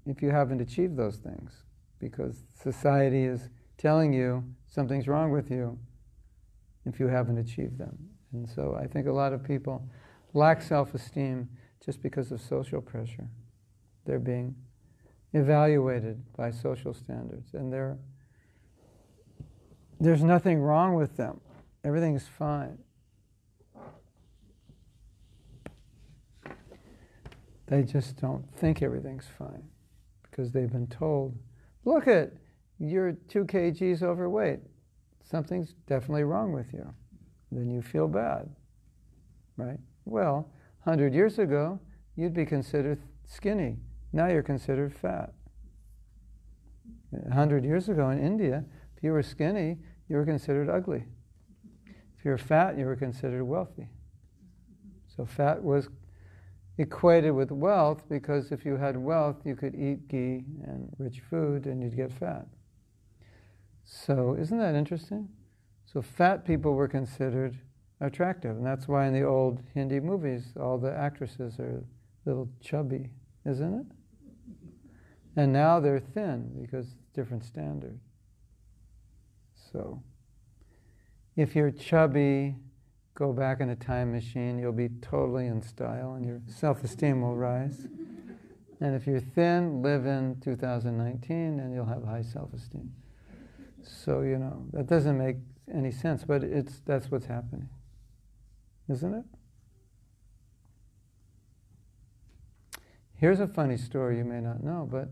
[0.06, 1.64] if you haven't achieved those things,
[1.98, 3.48] because society is
[3.78, 5.78] telling you something's wrong with you
[6.84, 7.96] if you haven't achieved them.
[8.32, 9.88] And so I think a lot of people
[10.34, 11.48] lack self esteem
[11.84, 13.28] just because of social pressure.
[14.04, 14.56] They're being
[15.32, 17.98] evaluated by social standards, and they're,
[20.00, 21.40] there's nothing wrong with them.
[21.84, 22.78] Everything's fine.
[27.66, 29.62] They just don't think everything's fine
[30.32, 31.38] because they've been told,
[31.84, 32.32] look at,
[32.78, 34.60] you're two kgs overweight.
[35.22, 36.92] Something's definitely wrong with you.
[37.52, 38.48] Then you feel bad,
[39.56, 39.78] right?
[40.06, 40.48] Well,
[40.84, 41.78] 100 years ago,
[42.16, 43.76] you'd be considered skinny.
[44.12, 45.34] Now you're considered fat.
[47.10, 48.64] 100 years ago in India,
[48.96, 49.78] if you were skinny,
[50.08, 51.04] you were considered ugly.
[52.18, 53.88] If you were fat, you were considered wealthy.
[55.14, 55.88] So fat was
[56.78, 61.66] equated with wealth because if you had wealth, you could eat ghee and rich food
[61.66, 62.46] and you'd get fat.
[63.84, 65.28] So, isn't that interesting?
[65.84, 67.58] So, fat people were considered
[68.00, 71.84] attractive, and that's why in the old Hindi movies, all the actresses are
[72.24, 73.10] little chubby,
[73.44, 73.86] isn't it?
[75.36, 77.98] And now they're thin because different standard.
[79.72, 80.02] So,
[81.36, 82.56] if you're chubby,
[83.14, 87.22] go back in a time machine, you'll be totally in style and your self esteem
[87.22, 87.86] will rise.
[88.80, 92.92] And if you're thin, live in 2019 and you'll have high self esteem.
[93.82, 95.36] So, you know, that doesn't make
[95.72, 97.68] any sense, but it's, that's what's happening.
[98.88, 99.24] Isn't it?
[103.14, 105.08] Here's a funny story you may not know, but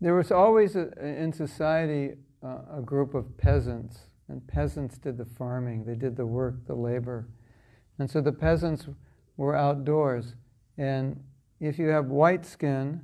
[0.00, 3.98] there was always a, in society uh, a group of peasants,
[4.28, 7.28] and peasants did the farming, they did the work, the labor.
[7.98, 8.86] And so the peasants
[9.36, 10.34] were outdoors.
[10.78, 11.22] And
[11.60, 13.02] if you have white skin,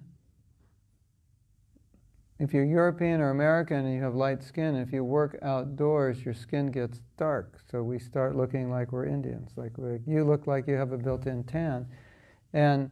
[2.39, 6.35] if you're European or American and you have light skin, if you work outdoors, your
[6.35, 7.61] skin gets dark.
[7.71, 9.53] So we start looking like we're Indians.
[9.57, 9.73] Like
[10.07, 11.87] you look like you have a built-in tan,
[12.53, 12.91] and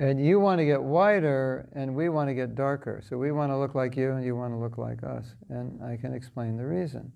[0.00, 3.02] and you want to get whiter, and we want to get darker.
[3.06, 5.34] So we want to look like you, and you want to look like us.
[5.50, 7.12] And I can explain the reason.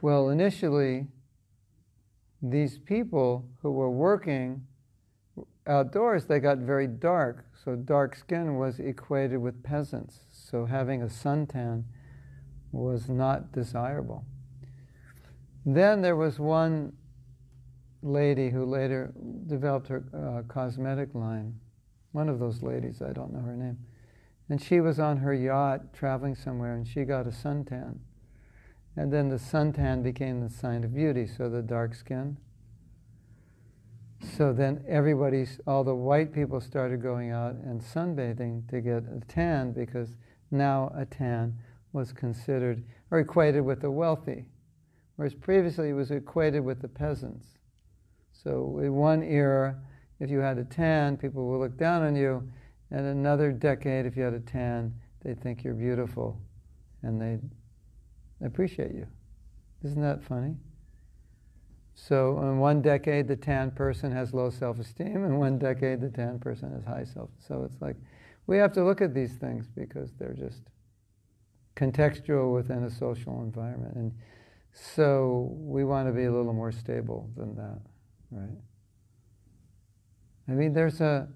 [0.00, 1.08] Well, initially,
[2.40, 4.62] these people who were working
[5.66, 7.44] outdoors, they got very dark.
[7.62, 10.20] So dark skin was equated with peasants.
[10.30, 11.84] So having a suntan
[12.72, 14.24] was not desirable.
[15.66, 16.94] Then there was one
[18.02, 19.12] lady who later
[19.46, 21.54] developed her uh, cosmetic line.
[22.12, 23.78] One of those ladies, I don't know her name.
[24.48, 27.98] And she was on her yacht traveling somewhere and she got a suntan.
[28.96, 32.38] And then the suntan became the sign of beauty, so the dark skin.
[34.36, 39.20] So then everybody, all the white people started going out and sunbathing to get a
[39.28, 40.16] tan because
[40.50, 41.58] now a tan
[41.92, 44.46] was considered or equated with the wealthy,
[45.16, 47.55] whereas previously it was equated with the peasants.
[48.46, 49.76] So in one era,
[50.20, 52.48] if you had a tan, people would look down on you.
[52.92, 54.94] And another decade, if you had a tan,
[55.24, 56.40] they'd think you're beautiful
[57.02, 57.40] and they'd
[58.46, 59.08] appreciate you.
[59.82, 60.54] Isn't that funny?
[61.94, 66.38] So in one decade, the tan person has low self-esteem, and one decade, the tan
[66.38, 67.30] person has high self.
[67.40, 67.96] So it's like
[68.46, 70.60] we have to look at these things because they're just
[71.74, 74.12] contextual within a social environment, and
[74.72, 77.80] so we want to be a little more stable than that,
[78.30, 78.58] right?
[80.48, 81.28] I mean, there's a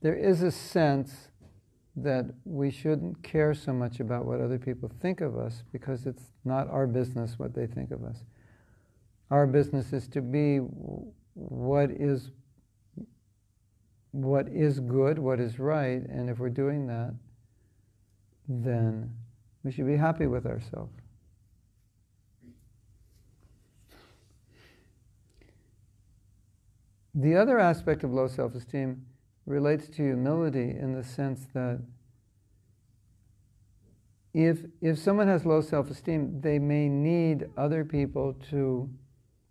[0.00, 1.28] there is a sense
[1.96, 6.30] that we shouldn't care so much about what other people think of us because it's
[6.44, 8.18] not our business what they think of us.
[9.30, 10.58] Our business is to be
[11.34, 12.30] what is
[14.12, 17.14] what is good, what is right, and if we're doing that,
[18.48, 19.12] then
[19.62, 20.94] we should be happy with ourselves.
[27.18, 29.04] The other aspect of low self esteem
[29.44, 31.80] relates to humility in the sense that
[34.32, 38.88] if, if someone has low self esteem, they may need other people to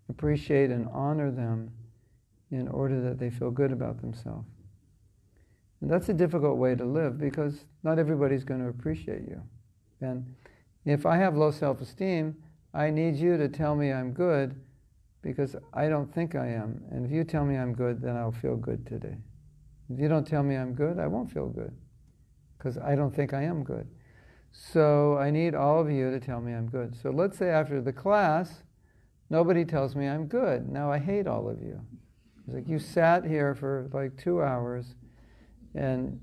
[0.07, 1.71] appreciate and honor them
[2.51, 4.47] in order that they feel good about themselves.
[5.81, 9.41] And that's a difficult way to live because not everybody's going to appreciate you.
[9.99, 10.35] And
[10.85, 12.37] if I have low self esteem,
[12.73, 14.55] I need you to tell me I'm good
[15.27, 16.81] because I don't think I am.
[16.89, 19.17] And if you tell me I'm good, then I'll feel good today.
[19.89, 21.75] If you don't tell me I'm good, I won't feel good
[22.57, 23.87] because I don't think I am good.
[24.53, 26.95] So I need all of you to tell me I'm good.
[27.01, 28.63] So let's say after the class,
[29.29, 30.69] nobody tells me I'm good.
[30.69, 31.81] Now I hate all of you.
[32.45, 34.95] It's like you sat here for like two hours
[35.75, 36.21] and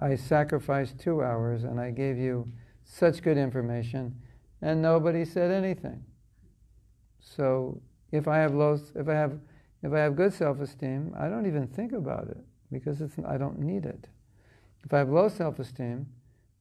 [0.00, 2.48] I sacrificed two hours and I gave you
[2.84, 4.14] such good information
[4.62, 6.04] and nobody said anything.
[7.18, 7.82] So
[8.16, 9.38] if I have low, if I have,
[9.82, 12.38] if I have good self-esteem, I don't even think about it
[12.72, 14.08] because it's, I don't need it.
[14.84, 16.06] If I have low self-esteem,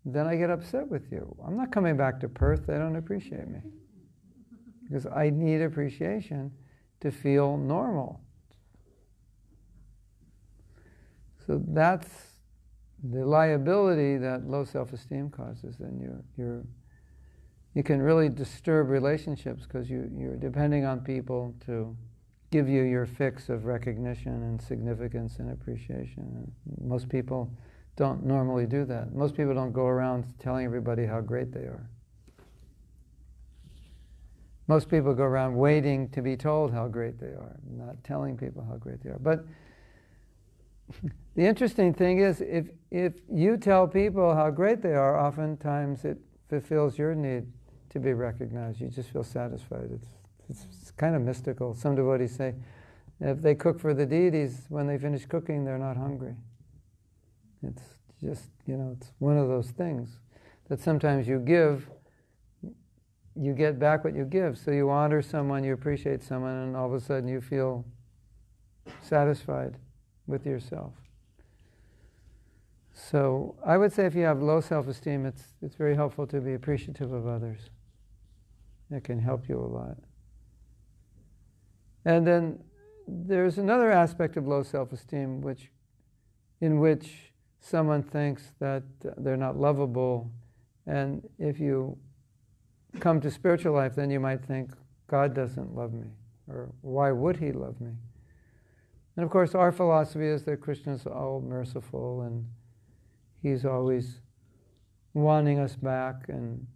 [0.05, 1.35] then I get upset with you.
[1.45, 2.67] I'm not coming back to Perth.
[2.67, 3.59] They don't appreciate me
[4.83, 6.51] because I need appreciation
[7.01, 8.21] to feel normal.
[11.45, 12.07] So that's
[13.03, 15.75] the liability that low self-esteem causes.
[15.79, 16.63] Then you're, you're
[17.75, 21.95] you can really disturb relationships because you, you're depending on people to
[22.49, 26.23] give you your fix of recognition and significance and appreciation.
[26.23, 27.51] And most people
[27.97, 29.13] don't normally do that.
[29.13, 31.89] Most people don't go around telling everybody how great they are.
[34.67, 38.65] Most people go around waiting to be told how great they are, not telling people
[38.67, 39.19] how great they are.
[39.19, 39.45] But
[41.35, 46.17] the interesting thing is, if, if you tell people how great they are, oftentimes it
[46.47, 47.45] fulfills your need
[47.95, 48.81] to be recognized.
[48.81, 49.89] You just feel satisfied.
[50.49, 51.73] It's, it's, kind of mystical.
[51.73, 52.53] Some devotees say
[53.21, 56.35] if they cook for the deities, when they finish cooking, they're not hungry.
[57.63, 57.81] It's
[58.21, 60.19] just, you know, it's one of those things
[60.67, 61.89] that sometimes you give,
[63.33, 64.57] you get back what you give.
[64.57, 67.85] So you honor someone, you appreciate someone, and all of a sudden you feel
[69.01, 69.77] satisfied
[70.27, 70.91] with yourself.
[72.91, 76.55] So I would say if you have low self-esteem, it's, it's very helpful to be
[76.55, 77.69] appreciative of others.
[78.91, 79.97] It can help you a lot.
[82.05, 82.59] And then
[83.07, 85.71] there's another aspect of low self-esteem which,
[86.61, 88.83] in which someone thinks that
[89.17, 90.31] they're not lovable.
[90.85, 91.97] And if you
[92.99, 94.71] come to spiritual life, then you might think,
[95.07, 96.07] God doesn't love me,
[96.47, 97.91] or why would he love me?
[99.15, 102.45] And of course, our philosophy is that Krishna is all merciful and
[103.41, 104.19] he's always
[105.13, 106.67] wanting us back and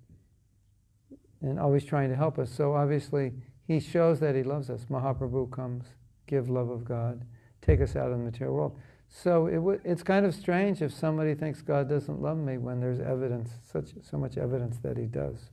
[1.41, 2.51] and always trying to help us.
[2.51, 3.33] So obviously,
[3.67, 4.85] he shows that he loves us.
[4.89, 5.85] Mahaprabhu comes,
[6.27, 7.23] give love of God,
[7.61, 8.77] take us out of the material world.
[9.09, 12.99] So it it's kind of strange if somebody thinks God doesn't love me when there's
[12.99, 15.49] evidence, such so much evidence that He does,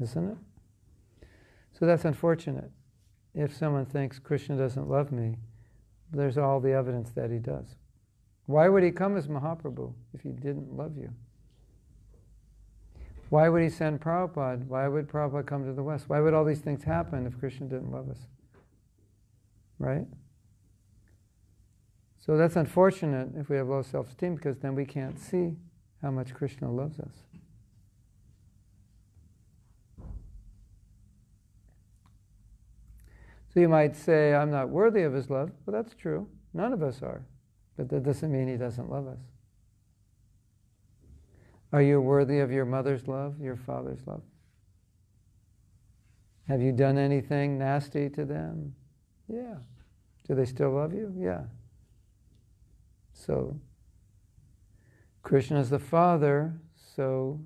[0.00, 0.36] isn't it?
[1.72, 2.70] So that's unfortunate.
[3.34, 5.36] If someone thinks Krishna doesn't love me,
[6.12, 7.76] there's all the evidence that He does.
[8.46, 11.10] Why would He come as Mahaprabhu if He didn't love you?
[13.36, 14.66] Why would he send Prabhupada?
[14.66, 16.08] Why would Prabhupada come to the West?
[16.08, 18.20] Why would all these things happen if Krishna didn't love us?
[19.78, 20.06] Right?
[22.18, 25.52] So that's unfortunate if we have low self esteem because then we can't see
[26.00, 27.12] how much Krishna loves us.
[33.52, 35.50] So you might say, I'm not worthy of his love.
[35.66, 36.26] Well, that's true.
[36.54, 37.20] None of us are.
[37.76, 39.35] But that doesn't mean he doesn't love us.
[41.72, 44.22] Are you worthy of your mother's love, your father's love?
[46.48, 48.74] Have you done anything nasty to them?
[49.28, 49.56] Yeah.
[50.28, 51.12] Do they still love you?
[51.16, 51.42] Yeah.
[53.12, 53.58] So,
[55.22, 56.54] Krishna is the Father,
[56.94, 57.40] so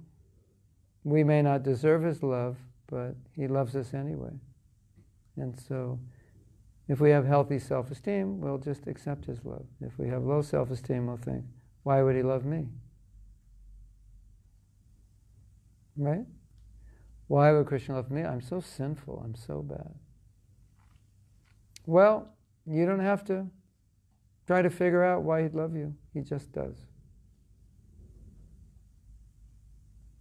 [1.05, 4.33] we may not deserve His love, but He loves us anyway.
[5.37, 5.99] And so,
[6.89, 9.65] if we have healthy self esteem, we'll just accept His love.
[9.81, 11.45] If we have low self esteem, we'll think,
[11.85, 12.67] why would He love me?
[15.97, 16.25] Right?
[17.29, 18.23] Why would Krishna love me?
[18.23, 19.23] I'm so sinful.
[19.25, 19.95] I'm so bad.
[21.87, 22.29] Well,
[22.67, 23.47] you don't have to
[24.47, 25.95] try to figure out why he'd love you.
[26.13, 26.77] He just does.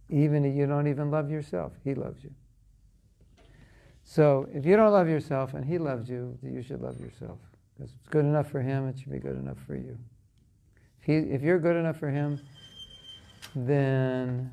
[0.08, 2.30] Even if you don't even love yourself, he loves you.
[4.04, 7.38] So if you don't love yourself and he loves you, you should love yourself.
[7.76, 9.96] Because it's good enough for him, it should be good enough for you.
[11.00, 12.40] If, he, if you're good enough for him,
[13.54, 14.50] then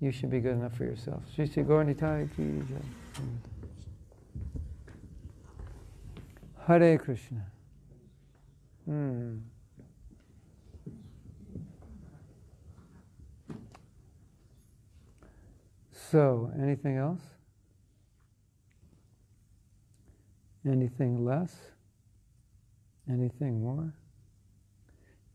[0.00, 1.22] you should be good enough for yourself.
[1.34, 2.74] Shri Shri Gauranitai ki.
[6.66, 7.46] Hare Krishna.
[8.86, 9.38] Hmm.
[15.92, 17.20] So, anything else?
[20.66, 21.56] Anything less?
[23.08, 23.94] Anything more?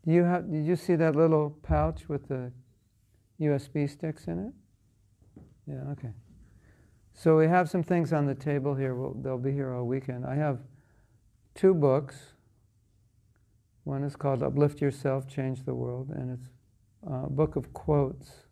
[0.04, 0.50] Do you have?
[0.50, 2.52] Did you see that little pouch with the
[3.40, 4.52] USB sticks in it?
[5.66, 5.90] Yeah.
[5.92, 6.12] Okay.
[7.14, 8.94] So we have some things on the table here.
[8.94, 10.26] We'll, they'll be here all weekend.
[10.26, 10.60] I have
[11.54, 12.34] two books.
[13.84, 16.50] One is called "Uplift Yourself, Change the World," and it's
[17.06, 18.46] a book of quotes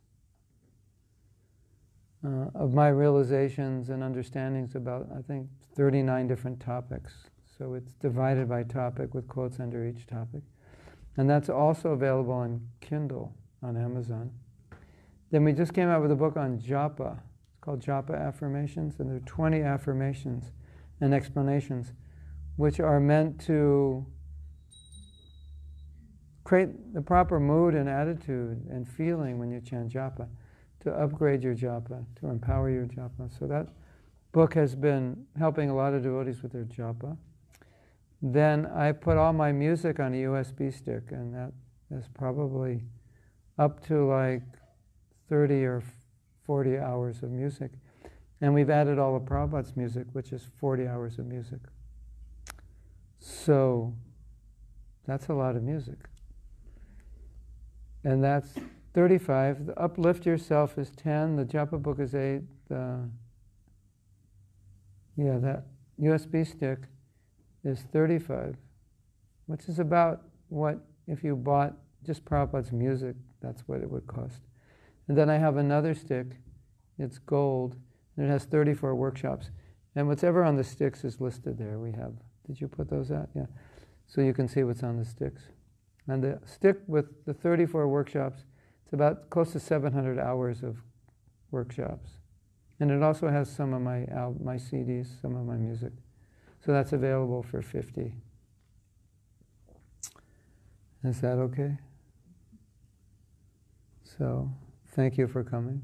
[2.24, 7.12] uh, of my realizations and understandings about, I think, 39 different topics.
[7.58, 10.42] So it's divided by topic with quotes under each topic.
[11.16, 14.30] And that's also available on Kindle on Amazon.
[15.34, 17.18] Then we just came out with a book on japa.
[17.50, 20.52] It's called Japa Affirmations, and there are 20 affirmations
[21.00, 21.92] and explanations
[22.54, 24.06] which are meant to
[26.44, 30.28] create the proper mood and attitude and feeling when you chant japa,
[30.84, 33.28] to upgrade your japa, to empower your japa.
[33.36, 33.66] So that
[34.30, 37.16] book has been helping a lot of devotees with their japa.
[38.22, 41.52] Then I put all my music on a USB stick, and that
[41.90, 42.84] is probably
[43.58, 44.44] up to like
[45.28, 45.82] 30 or
[46.46, 47.72] 40 hours of music.
[48.40, 51.60] And we've added all of Prabhupada's music, which is 40 hours of music.
[53.18, 53.94] So
[55.06, 55.98] that's a lot of music.
[58.04, 58.50] And that's
[58.92, 59.66] 35.
[59.66, 61.36] The Uplift Yourself is 10.
[61.36, 62.42] The Japa book is 8.
[62.68, 63.08] The,
[65.16, 65.64] yeah, that
[66.00, 66.80] USB stick
[67.64, 68.56] is 35,
[69.46, 71.74] which is about what, if you bought
[72.04, 74.40] just Prabhupada's music, that's what it would cost.
[75.08, 76.26] And then I have another stick,
[76.98, 77.76] it's gold,
[78.16, 79.50] and it has 34 workshops.
[79.96, 81.78] And whatever on the sticks is listed there.
[81.78, 82.14] We have,
[82.46, 83.28] did you put those out?
[83.34, 83.46] Yeah.
[84.06, 85.42] So you can see what's on the sticks.
[86.06, 88.44] And the stick with the 34 workshops,
[88.84, 90.78] it's about close to 700 hours of
[91.50, 92.10] workshops.
[92.80, 95.92] And it also has some of my, al- my CDs, some of my music.
[96.64, 98.14] So that's available for 50.
[101.04, 101.76] Is that okay?
[104.18, 104.50] So,
[104.94, 105.82] thank you for coming.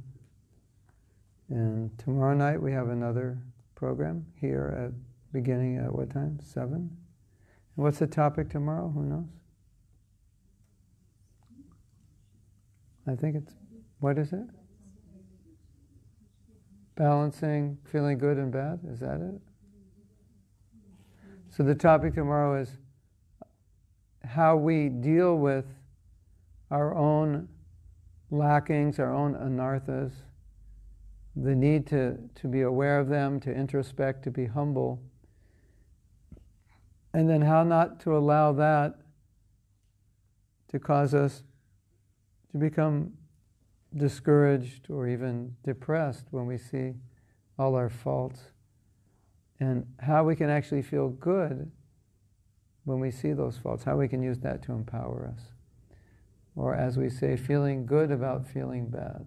[1.49, 3.39] And tomorrow night we have another
[3.74, 6.39] program here at beginning at what time?
[6.41, 6.74] 7?
[6.74, 6.89] And
[7.74, 8.89] what's the topic tomorrow?
[8.89, 9.27] Who knows?
[13.09, 13.53] I think it's,
[13.99, 14.47] what is it?
[16.95, 18.81] Balancing feeling good and bad?
[18.89, 19.41] Is that it?
[21.49, 22.77] So the topic tomorrow is
[24.24, 25.65] how we deal with
[26.70, 27.49] our own
[28.31, 30.12] lackings, our own anarthas,
[31.36, 35.01] the need to, to be aware of them, to introspect, to be humble,
[37.12, 38.94] and then how not to allow that
[40.69, 41.43] to cause us
[42.52, 43.12] to become
[43.97, 46.94] discouraged or even depressed when we see
[47.59, 48.40] all our faults,
[49.59, 51.70] and how we can actually feel good
[52.85, 55.50] when we see those faults, how we can use that to empower us.
[56.57, 59.27] Or, as we say, feeling good about feeling bad.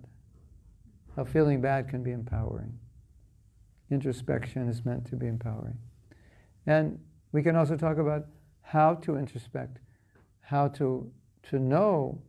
[1.16, 2.78] How feeling bad can be empowering.
[3.90, 5.78] Introspection is meant to be empowering.
[6.66, 7.00] And
[7.32, 8.26] we can also talk about
[8.62, 9.78] how to introspect,
[10.42, 11.12] how to,
[11.50, 12.22] to know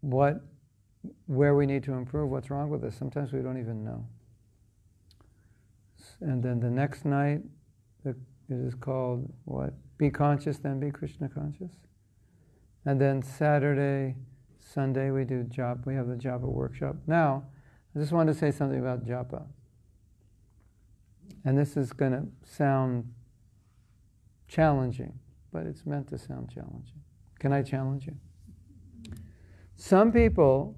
[0.00, 0.40] what,
[1.26, 2.94] where we need to improve, what's wrong with us.
[2.96, 4.06] Sometimes we don't even know.
[6.20, 7.40] And then the next night,
[8.04, 8.16] it
[8.48, 9.74] is called what?
[9.96, 11.72] Be conscious, then be Krishna conscious.
[12.84, 14.16] And then Saturday,
[14.58, 15.84] Sunday, we do japa.
[15.86, 16.96] We have the japa workshop.
[17.06, 17.44] Now,
[17.94, 19.44] I just wanted to say something about japa.
[21.44, 23.12] And this is going to sound
[24.48, 25.18] challenging,
[25.52, 27.00] but it's meant to sound challenging.
[27.38, 28.16] Can I challenge you?
[29.76, 30.76] Some people,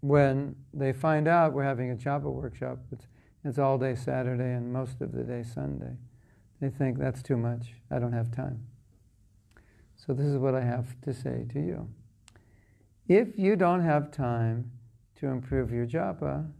[0.00, 3.06] when they find out we're having a japa workshop, it's,
[3.42, 5.96] it's all day Saturday and most of the day Sunday,
[6.60, 7.74] they think that's too much.
[7.90, 8.66] I don't have time.
[10.04, 11.88] So, this is what I have to say to you.
[13.08, 14.70] If you don't have time
[15.16, 16.50] to improve your japa,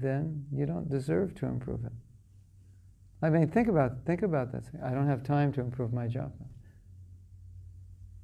[0.00, 1.92] then you don't deserve to improve it.
[3.20, 4.64] I mean, think about think about that.
[4.82, 6.46] I don't have time to improve my japa.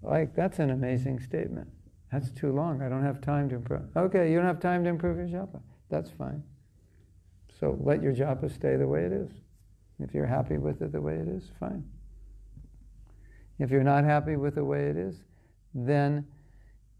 [0.02, 1.68] Like that's an amazing statement.
[2.10, 2.82] That's too long.
[2.82, 3.82] I don't have time to improve.
[3.96, 5.60] Okay, you don't have time to improve your japa.
[5.88, 6.42] That's fine.
[7.60, 9.30] So let your japa stay the way it is.
[10.00, 11.84] If you're happy with it the way it is, fine.
[13.58, 15.22] If you're not happy with the way it is,
[15.74, 16.26] then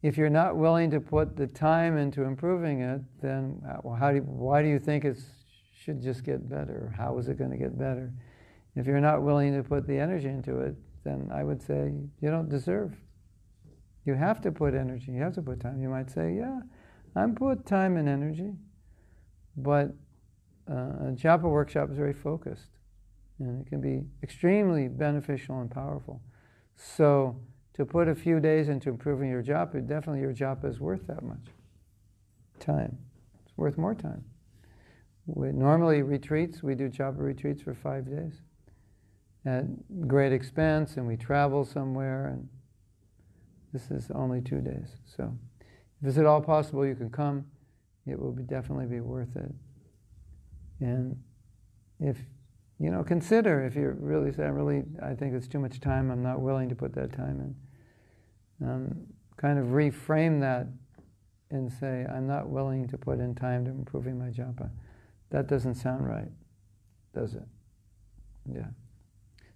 [0.03, 3.61] if you're not willing to put the time into improving it, then
[3.99, 5.19] how do you, why do you think it
[5.77, 6.95] should just get better?
[6.97, 8.13] How is it going to get better?
[8.77, 12.31] If you're not willing to put the energy into it, then I would say you
[12.31, 12.95] don't deserve.
[14.05, 15.13] You have to put energy.
[15.13, 15.83] You have to put time.
[15.83, 16.61] You might say, "Yeah,
[17.17, 18.55] I'm put time and energy,"
[19.57, 19.95] but
[20.71, 22.71] uh, a japa workshop is very focused,
[23.39, 26.23] and it can be extremely beneficial and powerful.
[26.79, 27.37] So
[27.75, 31.23] to put a few days into improving your japa, definitely your japa is worth that
[31.23, 31.49] much
[32.61, 32.97] time.
[33.45, 34.25] It's worth more time.
[35.27, 38.41] We, normally retreats, we do japa retreats for five days
[39.45, 39.65] at
[40.09, 42.49] great expense, and we travel somewhere, and
[43.73, 44.97] this is only two days.
[45.05, 45.37] So,
[46.01, 47.45] if it's at all possible, you can come.
[48.07, 49.53] It will be definitely be worth it.
[50.81, 51.17] And
[52.01, 52.17] if
[52.81, 56.11] you know, consider if you're really saying, really, I think it's too much time.
[56.11, 57.55] I'm not willing to put that time
[58.61, 58.67] in.
[58.67, 59.07] Um,
[59.37, 60.69] kind of reframe that
[61.51, 64.71] and say, I'm not willing to put in time to improving my japa.
[65.31, 66.31] That doesn't sound right,
[67.15, 67.47] does it?
[68.53, 68.69] Yeah.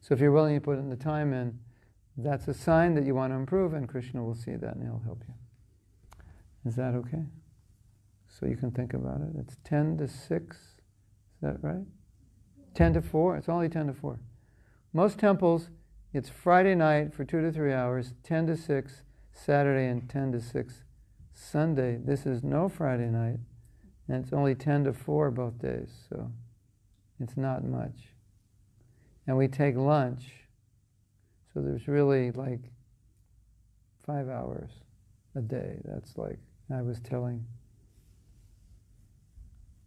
[0.01, 1.59] So if you're willing to put in the time in,
[2.17, 5.03] that's a sign that you want to improve, and Krishna will see that and he'll
[5.05, 5.35] help you.
[6.69, 7.25] Is that okay?
[8.29, 9.29] So you can think about it.
[9.39, 10.73] It's 10 to 6, is
[11.41, 11.87] that right?
[12.75, 14.19] 10 to 4, it's only 10 to 4.
[14.93, 15.71] Most temples,
[16.13, 20.41] it's Friday night for 2 to 3 hours, 10 to 6, Saturday, and 10 to
[20.41, 20.83] 6,
[21.35, 21.99] Sunday.
[22.03, 23.39] This is no Friday night,
[24.09, 26.31] and it's only 10 to 4 both days, so
[27.21, 28.15] it's not much.
[29.27, 30.33] And we take lunch,
[31.53, 32.73] so there's really like
[34.05, 34.71] five hours
[35.35, 35.79] a day.
[35.85, 36.39] That's like
[36.73, 37.45] I was telling.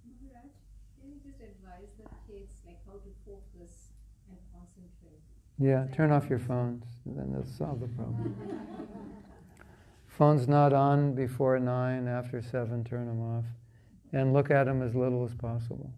[0.05, 0.51] Maharaj,
[0.99, 3.91] can you just advise the kids like how to focus
[4.29, 5.21] and concentrate?
[5.59, 8.35] Yeah, turn off your phones, then that'll solve the problem.
[10.07, 13.45] Phone's not on before nine, after seven, turn them off.
[14.13, 15.93] And look at them as little as possible.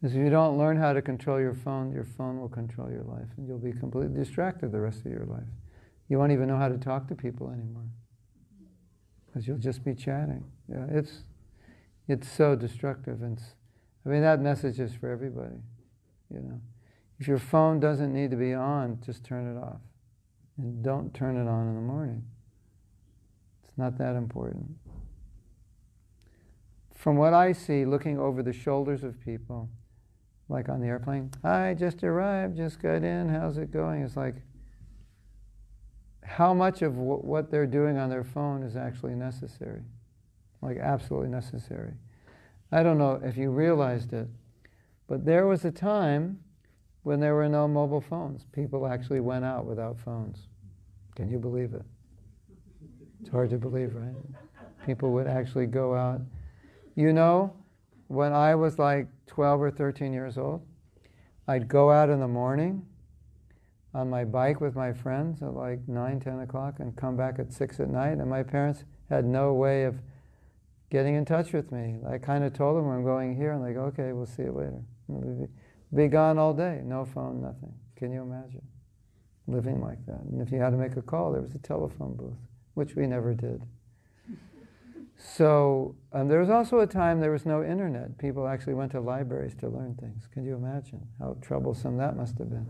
[0.00, 3.02] Because if you don't learn how to control your phone, your phone will control your
[3.02, 5.48] life, and you'll be completely distracted the rest of your life.
[6.08, 7.88] You won't even know how to talk to people anymore.
[9.26, 10.44] Because you'll just be chatting.
[10.68, 11.22] Yeah, it's,
[12.06, 13.22] it's so destructive.
[13.22, 13.40] And
[14.04, 15.56] I mean, that message is for everybody,
[16.30, 16.60] you know.
[17.18, 19.80] If your phone doesn't need to be on, just turn it off.
[20.58, 22.24] And don't turn it on in the morning.
[23.62, 24.76] It's not that important.
[26.94, 29.68] From what I see, looking over the shoulders of people,
[30.48, 34.02] like on the airplane, I just arrived, just got in, how's it going?
[34.02, 34.36] It's like,
[36.22, 39.82] how much of w- what they're doing on their phone is actually necessary?
[40.62, 41.94] Like, absolutely necessary.
[42.72, 44.28] I don't know if you realized it,
[45.06, 46.40] but there was a time
[47.06, 48.44] when there were no mobile phones.
[48.50, 50.48] People actually went out without phones.
[51.14, 51.84] Can you believe it?
[53.20, 54.16] It's hard to believe, right?
[54.84, 56.20] People would actually go out.
[56.96, 57.54] You know,
[58.08, 60.66] when I was like 12 or 13 years old,
[61.46, 62.84] I'd go out in the morning
[63.94, 67.52] on my bike with my friends at like 9, 10 o'clock and come back at
[67.52, 69.94] 6 at night, and my parents had no way of
[70.90, 71.98] getting in touch with me.
[72.04, 74.50] I kind of told them I'm going here, and they go, okay, we'll see you
[74.50, 75.48] later.
[75.94, 77.72] Be, gone all day, no phone, nothing.
[77.96, 78.62] Can you imagine
[79.46, 80.20] living like that?
[80.20, 82.38] And if you had to make a call, there was a telephone booth,
[82.74, 83.62] which we never did.
[85.16, 88.18] So there was also a time there was no internet.
[88.18, 90.26] People actually went to libraries to learn things.
[90.30, 92.66] Can you imagine how troublesome that must have been?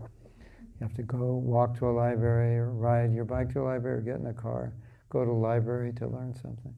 [0.79, 3.97] You have to go walk to a library or ride your bike to a library
[3.97, 4.73] or get in a car,
[5.09, 6.75] go to a library to learn something.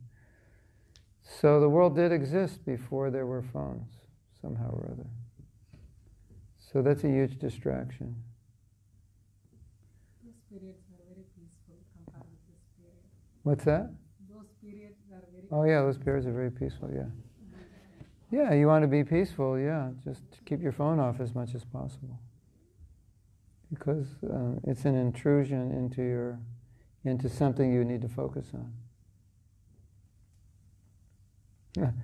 [1.22, 3.92] So the world did exist before there were phones,
[4.42, 5.06] somehow or other.
[6.72, 8.16] So that's a huge distraction.
[10.24, 13.02] Those periods are very peaceful compared with this period.
[13.42, 13.92] What's that?
[14.30, 15.48] Those periods are very.
[15.52, 17.08] Oh, yeah, those periods are very peaceful, yeah.
[18.32, 21.64] Yeah, you want to be peaceful, yeah, just keep your phone off as much as
[21.66, 22.20] possible.
[23.72, 26.40] Because uh, it's an intrusion into your,
[27.04, 28.72] into something you need to focus on.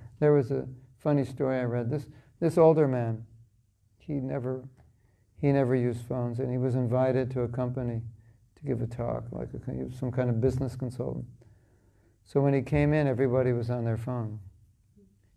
[0.18, 0.66] There was a
[0.98, 1.90] funny story I read.
[1.90, 2.06] This,
[2.40, 3.26] this older man,
[4.06, 4.64] he never,
[5.40, 8.02] he never used phones, and he was invited to a company
[8.56, 11.24] to give a talk, like a, some kind of business consultant.
[12.24, 14.40] So when he came in, everybody was on their phone,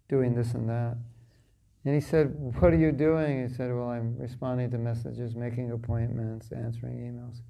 [0.07, 0.97] doing this and that.
[1.85, 3.47] And he said, What are you doing?
[3.47, 7.41] He said, Well, I'm responding to messages, making appointments, answering emails.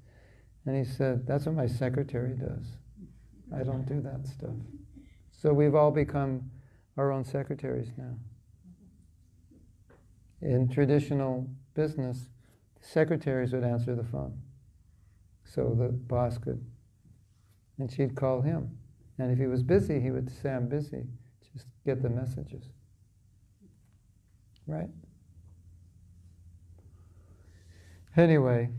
[0.66, 2.66] And he said, That's what my secretary does.
[3.54, 4.54] I don't do that stuff.
[5.32, 6.50] So we've all become
[6.96, 8.14] our own secretaries now.
[10.42, 12.28] In traditional business,
[12.80, 14.40] secretaries would answer the phone
[15.44, 16.64] so the boss could,
[17.78, 18.78] and she'd call him.
[19.18, 21.04] And if he was busy, he would say, I'm busy.
[21.52, 22.64] Just get the messages.
[24.66, 24.88] Right?
[28.16, 28.70] Anyway,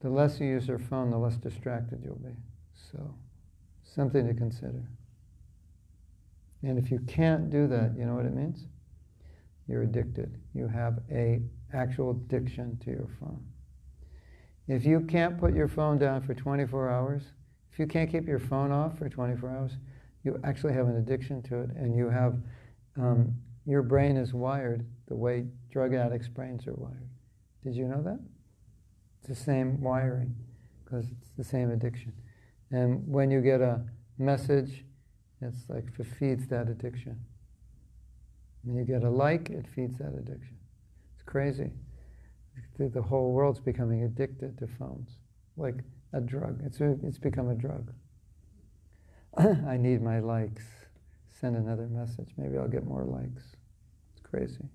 [0.00, 2.34] the less you use your phone, the less distracted you'll be.
[2.90, 3.14] So,
[3.84, 4.88] something to consider.
[6.62, 8.64] And if you can't do that, you know what it means?
[9.68, 10.40] You're addicted.
[10.54, 11.42] You have a
[11.72, 13.44] actual addiction to your phone.
[14.68, 17.22] If you can't put your phone down for 24 hours,
[17.72, 19.72] if you can't keep your phone off for 24 hours,
[20.22, 22.36] you actually have an addiction to it, and you have
[22.96, 23.34] um,
[23.66, 27.08] your brain is wired the way drug addicts' brains are wired.
[27.62, 28.20] Did you know that?
[29.20, 30.34] It's the same wiring
[30.84, 32.12] because it's the same addiction.
[32.70, 33.82] And when you get a
[34.18, 34.84] message,
[35.40, 37.18] it's like it feeds that addiction.
[38.64, 40.56] When you get a like, it feeds that addiction.
[41.14, 41.70] It's crazy.
[42.78, 45.18] The, whole world's becoming addicted to phones,
[45.56, 45.76] like
[46.12, 46.60] a drug.
[46.64, 47.92] It's, it's become a drug.
[49.36, 50.64] I need my likes.
[51.40, 52.30] Send another message.
[52.36, 53.42] Maybe I'll get more likes.
[54.12, 54.68] It's crazy.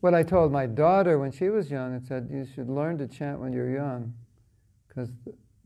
[0.00, 3.08] What I told my daughter when she was young, I said, you should learn to
[3.08, 4.14] chant when you're young,
[4.86, 5.10] because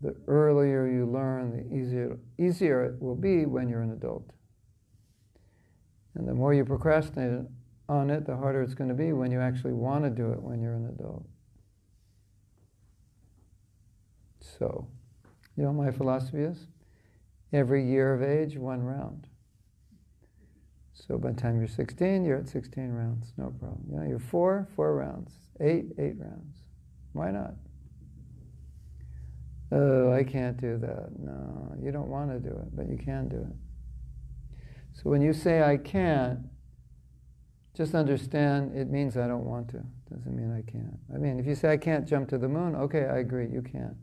[0.02, 4.30] the, earlier you learn, the easier, easier it will be when you're an adult.
[6.14, 7.46] And the more you procrastinate
[7.88, 10.42] on it, the harder it's going to be when you actually want to do it
[10.42, 11.26] when you're an adult.
[14.40, 14.88] So,
[15.56, 16.66] you know my philosophy is?
[17.52, 19.26] Every year of age, one round.
[20.92, 23.84] So by the time you're 16, you're at 16 rounds, no problem.
[23.90, 25.32] You know, you're four, four rounds.
[25.60, 26.58] Eight, eight rounds.
[27.12, 27.54] Why not?
[29.72, 31.10] Oh, I can't do that.
[31.18, 33.56] No, you don't want to do it, but you can do it.
[34.94, 36.40] So when you say I can't,
[37.76, 39.82] just understand it means I don't want to.
[40.12, 40.98] Doesn't mean I can't.
[41.14, 43.62] I mean, if you say I can't jump to the moon, okay, I agree, you
[43.62, 43.96] can't.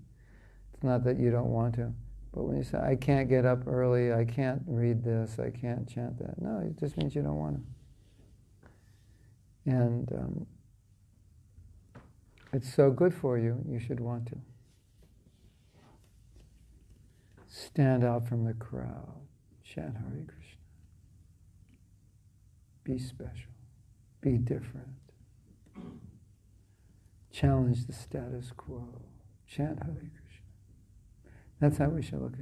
[0.73, 1.91] It's not that you don't want to.
[2.33, 5.87] But when you say, I can't get up early, I can't read this, I can't
[5.87, 7.57] chant that, no, it just means you don't want
[9.65, 9.71] to.
[9.71, 10.47] And um,
[12.53, 14.37] it's so good for you, you should want to.
[17.65, 19.25] Stand out from the crowd,
[19.63, 20.59] chant Hare Krishna.
[22.83, 23.49] Be special,
[24.21, 24.93] be different.
[27.31, 29.01] Challenge the status quo,
[29.47, 31.33] chant Hare Krishna.
[31.59, 32.41] That's how we should look at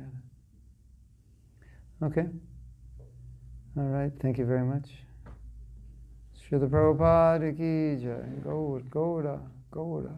[2.03, 2.05] it.
[2.05, 2.27] Okay?
[3.77, 4.89] All right, thank you very much.
[6.37, 8.41] Srila Prabhupada ki jai.
[8.43, 9.39] Gaur, Gaura,
[9.71, 10.13] Gaura.